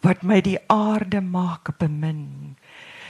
wat 0.06 0.22
my 0.22 0.38
die 0.46 0.60
aarde 0.70 1.18
maak 1.18 1.72
bemin, 1.82 2.54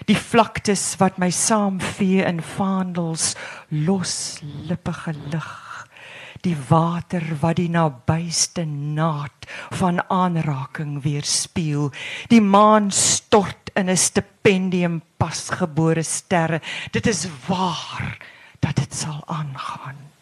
die 0.07 0.15
vlaktes 0.15 0.85
wat 1.01 1.19
my 1.19 1.27
saamvee 1.35 2.23
in 2.23 2.39
vaandels 2.39 3.33
los 3.67 4.15
lippige 4.69 5.11
lig, 5.33 5.51
die 6.47 6.55
water 6.71 7.27
wat 7.43 7.59
die 7.59 7.67
nabyste 7.67 8.63
naad 8.71 9.51
van 9.75 9.99
aanraking 10.07 11.01
weerspieël, 11.03 11.91
die 12.31 12.39
maan 12.39 12.93
stort 12.95 13.75
in 13.75 13.91
'n 13.91 13.97
stipendium 13.97 15.01
pasgebore 15.19 16.03
sterre. 16.03 16.63
Dit 16.95 17.07
is 17.07 17.27
waar 17.51 18.23
dat 18.63 18.75
dit 18.75 18.93
sal 18.95 19.19
aangaan. 19.27 20.14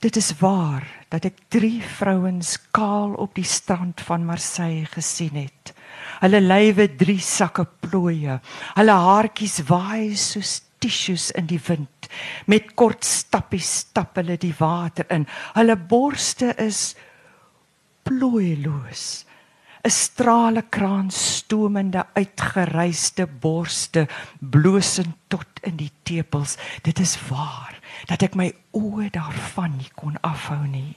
Dit 0.00 0.16
is 0.16 0.30
waar 0.40 0.86
dat 1.12 1.26
ek 1.28 1.42
drie 1.52 1.82
vrouens 1.84 2.54
kaal 2.72 3.12
op 3.20 3.34
die 3.36 3.44
strand 3.44 4.00
van 4.00 4.24
Marseille 4.24 4.86
gesien 4.88 5.34
het. 5.36 5.74
Hulle 6.22 6.40
lywe 6.40 6.86
drie 6.96 7.20
sakke 7.20 7.66
plooie. 7.84 8.38
Hulle 8.78 8.94
haartjies 8.96 9.58
waai 9.68 10.16
soos 10.16 10.54
tissues 10.80 11.28
in 11.36 11.50
die 11.50 11.60
wind. 11.66 12.08
Met 12.48 12.72
kort 12.80 13.04
stappies 13.04 13.68
stap 13.82 14.16
hulle 14.16 14.38
die 14.40 14.54
water 14.56 15.04
in. 15.12 15.26
Hulle 15.52 15.76
borste 15.76 16.54
is 16.56 16.94
plooieloos. 18.08 19.26
'n 19.84 19.92
Strale 19.92 20.62
kraan 20.68 21.10
stomende 21.10 22.06
uitgereisde 22.16 23.26
borste 23.26 24.08
bloosend 24.40 25.16
tot 25.28 25.60
in 25.60 25.76
die 25.76 25.92
tepels. 26.04 26.56
Dit 26.82 27.00
is 27.00 27.16
waar 27.28 27.79
dat 28.06 28.22
ek 28.22 28.34
my 28.34 28.52
oë 28.76 29.10
daarvan 29.10 29.76
nie 29.76 29.90
kon 29.94 30.16
afhou 30.22 30.62
nie. 30.66 30.96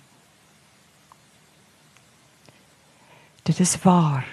Dit 3.43 3.59
is 3.59 3.75
waar 3.83 4.27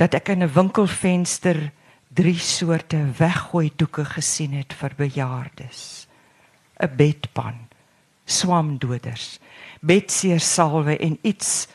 dat 0.00 0.14
ek 0.14 0.28
in 0.28 0.42
'n 0.42 0.52
winkelfenster 0.52 1.72
drie 2.08 2.38
soorte 2.38 2.98
weggooi 3.18 3.72
doeke 3.76 4.04
gesien 4.04 4.52
het 4.52 4.72
vir 4.72 4.92
bejaardes. 4.96 6.06
'n 6.80 6.96
Bedpan, 6.96 7.68
swamdoders, 8.24 9.38
bedseer 9.80 10.40
salwe 10.40 10.96
en 10.96 11.18
iets 11.22 11.68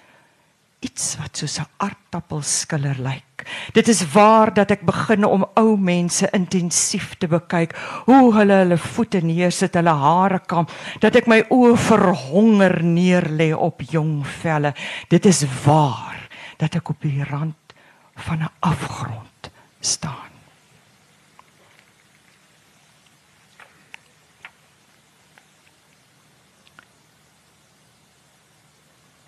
iets 0.80 1.16
wat 1.18 1.38
soos 1.38 1.60
'n 1.60 1.70
aardappelskiller 1.78 3.00
lyk. 3.00 3.46
Dit 3.74 3.88
is 3.88 4.12
waar 4.14 4.54
dat 4.54 4.72
ek 4.72 4.82
begin 4.86 5.26
om 5.26 5.46
ou 5.56 5.78
mense 5.78 6.30
intensief 6.32 7.16
te 7.18 7.28
bekyk, 7.28 7.76
hoe 8.06 8.34
hulle 8.34 8.54
hulle 8.54 8.78
voete 8.78 9.22
neersit, 9.22 9.74
hulle 9.74 9.94
hare 9.94 10.40
kam, 10.40 10.68
dat 11.00 11.16
ek 11.16 11.28
my 11.28 11.44
oë 11.50 11.78
verhonger 11.78 12.84
neerlê 12.84 13.54
op 13.54 13.82
jong 13.82 14.26
velle. 14.26 14.74
Dit 15.10 15.26
is 15.26 15.46
waar 15.66 16.30
dat 16.58 16.76
ek 16.76 16.90
op 16.90 17.02
die 17.02 17.24
rand 17.24 17.74
van 18.16 18.40
'n 18.44 18.50
afgrond 18.60 19.52
staan. 19.80 20.27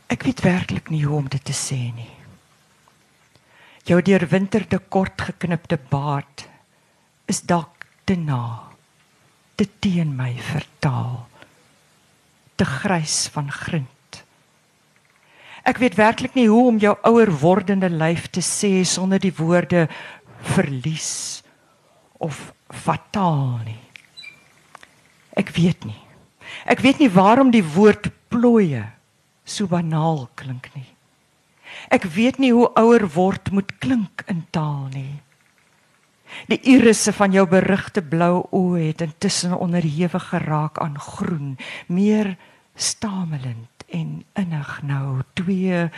Ek 0.09 0.25
weet 0.25 0.41
werklik 0.41 0.89
nie 0.89 1.03
hoe 1.05 1.19
om 1.21 1.27
dit 1.29 1.43
te 1.45 1.53
sê 1.53 1.91
nie. 1.93 2.09
Jou 3.85 3.99
deurwinterde 4.01 4.79
kort 4.89 5.21
geknipte 5.21 5.77
baard 5.91 6.47
is 7.29 7.43
dalk 7.45 7.85
te 8.09 8.17
na, 8.17 8.65
te 9.57 9.67
teen 9.81 10.15
my 10.17 10.31
vertaal, 10.49 11.27
te 12.57 12.65
grys 12.65 13.27
van 13.33 13.53
grind. 13.53 14.21
Ek 15.69 15.77
weet 15.77 15.99
werklik 15.99 16.33
nie 16.33 16.47
hoe 16.49 16.65
om 16.71 16.81
jou 16.81 16.95
ouer 17.05 17.29
wordende 17.41 17.91
lyf 17.93 18.31
te 18.33 18.41
sê 18.41 18.81
sonder 18.87 19.21
die 19.21 19.33
woorde 19.37 19.85
verlies 20.55 21.43
of 22.17 22.49
fataal 22.73 23.59
nie. 23.67 23.81
Ek 25.37 25.53
weet 25.53 25.85
nie. 25.85 26.01
Ek 26.65 26.81
weet 26.81 26.97
nie 26.97 27.11
waarom 27.13 27.53
die 27.53 27.63
woord 27.63 28.09
plooie 28.33 28.87
so 29.49 29.67
banaal 29.67 30.27
klink 30.35 30.69
nie. 30.75 30.87
Ek 31.93 32.05
weet 32.15 32.39
nie 32.41 32.51
hoe 32.53 32.69
ouer 32.79 33.05
word 33.13 33.51
moet 33.51 33.71
klink 33.83 34.23
in 34.27 34.45
taal 34.53 34.87
nie. 34.93 35.21
Die 36.49 36.59
irisse 36.69 37.13
van 37.13 37.33
jou 37.33 37.45
berigte 37.49 38.03
blou 38.05 38.45
oë 38.53 38.91
het 38.91 39.01
intussen 39.05 39.57
onderhewig 39.57 40.29
geraak 40.29 40.77
aan 40.77 40.99
groen, 41.01 41.57
meer 41.87 42.35
stamelend 42.75 43.85
en 43.89 44.21
innig 44.37 44.71
nou 44.85 45.21
twee 45.33 45.89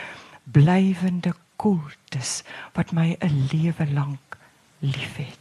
blywende 0.44 1.36
koeltes 1.60 2.42
wat 2.74 2.96
my 2.96 3.18
'n 3.20 3.48
lewe 3.52 3.86
lank 3.94 4.38
liefhet. 4.80 5.41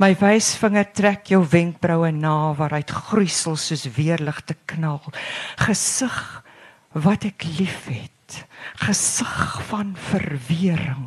My 0.00 0.14
wysvinger 0.16 0.86
trek 0.96 1.28
jou 1.28 1.42
wenkbroue 1.44 2.08
na 2.16 2.54
waaruit 2.56 2.88
groeisel 2.88 3.58
soos 3.60 3.82
weerligte 3.98 4.54
knal. 4.72 5.02
Gesig 5.60 6.14
wat 6.96 7.26
ek 7.28 7.44
liefhet. 7.58 8.38
Gesig 8.80 9.58
van 9.68 9.90
verwering. 10.08 11.04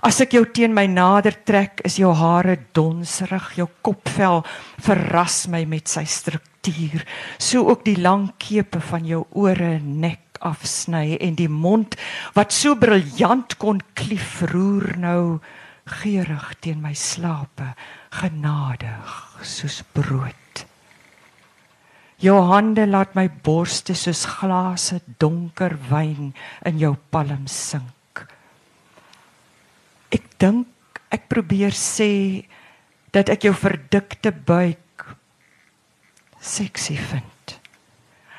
As 0.00 0.22
ek 0.24 0.32
jou 0.32 0.46
teen 0.48 0.72
my 0.72 0.86
nader 0.88 1.36
trek, 1.44 1.82
is 1.84 1.98
jou 2.00 2.14
hare 2.16 2.56
donserig, 2.76 3.50
jou 3.60 3.66
kopvel 3.84 4.40
verras 4.84 5.42
my 5.52 5.66
met 5.68 5.88
sy 5.88 6.06
struktuur, 6.08 7.04
so 7.36 7.66
ook 7.68 7.84
die 7.84 7.98
lang 8.00 8.30
kepe 8.40 8.80
van 8.92 9.04
jou 9.08 9.26
ore 9.36 9.76
nek 9.80 10.40
afsny 10.44 11.18
en 11.20 11.36
die 11.36 11.48
mond 11.48 11.96
wat 12.36 12.52
so 12.52 12.76
briljant 12.76 13.56
kon 13.60 13.80
klief 13.96 14.42
roer 14.52 14.96
nou 15.00 15.40
geurig 15.84 16.54
teen 16.64 16.80
my 16.82 16.94
slape, 16.96 17.74
genadig 18.10 19.16
soos 19.44 19.82
brood. 19.92 20.64
Jou 22.24 22.38
hande 22.48 22.86
laat 22.88 23.12
my 23.18 23.26
borste 23.28 23.96
soos 23.98 24.24
glase 24.38 25.00
donker 25.20 25.76
wyn 25.90 26.32
in 26.64 26.80
jou 26.80 26.94
palm 27.12 27.44
sink. 27.50 28.24
Ek 30.14 30.24
dink 30.40 31.02
ek 31.12 31.28
probeer 31.28 31.74
sê 31.76 32.46
dat 33.14 33.28
ek 33.28 33.44
jou 33.46 33.54
verdikte 33.54 34.32
buik 34.32 34.80
seksie 36.40 36.98
vind. 36.98 37.58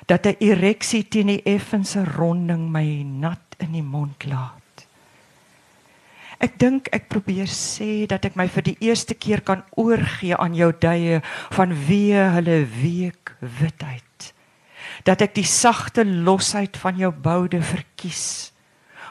Dat 0.08 0.26
'n 0.26 0.38
ereksie 0.40 1.04
teen 1.04 1.28
die 1.28 1.42
effense 1.46 2.04
ronding 2.18 2.72
my 2.72 3.04
nat 3.04 3.56
in 3.60 3.72
die 3.72 3.84
mond 3.84 4.26
laat. 4.26 4.65
Ek 6.46 6.60
dink 6.62 6.90
ek 6.94 7.08
probeer 7.10 7.50
sê 7.50 8.06
dat 8.10 8.28
ek 8.28 8.36
my 8.38 8.46
vir 8.52 8.68
die 8.70 8.78
eerste 8.86 9.16
keer 9.18 9.42
kan 9.42 9.64
oorgee 9.80 10.38
aan 10.38 10.54
jou 10.58 10.70
duie 10.72 11.22
van 11.58 11.74
wie 11.88 12.14
hulle 12.14 12.60
week 12.70 13.34
witheid. 13.42 14.34
Dat 15.06 15.24
ek 15.26 15.34
die 15.40 15.48
sagte 15.50 16.06
losheid 16.06 16.78
van 16.78 17.00
jou 17.02 17.12
boude 17.12 17.64
verkies. 17.66 18.52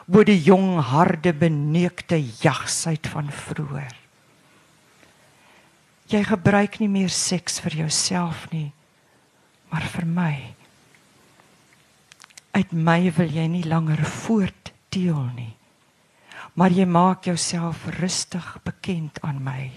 bo 0.05 0.21
die 0.21 0.37
jong 0.37 0.77
harde 0.85 1.33
beneukte 1.33 2.19
jagsheid 2.43 3.07
van 3.09 3.31
vroeër. 3.33 3.93
Jy 6.13 6.21
gebruik 6.29 6.77
nie 6.79 6.89
meer 6.93 7.09
seks 7.09 7.57
vir 7.65 7.79
jouself 7.81 8.45
nie, 8.51 8.69
maar 9.73 9.87
vir 9.95 10.05
my. 10.05 10.33
Uit 12.53 12.71
my 12.71 12.99
wil 13.17 13.33
jy 13.33 13.47
nie 13.49 13.65
langer 13.65 14.05
voortdeel 14.05 15.23
nie. 15.33 15.54
Maar 16.55 16.71
jy 16.71 16.85
maak 16.87 17.25
jouself 17.27 17.83
rustig 17.99 18.45
bekend 18.63 19.19
aan 19.21 19.41
my. 19.43 19.71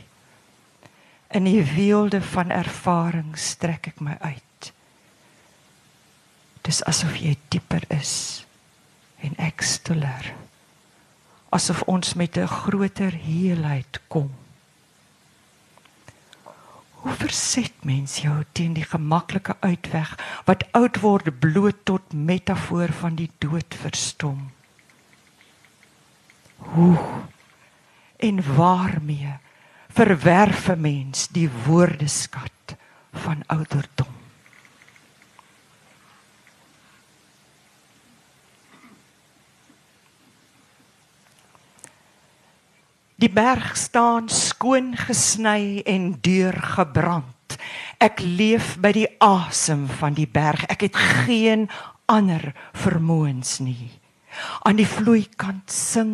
In 1.35 1.45
die 1.45 1.62
weelde 1.66 2.20
van 2.22 2.53
ervaring 2.55 3.35
strek 3.39 3.91
ek 3.91 3.99
my 4.01 4.14
uit. 4.22 4.70
Dis 6.62 6.79
asof 6.87 7.16
jy 7.18 7.35
dieper 7.51 7.83
is 7.91 8.45
en 9.26 9.35
ek 9.43 9.64
stiller. 9.66 10.31
Asof 11.51 11.83
ons 11.91 12.14
met 12.14 12.37
'n 12.39 12.47
groter 12.47 13.12
heelheid 13.12 14.01
kom. 14.09 14.31
Hoe 17.03 17.14
verset 17.14 17.72
mens 17.83 18.18
jou 18.22 18.45
teen 18.53 18.72
die 18.72 18.85
gemaklike 18.85 19.57
uitweg 19.61 20.18
wat 20.45 20.66
oud 20.72 21.01
word 21.01 21.41
bloot 21.41 21.85
tot 21.85 22.12
metafoor 22.12 22.93
van 22.93 23.14
die 23.14 23.31
dood 23.39 23.74
verstom? 23.74 24.57
Hoe 26.74 26.98
en 28.16 28.54
waarmee 28.56 29.38
verwerf 29.88 30.68
'n 30.68 30.80
mens 30.80 31.28
die 31.28 31.50
woordeskat 31.66 32.76
van 33.12 33.42
ouderdom? 33.46 34.16
Die 43.14 43.30
berg 43.30 43.76
staan 43.76 44.28
skoon 44.28 44.96
gesny 44.96 45.80
en 45.84 46.18
deurgebrand. 46.20 47.56
Ek 47.98 48.20
leef 48.22 48.76
by 48.78 48.92
die 48.94 49.08
asem 49.18 49.88
van 49.98 50.14
die 50.14 50.28
berg. 50.30 50.62
Ek 50.70 50.80
het 50.86 50.94
geen 50.94 51.66
ander 52.06 52.52
vermoëns 52.72 53.58
nie. 53.58 53.90
Aan 54.62 54.76
die 54.76 54.86
vloeikant 54.86 55.70
sing 55.70 56.12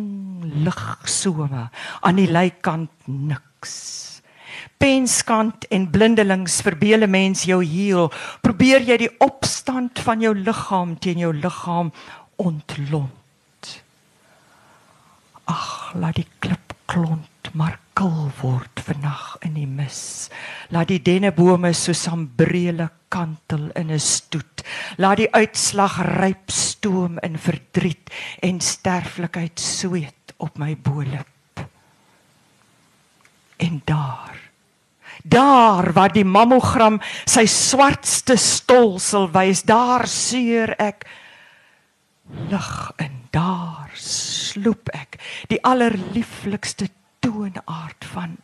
ligsome, 0.65 1.69
aan 2.01 2.15
die 2.15 2.29
lykant 2.31 2.91
niks. 3.05 3.75
Penskant 4.77 5.67
en 5.71 5.89
blindelings 5.91 6.61
verbeel 6.61 7.03
'n 7.03 7.11
mens 7.11 7.43
jou 7.43 7.63
heel. 7.63 8.11
Probeer 8.41 8.81
jy 8.81 8.97
die 8.97 9.15
opstand 9.19 9.99
van 9.99 10.21
jou 10.21 10.33
liggaam 10.35 10.99
teen 10.99 11.17
jou 11.17 11.33
liggaam 11.33 11.91
ontlont. 12.35 13.83
Ag, 15.45 15.93
laat 15.95 16.15
die 16.15 16.27
klip 16.39 16.73
klont 16.85 17.35
maar 17.55 17.79
kil 17.95 18.31
word 18.41 18.81
vannag 18.83 19.37
in 19.47 19.55
die 19.55 19.67
mis. 19.67 20.29
Laat 20.75 20.91
die 20.91 20.99
dennebome 21.03 21.71
so 21.73 21.95
sambrele 21.95 22.89
kantel 23.09 23.69
in 23.75 23.91
'n 23.91 23.99
stoet. 23.99 24.63
Laat 24.97 25.17
die 25.17 25.31
uitslag 25.31 26.01
ryp 26.19 26.51
stoom 26.85 27.17
in 27.25 27.37
verdriet 27.41 28.13
en 28.45 28.59
sterflikheid 28.61 29.59
sweet 29.59 30.33
op 30.37 30.57
my 30.61 30.75
bolip. 30.77 31.65
En 33.57 33.81
daar 33.85 34.43
Daar 35.23 35.93
waar 35.93 36.11
die 36.13 36.25
mammogram 36.27 36.99
sy 37.25 37.47
swartste 37.49 38.35
stolsel 38.37 39.29
wys, 39.33 39.63
daar 39.65 40.05
seer 40.11 40.75
ek 40.77 41.07
lig 42.51 42.69
in 43.01 43.15
daar 43.33 43.89
sloep 43.97 44.91
ek 44.93 45.17
die 45.49 45.57
allerlieflikste 45.65 46.91
toonaard 47.25 48.05
van 48.11 48.35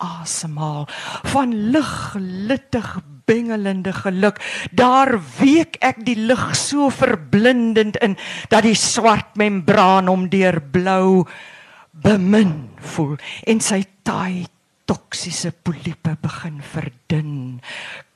asemhaal. 0.00 0.88
Van 1.32 1.54
liglittig 1.70 2.98
bengelende 3.30 3.92
geluk. 3.92 4.40
Daar 4.72 5.14
week 5.38 5.78
ek 5.84 6.02
die 6.06 6.18
lig 6.18 6.42
so 6.58 6.90
verblindend 6.90 8.00
in 8.02 8.16
dat 8.50 8.66
die 8.66 8.78
swart 8.78 9.36
membraan 9.38 10.10
om 10.10 10.28
deur 10.32 10.58
blou 10.72 11.26
bemin 11.90 12.70
voel 12.94 13.16
en 13.50 13.60
sy 13.62 13.82
taai 14.06 14.46
toksiese 14.90 15.52
poliepe 15.54 16.16
begin 16.22 16.58
verdun. 16.72 17.34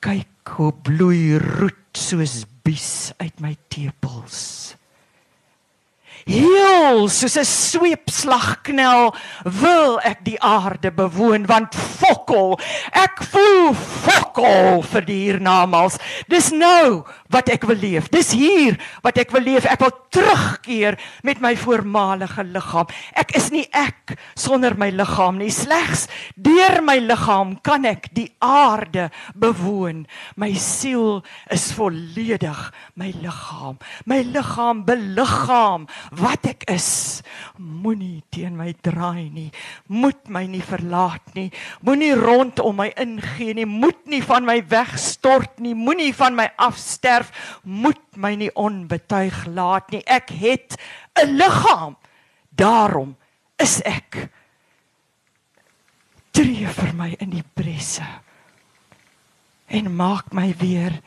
Kyk 0.03 0.55
hoe 0.57 0.73
bloei 0.83 1.37
roet 1.39 1.95
soos 1.95 2.43
bies 2.65 3.13
uit 3.21 3.39
my 3.43 3.53
tepels 3.71 4.75
heel 6.25 7.05
soos 7.07 7.37
'n 7.37 7.45
sweepslagknel 7.45 9.13
wil 9.43 9.99
ek 10.01 10.25
die 10.25 10.41
aarde 10.41 10.89
bewoon 10.91 11.45
want 11.45 11.75
fokol 11.75 12.57
ek 12.91 13.21
voel 13.29 13.73
fokol 13.77 14.81
vir 14.81 15.05
die 15.05 15.19
hiernamaals. 15.29 15.99
Dis 16.27 16.49
nou 16.49 17.05
wat 17.29 17.49
ek 17.53 17.65
wil 17.69 17.77
leef. 17.77 18.09
Dis 18.09 18.31
hier 18.35 18.77
wat 19.05 19.19
ek 19.21 19.31
wil 19.35 19.45
leef. 19.45 19.67
Ek 19.69 19.81
wil 19.83 19.93
terugkeer 20.13 20.97
met 21.23 21.41
my 21.43 21.53
voormalige 21.59 22.43
liggaam. 22.47 22.89
Ek 23.13 23.35
is 23.37 23.51
nie 23.53 23.65
ek 23.75 24.15
sonder 24.35 24.75
my 24.79 24.89
liggaam 24.95 25.39
nie. 25.41 25.51
Slegs 25.53 26.07
deur 26.35 26.81
my 26.85 26.97
liggaam 27.03 27.55
kan 27.65 27.85
ek 27.85 28.09
die 28.15 28.29
aarde 28.43 29.09
bewoon. 29.35 30.05
My 30.35 30.53
siel 30.53 31.23
is 31.53 31.71
volledig 31.75 32.71
my 32.95 33.11
liggaam. 33.21 33.79
My 34.05 34.21
liggaam 34.23 34.85
beliggaam 34.87 35.89
wat 36.19 36.45
ek 36.49 36.65
is. 36.71 37.21
Moenie 37.57 38.23
teen 38.33 38.55
my 38.57 38.71
draai 38.85 39.29
nie. 39.33 39.49
Moet 39.87 40.29
my 40.31 40.45
nie 40.49 40.63
verlaat 40.63 41.33
nie. 41.35 41.49
Moenie 41.85 42.13
rondom 42.17 42.79
my 42.79 42.89
ingee 42.99 43.55
nie. 43.57 43.67
Moet 43.69 44.05
nie 44.11 44.21
van 44.25 44.47
my 44.47 44.59
wegstort 44.71 45.59
nie. 45.63 45.75
Moenie 45.75 46.13
van 46.15 46.35
my 46.37 46.49
afsterf. 46.57 47.31
Moet 47.63 48.03
my 48.15 48.35
nie 48.39 48.51
onbetuig 48.55 49.45
laat 49.51 49.91
nie. 49.91 50.03
Ek 50.05 50.29
het 50.29 50.79
'n 51.19 51.37
liggaam. 51.37 51.95
Daarom 52.55 53.15
is 53.59 53.81
ek 53.83 54.29
tree 56.35 56.67
vir 56.67 56.93
my 56.93 57.15
in 57.19 57.31
die 57.31 57.45
bresse 57.55 58.03
en 59.71 59.87
maak 59.95 60.33
my 60.35 60.51
weer 60.59 60.99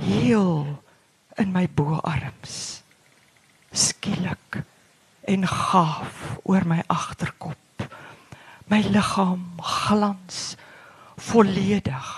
heel 0.00 0.82
in 1.36 1.52
my 1.52 1.66
boarms 1.68 2.75
skielik 3.76 4.60
en 5.28 5.46
gaaf 5.46 6.38
oor 6.44 6.64
my 6.68 6.80
agterkop. 6.92 7.84
My 8.70 8.80
liggaam 8.82 9.44
glans 9.62 10.56
volledig. 11.28 12.12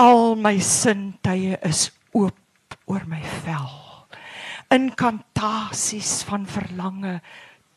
Al 0.00 0.34
my 0.40 0.56
sintuie 0.58 1.58
is 1.68 1.90
oop 2.16 2.78
oor 2.86 3.04
my 3.06 3.20
vel. 3.44 3.70
Inkantasies 4.72 6.22
van 6.28 6.46
verlange 6.48 7.18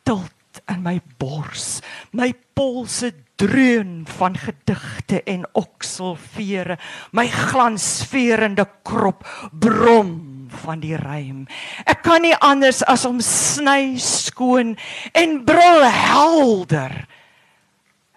tilt 0.07 0.61
in 0.71 0.81
my 0.85 0.99
bors. 1.19 1.81
My 2.15 2.31
polse 2.55 3.11
dreun 3.35 4.05
van 4.07 4.37
gedigte 4.39 5.19
en 5.27 5.43
okselvere. 5.51 6.77
My 7.11 7.27
glansveerende 7.27 8.65
krop 8.87 9.27
brom 9.51 10.34
van 10.63 10.81
die 10.83 10.95
rym. 10.99 11.45
Ek 11.85 12.03
kan 12.05 12.23
nie 12.25 12.35
anders 12.43 12.83
as 12.83 13.05
om 13.07 13.21
sny 13.23 13.95
skoon 14.01 14.75
en 15.13 15.39
brul 15.47 15.85
helder 15.89 17.05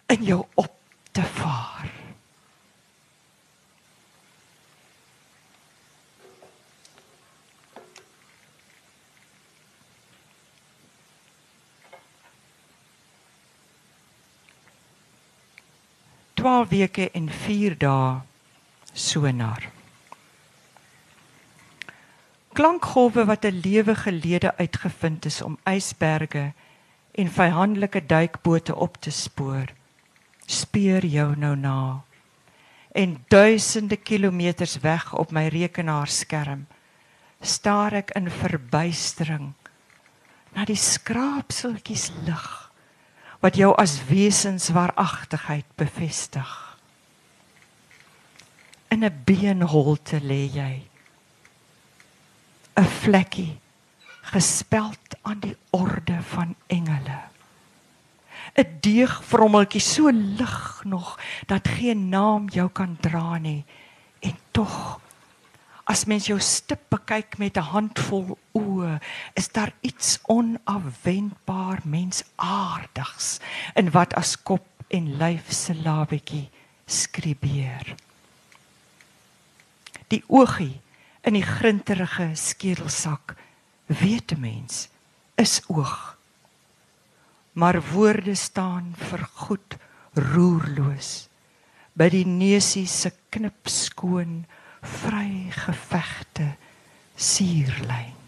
in 0.09 0.24
jou 0.24 0.43
op 0.55 0.74
te 1.12 1.24
vaar. 1.39 1.89
Twaalf 16.39 16.68
weke 16.70 17.09
en 17.18 17.26
4 17.30 17.74
dae 17.82 18.20
sonar 18.95 19.78
klankgolwe 22.59 23.24
wat 23.24 23.44
'n 23.44 23.61
lewe 23.62 23.94
gelede 23.94 24.56
uitgevind 24.56 25.24
is 25.24 25.42
om 25.42 25.59
ysberge 25.62 26.52
en 27.14 27.30
vyandelike 27.30 28.06
duikbote 28.06 28.76
op 28.76 28.96
te 28.96 29.11
spoor. 29.11 29.66
Speur 30.46 31.06
jou 31.06 31.36
nou 31.36 31.56
na. 31.56 32.02
En 32.92 33.24
duisende 33.28 33.96
kilometers 33.96 34.78
weg 34.78 35.14
op 35.14 35.30
my 35.30 35.46
rekenaarskerm 35.46 36.66
staar 37.40 37.92
ek 37.92 38.11
in 38.11 38.30
verbuistering 38.30 39.52
na 40.52 40.64
die 40.64 40.76
skraapseltjies 40.76 42.11
lig 42.26 42.72
wat 43.40 43.54
jou 43.54 43.74
as 43.76 44.04
wesenswaaragtigheid 44.04 45.66
bevestig. 45.74 46.78
In 48.88 49.04
'n 49.04 49.22
beenholte 49.24 50.20
lê 50.20 50.50
jy 50.50 50.88
'n 52.79 52.85
vlekkie 52.85 53.59
gespeld 54.31 55.16
aan 55.22 55.41
die 55.41 55.57
orde 55.70 56.22
van 56.22 56.55
engele. 56.66 57.18
'n 58.55 58.79
Deegvrommeltjie 58.81 59.81
so 59.81 60.11
lig 60.12 60.83
nog 60.85 61.18
dat 61.47 61.68
geen 61.68 62.09
naam 62.09 62.49
jou 62.49 62.68
kan 62.70 62.97
dra 63.01 63.39
nie 63.39 63.64
en 64.20 64.37
tog 64.51 65.01
as 65.85 66.05
mens 66.05 66.26
jou 66.26 66.41
stip 66.41 66.81
bekyk 66.89 67.39
met 67.39 67.57
'n 67.57 67.70
handvol 67.74 68.39
oë 68.53 68.99
is 69.35 69.49
daar 69.49 69.72
iets 69.81 70.18
onafwendbaar 70.26 71.81
mensaardigs 71.85 73.39
in 73.74 73.91
wat 73.91 74.14
as 74.14 74.43
kop 74.43 74.66
en 74.89 75.16
lyf 75.16 75.53
se 75.53 75.74
labetjie 75.74 76.49
skrybeer 76.87 77.95
die 80.09 80.22
oogie 80.26 80.81
in 81.29 81.39
die 81.39 81.47
grinterige 81.47 82.31
skedelsak. 82.35 83.37
Weet 83.87 84.33
'n 84.33 84.41
mens 84.41 84.89
is 85.37 85.62
oog. 85.68 86.16
Maar 87.53 87.83
woorde 87.93 88.35
staan 88.35 88.95
vir 88.97 89.29
goed 89.35 89.76
roerloos. 90.14 91.29
By 91.93 92.09
die 92.09 92.26
neusie 92.26 92.87
se 92.87 93.12
knipskoon 93.31 94.47
vry 94.83 95.51
gevegte 95.51 96.57
suurlyn 97.16 98.18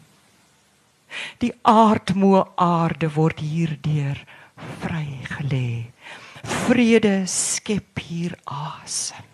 die 1.43 1.53
aardmoe 1.67 2.43
aarde 2.67 3.11
word 3.17 3.43
hierdeur 3.43 4.21
vry 4.83 5.07
gelê 5.35 5.71
vrede 6.43 7.15
skep 7.31 8.03
hier 8.09 8.37
asem 8.45 9.30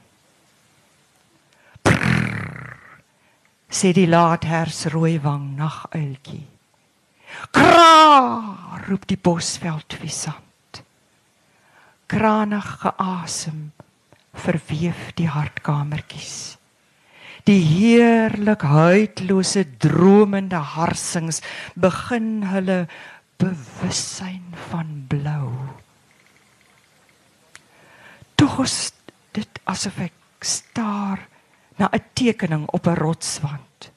sê 3.71 3.93
die 3.93 4.07
laathers 4.07 4.87
rooiwang 4.93 5.57
naguiltjie. 5.59 6.47
Kra! 7.53 8.67
roep 8.87 9.07
die 9.11 9.19
bosveld 9.19 9.97
visant. 9.99 10.83
Kranig 12.07 12.69
geasem 12.83 13.73
verweef 14.37 15.11
die 15.19 15.27
hartkamertjies. 15.33 16.57
Die 17.47 17.63
heerlik 17.63 18.63
huidlose 18.67 19.65
dromende 19.83 20.61
harsings 20.75 21.41
begin 21.75 22.47
hulle 22.51 22.79
bewussyn 23.43 24.55
van 24.71 24.93
blou. 25.11 25.51
Tog 28.37 28.61
is 28.65 28.93
dit 29.37 29.63
asof 29.71 30.01
ek 30.09 30.47
staar 30.47 31.23
na 31.77 31.89
'n 31.93 32.05
tekening 32.13 32.67
op 32.67 32.87
'n 32.87 32.95
rotswand. 32.95 33.93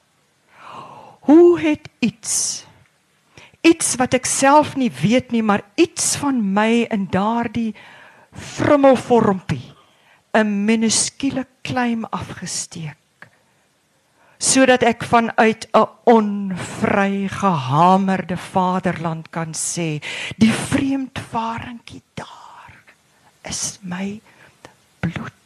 Hoe 1.20 1.60
het 1.60 1.88
iets 1.98 2.64
iets 3.60 3.94
wat 4.00 4.14
ek 4.14 4.24
self 4.26 4.76
nie 4.76 4.92
weet 5.02 5.30
nie, 5.30 5.42
maar 5.42 5.62
iets 5.74 6.16
van 6.16 6.52
my 6.52 6.86
in 6.88 7.06
daardie 7.10 7.74
vrummelvormpie 8.32 9.74
'n 10.32 10.64
minuskule 10.64 11.46
kleim 11.62 12.04
afgesteek 12.04 12.96
sodat 14.40 14.82
ek 14.82 15.04
vanuit 15.04 15.68
'n 15.72 15.88
onvry 16.04 17.28
gehamerde 17.28 18.36
vaderland 18.36 19.30
kan 19.30 19.52
sê 19.54 20.00
die 20.36 20.52
vreemdvaringkie 20.52 22.02
daar 22.14 22.72
is 23.42 23.78
my 23.82 24.20
bloed 25.00 25.39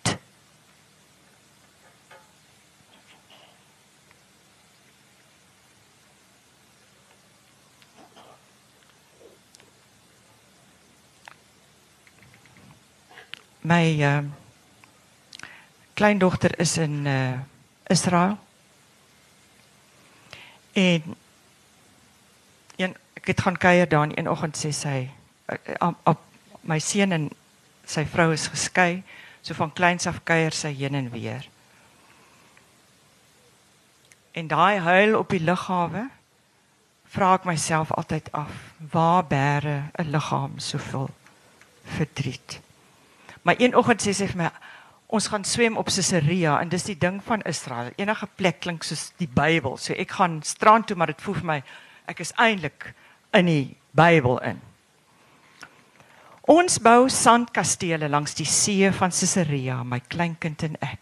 my 13.65 13.97
uh, 14.05 14.25
kleindogter 15.95 16.59
is 16.59 16.77
in 16.77 17.07
uh, 17.07 17.39
Israel. 17.87 18.39
En 20.73 21.03
een 22.77 22.97
ek 23.13 23.27
het 23.27 23.41
gaan 23.41 23.57
kuier 23.57 23.89
daar 23.89 24.03
en 24.03 24.19
een 24.19 24.29
oggend 24.29 24.57
sê 24.57 24.69
sy 24.71 25.09
uh, 25.49 25.89
uh, 26.05 26.15
my 26.61 26.79
seun 26.79 27.13
en 27.13 27.31
sy 27.89 28.05
vrou 28.05 28.33
is 28.33 28.47
geskei, 28.53 29.03
so 29.41 29.57
van 29.57 29.73
kleins 29.73 30.07
af 30.07 30.21
kuier 30.25 30.53
sy 30.53 30.75
heen 30.77 30.95
en 30.95 31.09
weer. 31.11 31.49
En 34.33 34.49
daai 34.49 34.79
huil 34.79 35.17
op 35.17 35.33
die 35.33 35.41
lughawe 35.41 36.05
vra 37.17 37.33
ek 37.39 37.49
myself 37.49 37.93
altyd 37.97 38.29
af, 38.37 38.53
waar 38.93 39.25
bære 39.25 39.89
'n 39.97 40.11
liggaam 40.13 40.59
soveel 40.59 41.09
verdriet? 41.97 42.61
Maar 43.45 43.61
een 43.61 43.77
oggend 43.77 44.01
sê 44.01 44.15
sy 44.17 44.29
vir 44.33 44.41
my 44.41 44.51
ons 45.15 45.29
gaan 45.31 45.45
swem 45.47 45.77
op 45.79 45.91
Caesarea 45.93 46.57
en 46.63 46.71
dis 46.73 46.87
die 46.89 46.99
ding 46.99 47.21
van 47.23 47.45
Israel. 47.47 47.93
Enige 48.01 48.27
plek 48.37 48.63
klink 48.65 48.83
soos 48.83 49.11
die 49.21 49.29
Bybel. 49.29 49.77
So 49.79 49.95
ek 49.95 50.17
gaan 50.17 50.41
strand 50.43 50.89
toe, 50.89 50.97
maar 50.97 51.13
dit 51.13 51.21
voel 51.23 51.37
vir 51.43 51.51
my 51.53 51.59
ek 52.11 52.25
is 52.25 52.33
eintlik 52.41 52.95
in 53.37 53.47
die 53.51 53.67
Bybel 53.95 54.41
in. 54.49 54.63
Ons 56.51 56.81
bou 56.85 57.07
sandkastele 57.09 58.09
langs 58.13 58.35
die 58.37 58.49
see 58.49 58.91
van 58.93 59.13
Caesarea, 59.15 59.79
my 59.85 60.01
kleinkind 60.13 60.67
en 60.67 60.77
ek. 60.85 61.01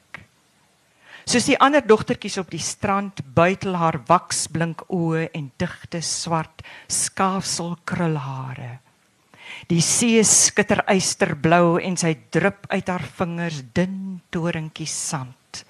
Soos 1.27 1.47
die 1.47 1.59
ander 1.63 1.83
dogtertjies 1.87 2.39
op 2.43 2.51
die 2.51 2.63
strand 2.63 3.23
buitel 3.35 3.79
haar 3.79 4.01
waksblink 4.09 4.83
oë 4.91 5.29
en 5.35 5.51
digte 5.59 6.03
swart 6.03 6.63
skaafselkrulhare. 6.91 8.81
Die 9.71 9.83
see 9.83 10.23
skitter 10.27 10.83
eysterblou 10.91 11.77
en 11.79 11.95
sy 12.01 12.17
drup 12.35 12.67
uit 12.73 12.89
haar 12.91 13.05
vingers 13.19 13.61
dun 13.75 14.19
toringkies 14.35 14.95
sand. 15.11 15.63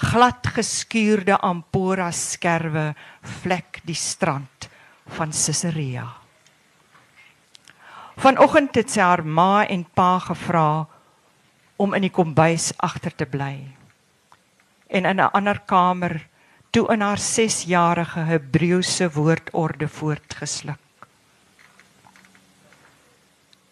Glad 0.00 0.46
geskuurde 0.56 1.36
ampora 1.44 2.08
skerwe 2.12 2.94
vlek 3.42 3.82
die 3.84 3.96
strand 3.96 4.68
van 5.16 5.32
Caesarea. 5.36 6.06
Vanoggend 8.16 8.76
het 8.76 8.92
sy 8.92 9.04
haar 9.04 9.24
ma 9.24 9.66
en 9.68 9.84
pa 9.84 10.16
gevra 10.24 10.86
om 11.76 11.92
in 11.96 12.06
die 12.06 12.12
kombuis 12.12 12.70
agter 12.80 13.12
te 13.12 13.28
bly. 13.28 13.68
En 14.88 15.04
in 15.04 15.20
'n 15.20 15.30
ander 15.32 15.60
kamer 15.60 16.26
toe 16.70 16.88
in 16.92 17.00
haar 17.00 17.20
6-jarige 17.20 18.20
Hebreëse 18.20 19.12
woordorde 19.12 19.88
voortgesluk 19.88 20.85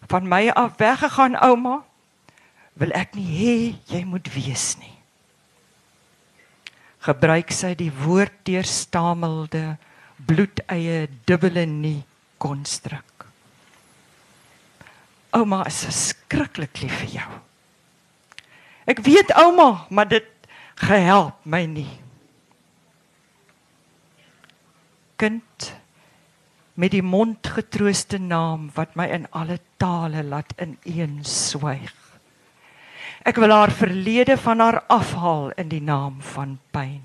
van 0.07 0.27
my 0.27 0.49
af 0.49 0.77
weggegaan 0.77 1.37
ouma. 1.41 1.83
Wil 2.75 2.91
ek 2.91 3.15
nie 3.15 3.27
hê 3.39 3.55
jy 3.91 4.03
moet 4.07 4.27
wees 4.35 4.75
nie. 4.81 4.93
Gebruik 7.05 7.53
sy 7.53 7.75
die 7.77 7.91
woord 7.93 8.33
deurstamelde 8.47 9.77
bloedeie 10.25 11.05
dubbele 11.27 11.65
nie 11.69 12.01
konstruk. 12.41 13.27
Ouma 15.35 15.63
is 15.67 15.83
skrikkelik 15.91 16.81
lief 16.81 16.95
vir 17.03 17.19
jou. 17.19 17.31
Ek 18.89 19.01
weet 19.05 19.33
ouma 19.39 19.85
maar 19.89 20.09
dit 20.09 20.27
gehelp 20.79 21.39
my 21.47 21.63
nie. 21.69 21.89
Kind 25.15 25.71
met 26.75 26.91
die 26.91 27.03
mondgetrooste 27.03 28.19
naam 28.19 28.69
wat 28.75 28.95
my 28.99 29.07
in 29.07 29.27
alle 29.31 29.59
tale 29.79 30.23
laat 30.23 30.51
ineen 30.59 31.21
swyg. 31.23 31.93
Ek 33.25 33.39
wil 33.41 33.49
haar 33.55 33.71
verlede 33.73 34.35
van 34.37 34.61
haar 34.61 34.81
afhaal 34.91 35.49
in 35.57 35.71
die 35.71 35.81
naam 35.81 36.19
van 36.35 36.59
pyn. 36.75 37.01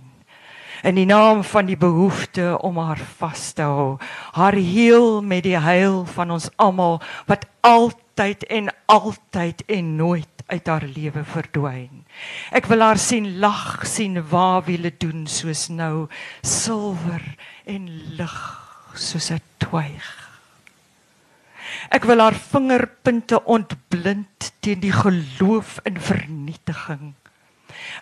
In 0.83 0.97
die 0.97 1.07
naam 1.07 1.43
van 1.45 1.69
die 1.69 1.77
behoefte 1.77 2.57
om 2.65 2.79
haar 2.81 3.01
vas 3.21 3.53
te 3.53 3.65
hou, 3.69 3.99
haar 4.33 4.57
heel 4.57 5.21
met 5.23 5.45
die 5.45 5.59
heil 5.61 6.05
van 6.17 6.33
ons 6.37 6.49
almal 6.57 7.01
wat 7.29 7.47
altyd 7.65 8.45
en 8.49 8.73
altyd 8.89 9.65
en 9.69 9.97
nooit 9.97 10.45
uit 10.51 10.67
haar 10.67 10.85
lewe 10.85 11.23
verdwyn. 11.25 12.03
Ek 12.51 12.67
wil 12.67 12.83
haar 12.83 12.99
sien 12.99 13.39
lag, 13.41 13.85
sien 13.87 14.19
waar 14.33 14.65
wiele 14.67 14.91
doen 14.91 15.29
soos 15.31 15.69
nou 15.69 16.09
silwer 16.43 17.23
en 17.65 17.87
lig 18.19 18.41
soos 18.97 19.31
'n 19.31 19.50
twyg. 19.63 20.09
Ek 21.91 22.05
wil 22.09 22.21
haar 22.23 22.37
vingerpunte 22.37 23.41
ontblind 23.51 24.53
teen 24.61 24.83
die 24.83 24.95
geloof 24.95 25.79
in 25.89 25.99
vernietiging. 26.01 27.15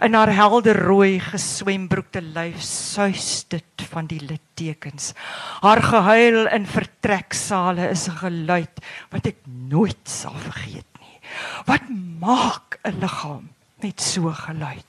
In 0.03 0.15
haar 0.15 0.31
helder 0.35 0.79
rooi 0.89 1.19
geswembroekte 1.23 2.21
lyf 2.23 2.61
suis 2.65 3.45
dit 3.53 3.85
van 3.93 4.09
die 4.11 4.21
littekens. 4.21 5.13
Haar 5.63 5.83
gehuil 5.83 6.49
in 6.55 6.67
vertreksale 6.67 7.89
is 7.91 8.09
'n 8.09 8.19
geluid 8.25 8.85
wat 9.11 9.27
ek 9.27 9.39
nooit 9.47 10.05
sal 10.05 10.35
vergeet 10.35 10.93
nie. 11.01 11.19
Wat 11.67 11.89
maak 12.21 12.79
'n 12.85 13.01
liggaam 13.01 13.49
met 13.83 14.01
so 14.01 14.33
geluid? 14.33 14.85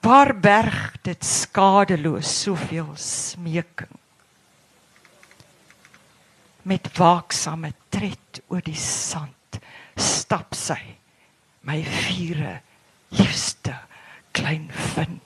Waar 0.00 0.34
berg 0.34 0.96
dit 1.02 1.24
skadeloos 1.24 2.42
soveel 2.42 2.92
smeking? 2.96 4.03
Met 6.68 6.88
waaksame 6.96 7.72
tred 7.92 8.42
oor 8.48 8.64
die 8.64 8.78
sand 8.78 9.60
stap 9.96 10.56
sy 10.58 10.80
my 11.64 11.80
vure 11.86 12.58
liefste 13.14 13.76
klein 14.34 14.66
vin. 14.94 15.20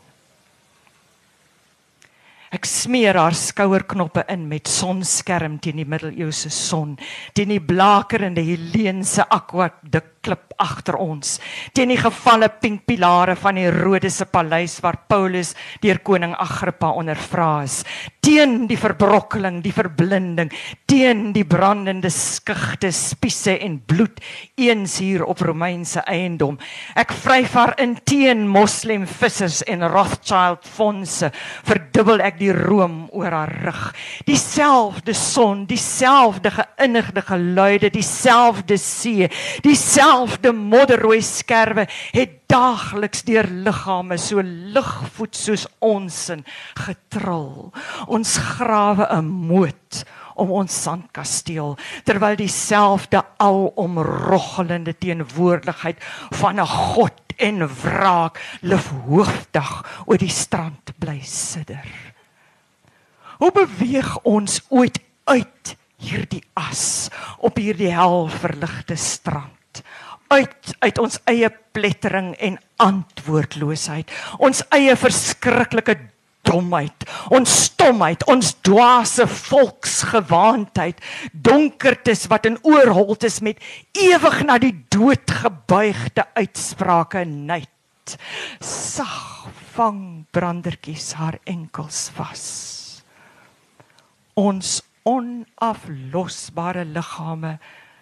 Ek 2.54 2.64
smeer 2.64 3.18
haar 3.20 3.36
skouerknoppe 3.36 4.22
in 4.32 4.46
met 4.48 4.70
sonskerm 4.72 5.58
teen 5.60 5.82
die 5.82 5.88
middeleeuse 5.88 6.48
son, 6.54 6.94
teen 7.36 7.52
die 7.52 7.60
blakerende 7.60 8.44
Heleense 8.44 9.26
akwadik 9.28 10.14
klip 10.22 10.48
agter 10.58 10.98
ons, 10.98 11.36
teen 11.74 11.92
die 11.92 12.00
gevalle 12.00 12.48
pink 12.60 12.82
pilare 12.88 13.36
van 13.38 13.58
die 13.58 13.68
Rodese 13.70 14.26
paleis 14.26 14.78
waar 14.82 15.04
Paulus 15.08 15.54
deur 15.82 16.00
koning 16.04 16.34
Agrippa 16.34 16.90
ondervra 16.98 17.62
is, 17.62 17.80
teen 18.24 18.66
die 18.68 18.76
verbrokkeling, 18.76 19.60
die 19.64 19.72
verblinding, 19.72 20.50
teen 20.90 21.30
die 21.32 21.46
brandende 21.48 22.10
skugte, 22.12 22.90
spiese 22.92 23.54
en 23.64 23.78
bloed 23.78 24.18
eens 24.58 24.98
hier 25.00 25.24
op 25.24 25.40
Romeinse 25.46 26.02
eiendom. 26.10 26.58
Ek 26.98 27.14
vryf 27.14 27.54
haar 27.56 27.74
in 27.80 27.94
teen 28.08 28.44
moslem 28.50 29.06
vissers 29.08 29.62
en 29.70 29.86
Rothschild 29.86 30.66
fondse, 30.66 31.30
verdubbel 31.68 32.24
ek 32.26 32.40
die 32.42 32.52
room 32.52 33.06
oor 33.14 33.32
haar 33.32 33.54
rug. 33.62 33.80
Dieselfde 34.26 35.14
son, 35.16 35.64
dieselfde 35.70 36.52
geinnigde 36.58 37.22
geluide, 37.30 37.92
dieselfde 37.94 38.76
see, 38.82 39.30
dieselfde 39.62 40.07
modderrooi 40.52 41.20
skerwe 41.22 41.86
het 42.14 42.48
daagliks 42.48 43.24
deur 43.28 43.46
liggame 43.66 44.16
so 44.18 44.40
ligvoet 44.42 45.36
soos 45.36 45.66
ons 45.84 46.16
in 46.32 46.44
getril. 46.80 47.72
Ons 48.06 48.36
grawe 48.38 49.06
'n 49.10 49.24
moot 49.24 50.04
om 50.36 50.50
ons 50.50 50.82
sandkasteel 50.82 51.76
terwyl 52.04 52.36
dieselfde 52.36 53.22
alomroggelende 53.36 54.94
teenwoordigheid 54.98 55.98
van 56.30 56.60
'n 56.60 56.66
god 56.66 57.18
en 57.36 57.68
wraak 57.68 58.40
lifhoofdig 58.60 59.72
oor 60.06 60.18
die 60.18 60.32
strand 60.32 60.92
bly 60.98 61.20
sidder. 61.22 61.86
Hoe 63.38 63.52
beweeg 63.52 64.18
ons 64.22 64.62
ooit 64.68 64.98
uit 65.24 65.76
hierdie 65.96 66.42
as 66.54 67.10
op 67.38 67.56
hierdie 67.56 67.92
helverligte 67.94 68.96
strand? 68.96 69.57
Uit 70.28 70.74
uit 70.84 70.98
ons 71.00 71.18
eie 71.30 71.48
plettering 71.72 72.34
en 72.44 72.58
antwoordloosheid, 72.76 74.10
ons 74.38 74.62
eie 74.74 74.94
verskriklike 74.98 75.96
domheid, 76.48 77.04
ons 77.34 77.50
stomheid, 77.68 78.24
ons 78.30 78.52
dwaase 78.64 79.26
volksgewaandheid, 79.28 81.00
donkertes 81.32 82.26
wat 82.32 82.46
in 82.48 82.58
oorholtes 82.66 83.40
met 83.44 83.60
ewig 83.98 84.38
na 84.48 84.58
die 84.62 84.74
dood 84.92 85.30
gebuigde 85.42 86.24
uitsprake 86.38 87.24
net. 87.28 88.16
Sag 88.64 89.48
vang 89.76 90.24
brandertjies 90.32 91.12
haar 91.20 91.36
enkels 91.46 92.08
vas. 92.16 92.44
Ons 94.38 94.80
onaflosbare 95.08 96.84
liggame 96.88 97.58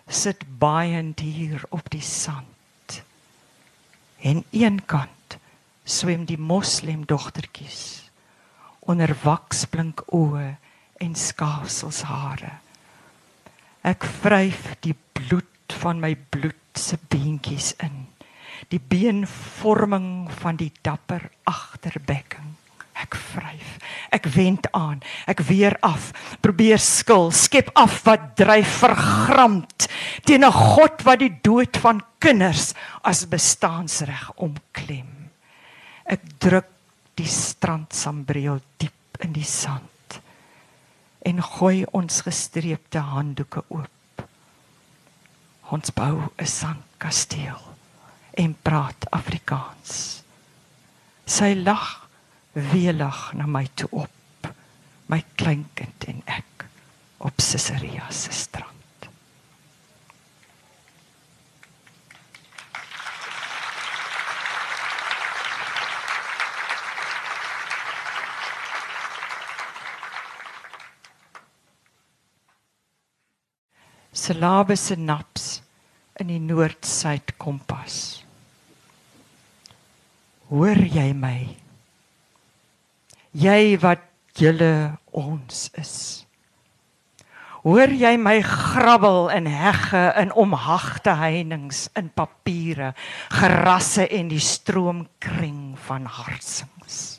sit 0.07 0.45
baaiend 0.59 1.21
hier 1.21 1.63
op 1.71 1.91
die 1.91 2.03
sand. 2.03 3.03
En 4.23 4.45
eenkant 4.51 5.39
swem 5.85 6.25
die 6.27 6.39
moslem 6.39 7.05
dogtertjies 7.07 8.11
onder 8.87 9.11
waksblink 9.23 10.05
oë 10.15 10.57
en 11.03 11.15
skaafsels 11.19 12.05
hare. 12.07 12.53
Ek 13.87 14.07
vryf 14.23 14.77
die 14.83 14.95
bloed 15.19 15.75
van 15.83 16.01
my 16.03 16.15
bloed 16.15 16.79
se 16.79 16.99
beentjies 17.11 17.73
in. 17.83 18.07
Die 18.71 18.81
beenvorming 18.81 20.31
van 20.41 20.59
die 20.59 20.73
dapper 20.87 21.29
agterbekking. 21.47 22.55
Ek 22.97 23.15
vryf. 23.15 23.77
Ek 24.11 24.27
wend 24.33 24.67
aan. 24.73 25.03
Ek 25.29 25.43
weer 25.45 25.77
af. 25.85 26.13
Probeer 26.41 26.81
skil. 26.81 27.31
Skep 27.31 27.71
af 27.77 28.01
wat 28.07 28.35
dryf 28.39 28.81
vergramd 28.81 29.89
teen 30.25 30.45
'n 30.45 30.53
God 30.53 31.03
wat 31.05 31.21
die 31.21 31.35
dood 31.43 31.77
van 31.77 32.01
kinders 32.19 32.75
as 33.03 33.27
bestaansreg 33.29 34.33
omklem. 34.37 35.31
Ek 36.05 36.23
druk 36.39 36.69
die 37.17 37.29
strandsambreel 37.29 38.61
diep 38.79 39.21
in 39.21 39.33
die 39.33 39.45
sand 39.45 40.21
en 41.27 41.43
gooi 41.43 41.85
ons 41.93 42.21
gestreepte 42.23 42.99
handdoeke 42.99 43.65
oop. 43.69 44.23
Ons 45.75 45.91
bou 45.91 46.31
'n 46.39 46.47
sandkasteel 46.47 47.59
en 48.39 48.57
praat 48.63 49.11
Afrikaans. 49.11 50.23
Sy 51.27 51.55
lag 51.55 52.06
welig 52.57 53.21
na 53.37 53.47
my 53.47 53.67
toe 53.75 53.91
op 53.93 54.53
my 55.13 55.21
kleinkind 55.37 56.09
en 56.09 56.23
ek 56.25 56.65
op 57.19 57.37
Caesarea 57.37 58.09
se 58.11 58.33
strand 58.33 58.77
Syllabe 74.27 74.75
se 74.77 74.97
naps 74.97 75.61
in 76.19 76.33
die 76.33 76.41
noord-suid 76.41 77.37
kompas. 77.39 78.25
Hoor 80.49 80.81
jy 80.89 81.13
my? 81.15 81.66
Jy 83.37 83.77
wat 83.83 84.05
julle 84.37 84.97
ons 85.17 85.67
is. 85.77 85.97
Hoor 87.67 87.91
jy 87.91 88.13
my 88.21 88.37
grabbel 88.47 89.27
in 89.35 89.49
hegge 89.51 90.05
in 90.21 90.31
omhagte 90.39 91.17
heininge 91.19 91.89
in 91.99 92.13
papiere, 92.15 92.93
gerasse 93.35 94.07
en 94.07 94.31
die 94.31 94.43
stroomkring 94.43 95.75
van 95.89 96.07
harsings. 96.07 97.19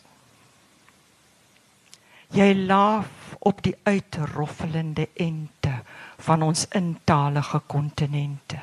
Jy 2.31 2.53
laaf 2.67 3.35
op 3.47 3.59
die 3.63 3.75
uitroffelende 3.87 5.09
ente 5.19 5.75
van 6.23 6.47
ons 6.47 6.65
intalige 6.75 7.59
kontinente. 7.67 8.59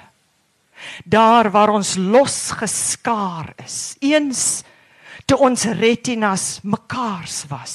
Daar 1.05 1.51
waar 1.53 1.73
ons 1.77 1.95
losgeskaar 2.01 3.53
is, 3.65 3.97
eens 4.01 4.65
toe 5.25 5.39
ons 5.47 5.65
retinas 5.81 6.61
mekaars 6.63 7.45
was 7.49 7.75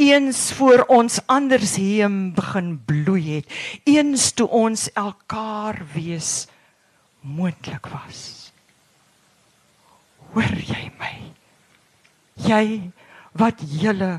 eens 0.00 0.52
voor 0.58 0.84
ons 0.88 1.20
anders 1.26 1.76
heem 1.80 2.34
begin 2.36 2.74
bloei 2.86 3.24
het 3.36 3.56
eens 3.84 4.30
toe 4.32 4.48
ons 4.48 4.88
elkaar 4.94 5.80
wees 5.94 6.46
moontlik 7.24 7.88
was. 7.88 8.52
Hoor 10.34 10.54
jy 10.60 10.90
my? 11.00 11.14
Jy 12.44 12.64
wat 13.38 13.62
julle 13.80 14.18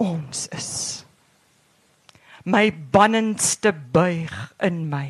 ons 0.00 0.48
is 0.56 0.70
my 2.44 2.70
bannendste 2.70 3.72
buig 3.92 4.32
in 4.60 4.88
my. 4.90 5.08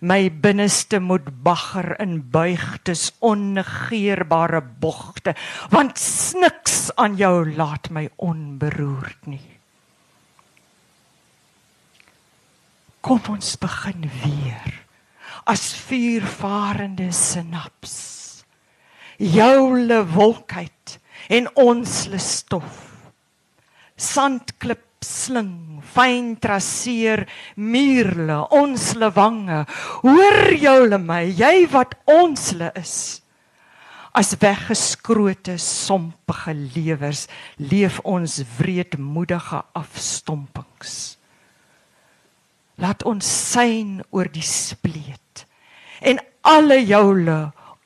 My 0.00 0.28
binneste 0.30 1.00
moet 1.00 1.42
bagger 1.42 1.94
in 2.00 2.18
buigtes 2.30 3.12
onnegeerbare 3.24 4.60
bogte 4.80 5.34
want 5.70 6.00
niks 6.40 6.90
aan 6.96 7.16
jou 7.16 7.54
laat 7.56 7.90
my 7.90 8.08
onberoerd 8.16 9.26
nie. 9.30 9.44
Kom 13.00 13.22
ons 13.30 13.54
begin 13.62 14.10
weer 14.24 14.82
as 15.46 15.70
vuurvarende 15.86 17.12
sinaps. 17.14 17.94
Joule 19.22 20.02
wolkheid 20.10 20.98
en 21.30 21.46
ons 21.54 21.94
stof. 22.20 22.82
Sandklip 23.96 24.85
sling, 25.06 25.82
fyn 25.94 26.34
traseer, 26.42 27.24
muurle, 27.56 28.40
ons 28.54 28.88
lewange. 28.98 29.62
Hoor 30.02 30.40
joule 30.58 30.98
my, 31.02 31.22
jy 31.30 31.66
wat 31.72 31.94
ons 32.10 32.50
le 32.58 32.72
is. 32.78 32.96
As 34.16 34.32
weggeskrote 34.40 35.58
sompige 35.60 36.54
lewers 36.74 37.26
leef 37.60 38.00
ons 38.04 38.40
wreedmoedige 38.56 39.60
afstompings. 39.76 40.94
Laat 42.80 43.04
ons 43.08 43.24
syn 43.24 44.00
oor 44.10 44.28
die 44.32 44.44
spleet 44.44 45.44
en 46.00 46.20
alle 46.44 46.80
joule 46.84 47.38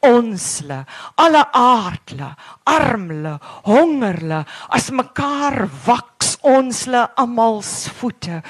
onsle 0.06 0.80
alle 1.20 1.42
aardle 1.56 2.30
armle 2.72 3.34
hongerle 3.68 4.40
as 4.76 4.88
mekaar 4.96 5.66
waks 5.86 6.29
ons 6.46 6.86
le 6.86 7.02
almal 7.20 7.60
se 7.66 7.90
voete 8.00 8.40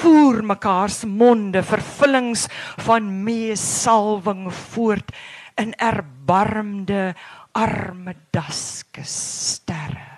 voer 0.00 0.42
mekaar 0.42 0.90
se 0.92 1.06
monde 1.06 1.62
vervullings 1.62 2.46
van 2.86 3.08
meesalwing 3.24 4.48
voort 4.72 5.12
in 5.58 5.72
erbarmde 5.78 7.14
arme 7.52 8.14
daskes 8.30 9.14
sterre. 9.54 10.10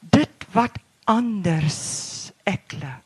Dit 0.00 0.48
wat 0.54 0.80
anders 1.04 2.32
ekle 2.48 2.96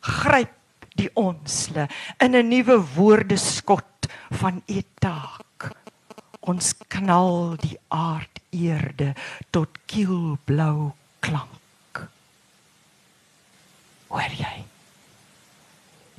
gryp 0.00 0.56
die 0.96 1.10
onsle 1.14 1.86
in 2.20 2.34
'n 2.36 2.48
nuwe 2.48 2.76
woordeskot 2.96 4.08
van 4.40 4.62
etaak 4.66 5.70
ons 6.40 6.74
knal 6.88 7.56
die 7.60 7.76
aardeerde 8.50 9.14
tot 9.50 9.68
kielblou 9.86 10.92
klank. 11.20 12.08
Hoor 14.10 14.34
jy? 14.34 14.64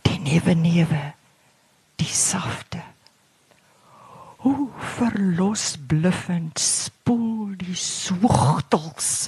Die 0.01 0.19
newe 0.19 0.53
newe 0.55 1.01
die 1.99 2.07
safte. 2.07 2.81
Hoe 4.41 4.69
verlos 4.97 5.75
bluffend 5.87 6.59
spoel 6.59 7.53
die 7.59 7.75
swoegtels 7.75 9.27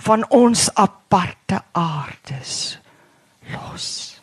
van 0.00 0.24
ons 0.30 0.70
aparte 0.74 1.60
aardes 1.72 2.78
los. 3.52 4.20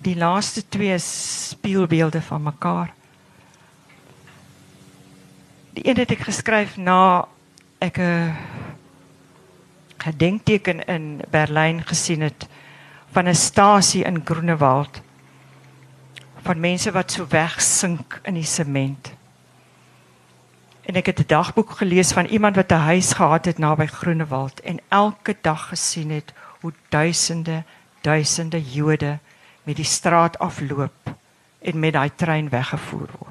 Die 0.00 0.14
laaste 0.16 0.62
twee 0.68 0.98
spieelbeelde 1.02 2.22
van 2.22 2.42
mekaar 2.42 2.94
die 5.70 5.86
een 5.88 5.96
het 5.96 6.10
ek 6.10 6.26
geskryf 6.26 6.76
na 6.76 7.28
ek 7.78 7.98
'n 7.98 8.36
gedenkteken 10.00 10.84
in 10.84 11.20
Berlyn 11.30 11.82
gesien 11.84 12.20
het 12.20 12.48
van 13.12 13.28
'n 13.28 13.34
stasie 13.34 14.04
in 14.04 14.22
Groenewald 14.24 15.00
van 16.42 16.60
mense 16.60 16.90
wat 16.90 17.12
so 17.12 17.26
wegsink 17.28 18.20
in 18.22 18.34
die 18.34 18.44
sement. 18.44 19.12
En 20.82 20.94
ek 20.94 21.06
het 21.06 21.20
'n 21.20 21.26
dagboek 21.26 21.70
gelees 21.70 22.12
van 22.12 22.26
iemand 22.26 22.56
wat 22.56 22.72
'n 22.72 22.86
huis 22.90 23.12
gehad 23.12 23.44
het 23.44 23.58
naby 23.58 23.86
Groenewald 23.86 24.60
en 24.60 24.80
elke 24.88 25.36
dag 25.40 25.68
gesien 25.68 26.10
het 26.10 26.32
hoe 26.60 26.72
duisende 26.88 27.62
duisende 28.00 28.62
Jode 28.62 29.18
met 29.62 29.76
die 29.76 29.84
straat 29.84 30.38
afloop 30.38 31.14
en 31.58 31.78
met 31.78 31.92
daai 31.92 32.10
trein 32.14 32.48
weggevoer 32.48 33.08
word. 33.18 33.29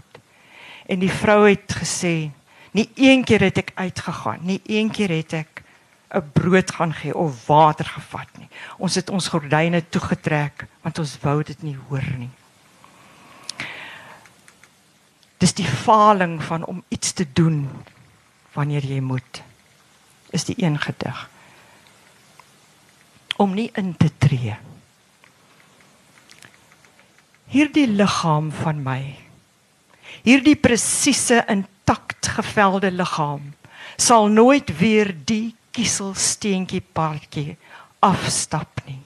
En 0.89 0.99
die 0.99 1.11
vrou 1.13 1.43
het 1.45 1.75
gesê, 1.77 2.31
nie 2.73 2.89
een 2.97 3.21
keer 3.23 3.45
het 3.45 3.61
ek 3.61 3.75
uitgegaan, 3.77 4.41
nie 4.41 4.61
een 4.65 4.89
keer 4.89 5.13
het 5.13 5.33
ek 5.43 5.63
'n 6.09 6.31
brood 6.33 6.71
gaan 6.71 6.93
gee 6.93 7.15
of 7.15 7.45
water 7.45 7.85
gevat 7.85 8.29
nie. 8.37 8.49
Ons 8.77 8.95
het 8.95 9.09
ons 9.09 9.27
gordyne 9.27 9.83
toegetrek 9.89 10.65
want 10.81 10.99
ons 10.99 11.17
wou 11.21 11.43
dit 11.43 11.61
nie 11.63 11.77
hoor 11.89 12.07
nie. 12.17 12.29
Dis 15.37 15.53
die 15.53 15.67
faling 15.67 16.43
van 16.43 16.65
om 16.65 16.83
iets 16.89 17.13
te 17.13 17.27
doen 17.33 17.69
wanneer 18.53 18.85
jy 18.85 18.99
moet. 18.99 19.43
Is 20.29 20.43
die 20.43 20.55
een 20.57 20.79
gedig. 20.79 21.29
Om 23.37 23.53
nie 23.53 23.69
in 23.73 23.95
te 23.97 24.09
tree. 24.17 24.57
Hierdie 27.45 27.87
liggaam 27.87 28.51
van 28.51 28.83
my. 28.83 29.28
Hierdie 30.23 30.55
presiese 30.55 31.43
intakt 31.47 32.27
gevelde 32.35 32.91
liggaam 32.91 33.53
sal 33.99 34.29
nooit 34.31 34.71
weer 34.79 35.11
die 35.27 35.55
kieselsteentjie 35.75 36.81
paadjie 36.95 37.57
afstap 38.05 38.81
nie. 38.87 39.01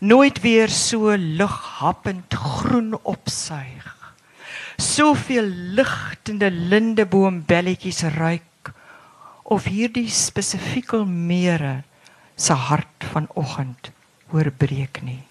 Nooit 0.00 0.40
weer 0.42 0.70
so 0.70 1.14
lughappend 1.14 2.34
groen 2.34 2.94
opsuig. 3.02 3.86
Soveel 4.80 5.50
ligtende 5.76 6.50
lindeboombelletjies 6.50 8.02
ruik 8.16 8.72
of 9.44 9.66
hierdie 9.70 10.08
spesifieke 10.10 11.02
mere 11.04 11.82
se 12.36 12.54
hart 12.54 13.10
vanoggend 13.12 13.90
oorbreek 14.32 15.02
nie. 15.04 15.29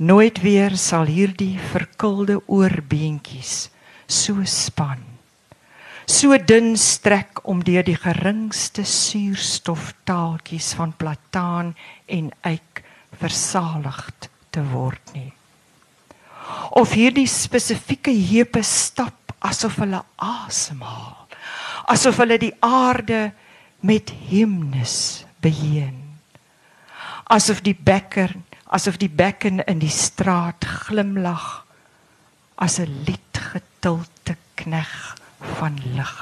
Nooit 0.00 0.38
weer 0.40 0.78
sal 0.80 1.10
hierdie 1.12 1.58
verkilde 1.60 2.38
oorbeentjies 2.48 3.68
so 4.08 4.40
span. 4.48 5.02
So 6.08 6.32
dun 6.40 6.72
strek 6.80 7.42
om 7.44 7.60
deur 7.60 7.84
die 7.84 7.98
geringste 8.00 8.80
suurstoftaaltjies 8.88 10.72
van 10.78 10.96
plataan 10.96 11.76
en 12.08 12.32
eik 12.48 12.80
versaligd 13.20 14.30
te 14.48 14.64
word 14.72 15.12
nie. 15.12 15.28
Of 16.80 16.96
hierdie 16.96 17.28
spesifieke 17.28 18.16
heupe 18.32 18.64
stap 18.64 19.36
asof 19.44 19.82
hulle 19.84 20.00
asemhaal, 20.16 21.28
asof 21.92 22.24
hulle 22.24 22.40
die 22.40 22.56
aarde 22.64 23.34
met 23.84 24.16
himnes 24.32 25.26
beheer. 25.44 25.92
Asof 27.28 27.60
die 27.60 27.76
bekker 27.76 28.32
asof 28.70 29.00
die 29.02 29.10
bekken 29.10 29.64
in 29.66 29.80
die 29.82 29.92
straat 29.92 30.64
glimlag 30.86 31.64
as 32.54 32.78
'n 32.78 33.02
liedgetilte 33.06 34.36
knegg 34.54 35.16
van 35.58 35.78
lig. 35.94 36.16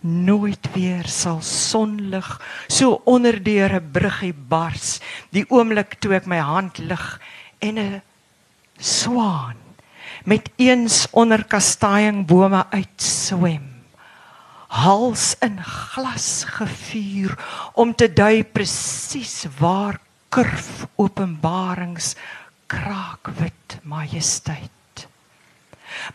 Nooit 0.00 0.72
weer 0.74 1.06
sal 1.06 1.42
sonlig 1.42 2.40
so 2.68 3.02
onderdeur 3.04 3.74
'n 3.74 3.90
bruggie 3.92 4.34
bars 4.34 5.00
die 5.30 5.44
oomblik 5.48 5.98
toe 6.00 6.14
ek 6.14 6.26
my 6.26 6.38
hand 6.38 6.78
lig 6.78 7.20
en 7.58 7.78
'n 7.78 8.02
swaan 8.78 9.58
met 10.24 10.50
eens 10.56 11.06
onder 11.10 11.44
kastanjebome 11.44 12.66
uitswem 12.70 13.72
hals 14.72 15.36
in 15.40 15.58
glas 15.62 16.44
gevuur 16.48 17.36
om 17.72 17.94
te 17.94 18.08
dui 18.12 18.44
presies 18.44 19.44
waar 19.58 20.00
kurf 20.32 20.86
openbarings 20.96 22.14
kraakwit 22.72 23.80
majesteit. 23.84 25.04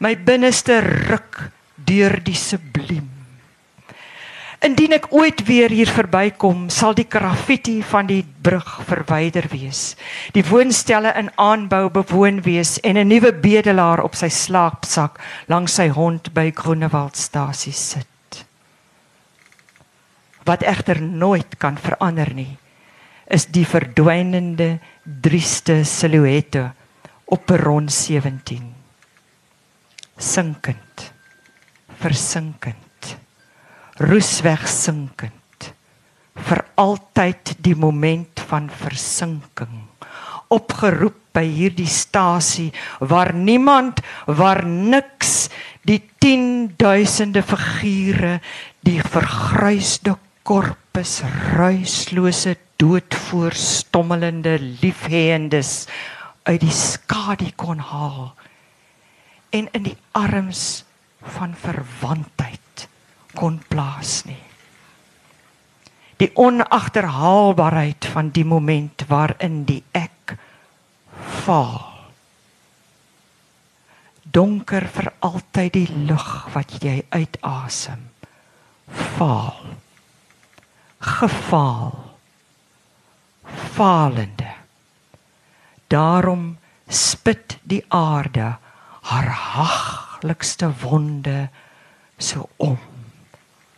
My 0.02 0.16
binneste 0.18 0.80
ruk 0.82 1.38
deur 1.76 2.18
die 2.26 2.38
subliem. 2.38 3.06
Indien 4.66 4.96
ek 4.98 5.12
ooit 5.14 5.44
weer 5.46 5.70
hier 5.70 5.90
verbykom 5.94 6.66
sal 6.74 6.96
die 6.98 7.06
graffiti 7.06 7.76
van 7.86 8.10
die 8.10 8.24
brug 8.26 8.80
verwyder 8.90 9.46
wees. 9.54 9.94
Die 10.34 10.42
woonstelle 10.42 11.14
in 11.22 11.30
aanbou 11.38 11.92
bewoon 11.94 12.42
wees 12.42 12.80
en 12.82 12.98
'n 12.98 13.08
nuwe 13.08 13.32
bedelaar 13.38 14.02
op 14.02 14.18
sy 14.18 14.30
slaapsak 14.34 15.22
langs 15.46 15.78
sy 15.78 15.90
hond 15.94 16.34
by 16.34 16.52
Groenewaldstasie 16.52 17.74
sit. 17.74 18.46
Wat 20.44 20.64
egter 20.64 21.02
nooit 21.02 21.58
kan 21.58 21.78
verander 21.78 22.34
nie 22.34 22.58
is 23.28 23.48
die 23.52 23.66
verdwynende 23.68 24.78
drieste 25.04 25.82
silhouette 25.88 26.64
op 27.28 27.46
perron 27.50 27.90
17 27.92 28.64
sinkend 30.18 31.08
versinkend 32.02 33.18
roesweg 34.00 34.64
sinkend 34.72 35.72
vir 36.48 36.64
altyd 36.80 37.56
die 37.66 37.76
moment 37.76 38.46
van 38.48 38.70
versinking 38.72 39.84
opgeroep 40.54 41.20
by 41.36 41.44
hierdie 41.44 41.90
stasie 41.92 42.70
waar 43.12 43.34
niemand 43.36 44.00
waar 44.40 44.64
niks 44.66 45.50
die 45.88 46.00
10000de 46.24 47.44
figure 47.46 48.38
die 48.88 49.02
vergruisde 49.04 50.16
korpus 50.48 51.20
ruislose 51.58 52.56
doodvoorstommelende 52.78 54.58
liefheendes 54.82 55.88
uit 56.48 56.62
die 56.62 56.74
skadu 56.74 57.50
kon 57.56 57.82
haal 57.84 58.34
en 59.56 59.70
in 59.76 59.88
die 59.90 59.98
arms 60.18 60.84
van 61.38 61.56
verwantheid 61.58 62.88
kon 63.38 63.60
plaas 63.70 64.22
nie. 64.28 64.44
Die 66.18 66.32
onagterhaalbaarheid 66.34 68.08
van 68.14 68.32
die 68.34 68.46
moment 68.46 69.04
waarin 69.10 69.62
die 69.70 69.84
ek 69.98 70.38
val 71.46 71.84
donker 74.38 74.88
vir 74.92 75.12
altyd 75.26 75.74
die 75.74 76.06
lug 76.10 76.32
wat 76.54 76.74
jy 76.84 77.00
uitasem. 77.14 78.02
Val 79.18 79.56
gefaal 81.02 82.07
falende. 83.74 84.52
Daarom 85.88 86.58
spit 86.88 87.58
die 87.64 87.84
aarde 87.88 88.58
haar 89.08 89.30
haglikste 89.32 90.72
wonde 90.82 91.50
so 92.18 92.50
om 92.56 92.78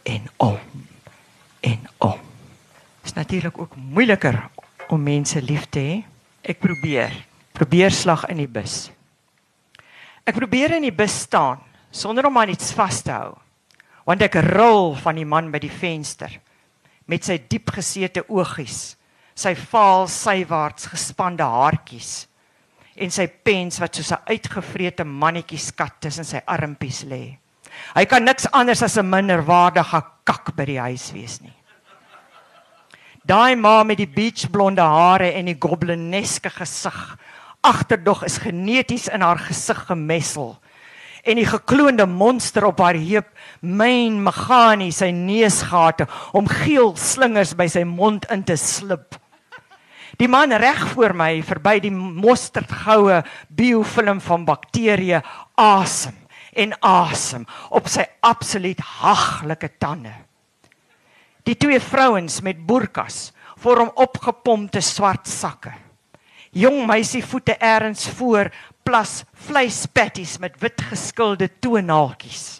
en 0.03 0.29
om 0.37 0.59
en 1.59 1.89
om. 1.97 2.19
Dit 3.01 3.11
is 3.11 3.13
natuurlik 3.13 3.57
ook 3.57 3.75
moeiliker 3.75 4.49
om 4.87 5.03
mense 5.03 5.41
lief 5.41 5.65
te 5.69 5.79
hê. 5.79 5.97
Ek 6.41 6.59
probeer. 6.59 7.13
Probeer 7.53 7.91
slag 7.91 8.25
in 8.31 8.41
die 8.41 8.49
bus. 8.49 8.89
Ek 10.23 10.37
probeer 10.37 10.77
in 10.77 10.85
die 10.87 10.95
bus 10.95 11.25
staan 11.25 11.61
sonder 11.91 12.25
om 12.29 12.37
aan 12.37 12.53
iets 12.53 12.71
vas 12.77 13.01
te 13.01 13.13
hou. 13.13 13.33
Want 14.05 14.23
ek 14.25 14.39
rol 14.45 14.95
van 14.97 15.17
die 15.19 15.27
man 15.27 15.51
by 15.53 15.61
die 15.61 15.73
venster 15.73 16.31
met 17.09 17.25
sy 17.25 17.39
diepgesete 17.49 18.23
oogies, 18.29 18.95
sy 19.39 19.55
vaal 19.55 20.07
sywaarts 20.11 20.89
gespande 20.91 21.45
haartjies 21.45 22.27
en 22.99 23.13
sy 23.13 23.27
pens 23.27 23.79
wat 23.79 23.95
soos 23.95 24.11
'n 24.11 24.25
uitgevrete 24.27 25.03
mannetjie 25.03 25.59
skat 25.59 26.01
tussen 26.01 26.25
sy 26.25 26.41
armpies 26.45 27.03
lê. 27.03 27.37
Hy 27.95 28.05
kan 28.05 28.25
niks 28.25 28.47
anders 28.51 28.83
as 28.83 28.97
'n 28.97 29.09
minderwaardige 29.09 30.03
kak 30.25 30.55
by 30.55 30.65
die 30.65 30.79
huis 30.79 31.11
wees 31.13 31.41
nie. 31.41 31.55
Daai 33.25 33.55
ma 33.55 33.83
met 33.83 33.97
die 33.97 34.07
beachblonde 34.07 34.81
hare 34.81 35.33
en 35.33 35.45
die 35.45 35.57
goblineske 35.59 36.49
gesig 36.49 37.17
agterdog 37.61 38.23
is 38.23 38.37
geneties 38.37 39.07
in 39.07 39.21
haar 39.21 39.37
gesig 39.37 39.85
gemessel 39.87 40.57
en 41.23 41.35
die 41.35 41.45
gekloonde 41.45 42.05
monster 42.05 42.65
op 42.65 42.79
haar 42.79 42.95
heup 42.95 43.27
myn 43.61 44.21
meganies 44.23 45.01
sy 45.03 45.11
neusgate 45.11 46.07
om 46.33 46.47
geel 46.47 46.95
slingers 46.95 47.53
by 47.59 47.67
sy 47.67 47.83
mond 47.83 48.25
in 48.31 48.43
te 48.43 48.55
slip. 48.57 49.19
Die 50.19 50.27
man 50.27 50.51
reg 50.51 50.81
voor 50.91 51.13
my 51.15 51.39
verby 51.47 51.77
die 51.79 51.93
mosterdgoue 51.95 53.21
biofilm 53.55 54.19
van 54.19 54.43
bakterieë 54.43 55.21
asem 55.55 56.17
en 56.59 56.73
asem 56.83 57.45
op 57.71 57.87
sy 57.87 58.03
absoluut 58.27 58.81
haglike 58.99 59.69
tande. 59.79 60.11
Die 61.47 61.55
twee 61.55 61.79
vrouens 61.79 62.41
met 62.43 62.59
burkas 62.67 63.29
vorm 63.63 63.93
opgepompte 63.95 64.83
swart 64.83 65.27
sakke. 65.27 65.71
Jong 66.51 66.83
meisie 66.89 67.23
voete 67.23 67.55
ergens 67.55 68.09
voor 68.19 68.51
plas 68.83 69.23
vleispatties 69.47 70.35
met 70.43 70.59
wit 70.59 70.81
geskilde 70.91 71.47
toenaaltjies. 71.63 72.58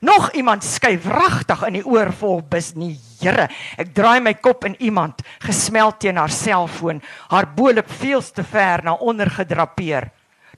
Nog 0.00 0.32
iemand 0.32 0.64
skuif 0.64 1.04
wragtig 1.04 1.62
in 1.66 1.78
die 1.78 1.86
oor 1.86 2.12
vol 2.12 2.42
bis 2.42 2.74
nie. 2.74 2.98
Here, 3.20 3.48
ek 3.78 3.94
draai 3.94 4.20
my 4.20 4.34
kop 4.34 4.64
in 4.64 4.76
iemand 4.82 5.22
gesmeld 5.44 6.00
teen 6.00 6.16
haar 6.16 6.32
selfoon, 6.32 7.02
haar 7.30 7.46
boelop 7.54 7.90
veel 8.00 8.22
te 8.22 8.44
ver 8.44 8.84
na 8.84 8.94
onder 8.94 9.30
gedrapeer. 9.30 10.10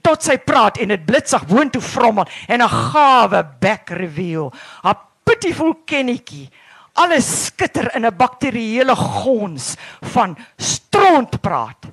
Tot 0.02 0.22
sy 0.22 0.38
praat 0.38 0.78
en 0.78 0.88
dit 0.88 1.06
blitsig 1.06 1.44
woontoe 1.48 1.82
vrommel 1.82 2.26
en 2.48 2.62
'n 2.62 2.68
gawe 2.68 3.42
back 3.60 3.90
reveal. 3.90 4.52
Haar 4.82 4.98
pitiful 5.24 5.74
kennetjie 5.84 6.50
alles 6.96 7.46
skitter 7.46 7.94
in 7.94 8.06
'n 8.06 8.16
bakterieële 8.16 8.96
gons 8.96 9.74
van 10.00 10.36
stront 10.56 11.40
praat. 11.40 11.86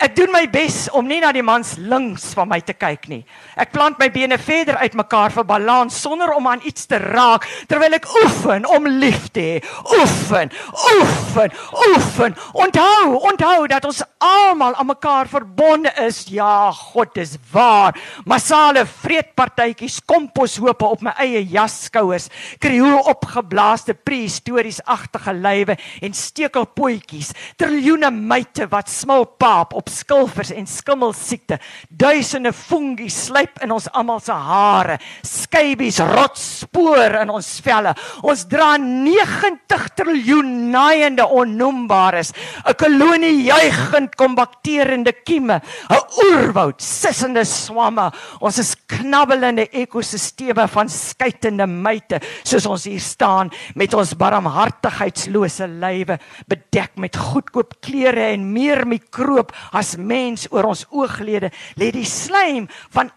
Ek 0.00 0.14
doen 0.16 0.30
my 0.32 0.46
bes 0.48 0.86
om 0.96 1.04
nie 1.04 1.18
na 1.20 1.28
die 1.36 1.44
mans 1.44 1.74
links 1.76 2.30
van 2.32 2.48
my 2.48 2.56
te 2.64 2.72
kyk 2.72 3.02
nie. 3.12 3.20
Ek 3.60 3.68
plant 3.74 3.98
my 4.00 4.06
bene 4.08 4.38
verder 4.40 4.78
uitmekaar 4.80 5.34
vir 5.34 5.44
balans 5.44 5.98
sonder 6.00 6.32
om 6.32 6.46
aan 6.48 6.62
iets 6.64 6.88
te 6.88 6.96
raak 7.02 7.44
terwyl 7.68 7.98
ek 7.98 8.08
oefen 8.22 8.64
om 8.64 8.88
lief 8.88 9.26
te 9.34 9.44
hê. 9.44 9.58
Oefen, 9.98 10.48
oefen, 10.94 11.52
oefen. 11.90 12.36
Onthou, 12.56 13.18
onthou 13.28 13.66
dat 13.68 13.84
ons 13.90 14.00
almal 14.24 14.78
aan 14.80 14.88
mekaar 14.88 15.28
verbonde 15.28 15.92
is. 16.06 16.22
Ja, 16.32 16.70
God 16.72 17.20
is 17.20 17.36
waar. 17.52 17.98
Massale 18.24 18.86
vreedpartytjies, 18.88 20.00
komposhope 20.08 20.88
op 20.88 21.04
my 21.04 21.12
eie 21.20 21.44
jasskouers, 21.52 22.30
krioel 22.62 23.04
opgeblaaste 23.12 23.98
prehistories 24.00 24.80
agtige 24.88 25.36
lywe 25.36 25.76
en 26.00 26.16
stekelpotjies, 26.16 27.34
triljoene 27.60 28.08
myte 28.16 28.64
wat 28.72 28.88
smil 28.88 29.28
paap 29.36 29.76
op 29.76 29.89
skilvers 29.90 30.52
en 30.54 30.66
skimmel 30.66 31.12
siekte. 31.16 31.58
Duisende 31.90 32.52
fungi 32.56 33.08
sluip 33.10 33.60
in 33.64 33.74
ons 33.74 33.88
almal 33.92 34.20
se 34.24 34.32
hare, 34.32 34.98
skybies 35.26 36.00
rot 36.12 36.38
spoor 36.40 37.18
in 37.20 37.32
ons 37.34 37.48
velle. 37.64 37.92
Ons 38.22 38.46
dra 38.50 38.76
90 38.80 39.88
triljoen 39.98 40.70
naaiende 40.72 41.26
onnoembares, 41.26 42.32
'n 42.64 42.74
kolonie 42.74 43.44
juigend 43.44 44.14
kombakterende 44.16 45.12
kieme, 45.24 45.60
'n 45.90 46.02
oerwoud 46.24 46.80
sissende 46.80 47.44
swamme. 47.44 48.10
Ons 48.40 48.58
is 48.58 48.76
knabbelende 48.86 49.68
ekosisteme 49.72 50.68
van 50.68 50.88
skytende 50.88 51.66
myte, 51.66 52.20
soos 52.44 52.66
ons 52.66 52.84
hier 52.84 53.00
staan 53.00 53.50
met 53.74 53.94
ons 53.94 54.14
barmhartigheidslose 54.14 55.66
lywe 55.66 56.18
bedek 56.48 56.96
met 56.96 57.16
goedkoop 57.16 57.80
klere 57.84 58.30
en 58.34 58.52
meer 58.52 58.86
mikroop 58.86 59.52
as 59.80 59.96
mens 59.96 60.46
oor 60.52 60.68
ons 60.70 60.84
ooglede 60.92 61.50
lê 61.80 61.90
die 61.94 62.06
slaim 62.08 62.68
van 62.94 63.12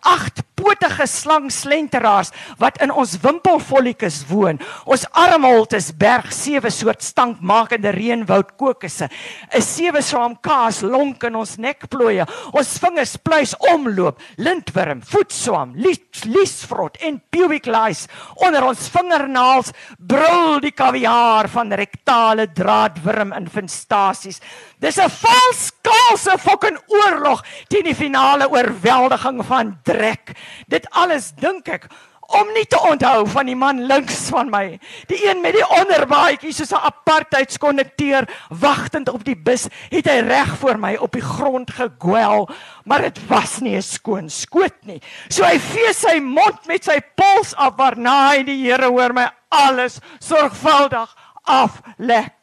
agtpotige 0.63 1.07
slangslenteraars 1.07 2.31
wat 2.57 2.79
in 2.81 2.91
ons 2.91 3.17
wimpelfollikus 3.21 4.23
woon. 4.29 4.59
Ons 4.85 5.05
armholtes 5.11 5.91
berg 5.97 6.31
sewe 6.33 6.71
soort 6.71 7.03
stankmakende 7.03 7.91
reënwoud 7.91 8.55
kokosse. 8.57 9.09
'n 9.53 9.61
Sewe 9.61 10.01
saam 10.01 10.37
kaas 10.41 10.81
lonk 10.81 11.23
in 11.23 11.35
ons 11.35 11.57
nekplooie. 11.57 12.25
Ons 12.53 12.77
vingers 12.79 13.17
pluis 13.17 13.55
omloop, 13.73 14.19
lintworm, 14.37 15.01
voetswam, 15.01 15.73
lies, 15.75 15.99
liesvrot 16.25 16.97
en 17.01 17.21
pubic 17.29 17.65
lice 17.65 18.07
onder 18.35 18.63
ons 18.63 18.89
vingernaels 18.89 19.73
brul 19.97 20.59
die 20.61 20.71
kaviaar 20.71 21.47
van 21.49 21.71
rektale 21.71 22.47
draadwurm 22.53 23.33
infestasies. 23.33 24.39
Dis 24.79 24.97
'n 24.97 25.09
vals 25.09 25.71
kaalse 25.81 26.37
fucking 26.37 26.77
oorlog 26.87 27.43
teen 27.67 27.83
die 27.83 27.95
finale 27.95 28.49
oorweldiging 28.49 29.45
van 29.45 29.79
drek. 29.83 30.35
Dit 30.67 30.89
alles 30.91 31.31
dink 31.39 31.67
ek 31.67 31.87
om 32.33 32.49
nie 32.55 32.65
te 32.69 32.79
onthou 32.79 33.25
van 33.29 33.47
die 33.49 33.55
man 33.57 33.83
links 33.89 34.27
van 34.33 34.49
my, 34.51 34.77
die 35.09 35.19
een 35.25 35.41
met 35.43 35.55
die 35.57 35.65
onderbaadjie 35.79 36.53
soos 36.53 36.71
'n 36.73 36.85
apartheidskonnekteur 36.89 38.27
wagtend 38.49 39.09
op 39.09 39.23
die 39.23 39.35
bus, 39.35 39.67
het 39.89 40.07
hy 40.07 40.19
reg 40.25 40.55
voor 40.57 40.79
my 40.79 40.95
op 40.95 41.11
die 41.11 41.21
grond 41.21 41.71
gegwel, 41.71 42.49
maar 42.85 43.01
dit 43.01 43.19
was 43.27 43.59
nie 43.59 43.75
'n 43.75 43.81
skoon 43.81 44.29
skoot 44.29 44.85
nie. 44.85 45.01
So 45.29 45.43
hy 45.43 45.59
vee 45.59 45.93
sy 45.93 46.19
mond 46.19 46.65
met 46.67 46.83
sy 46.83 46.99
pols 47.15 47.55
af 47.55 47.75
waarna 47.77 48.29
hy 48.29 48.43
die 48.43 48.63
Here 48.63 48.87
hoor 48.87 49.13
my 49.13 49.29
alles 49.49 49.99
sorgvuldig 50.19 51.15
aflek. 51.43 52.42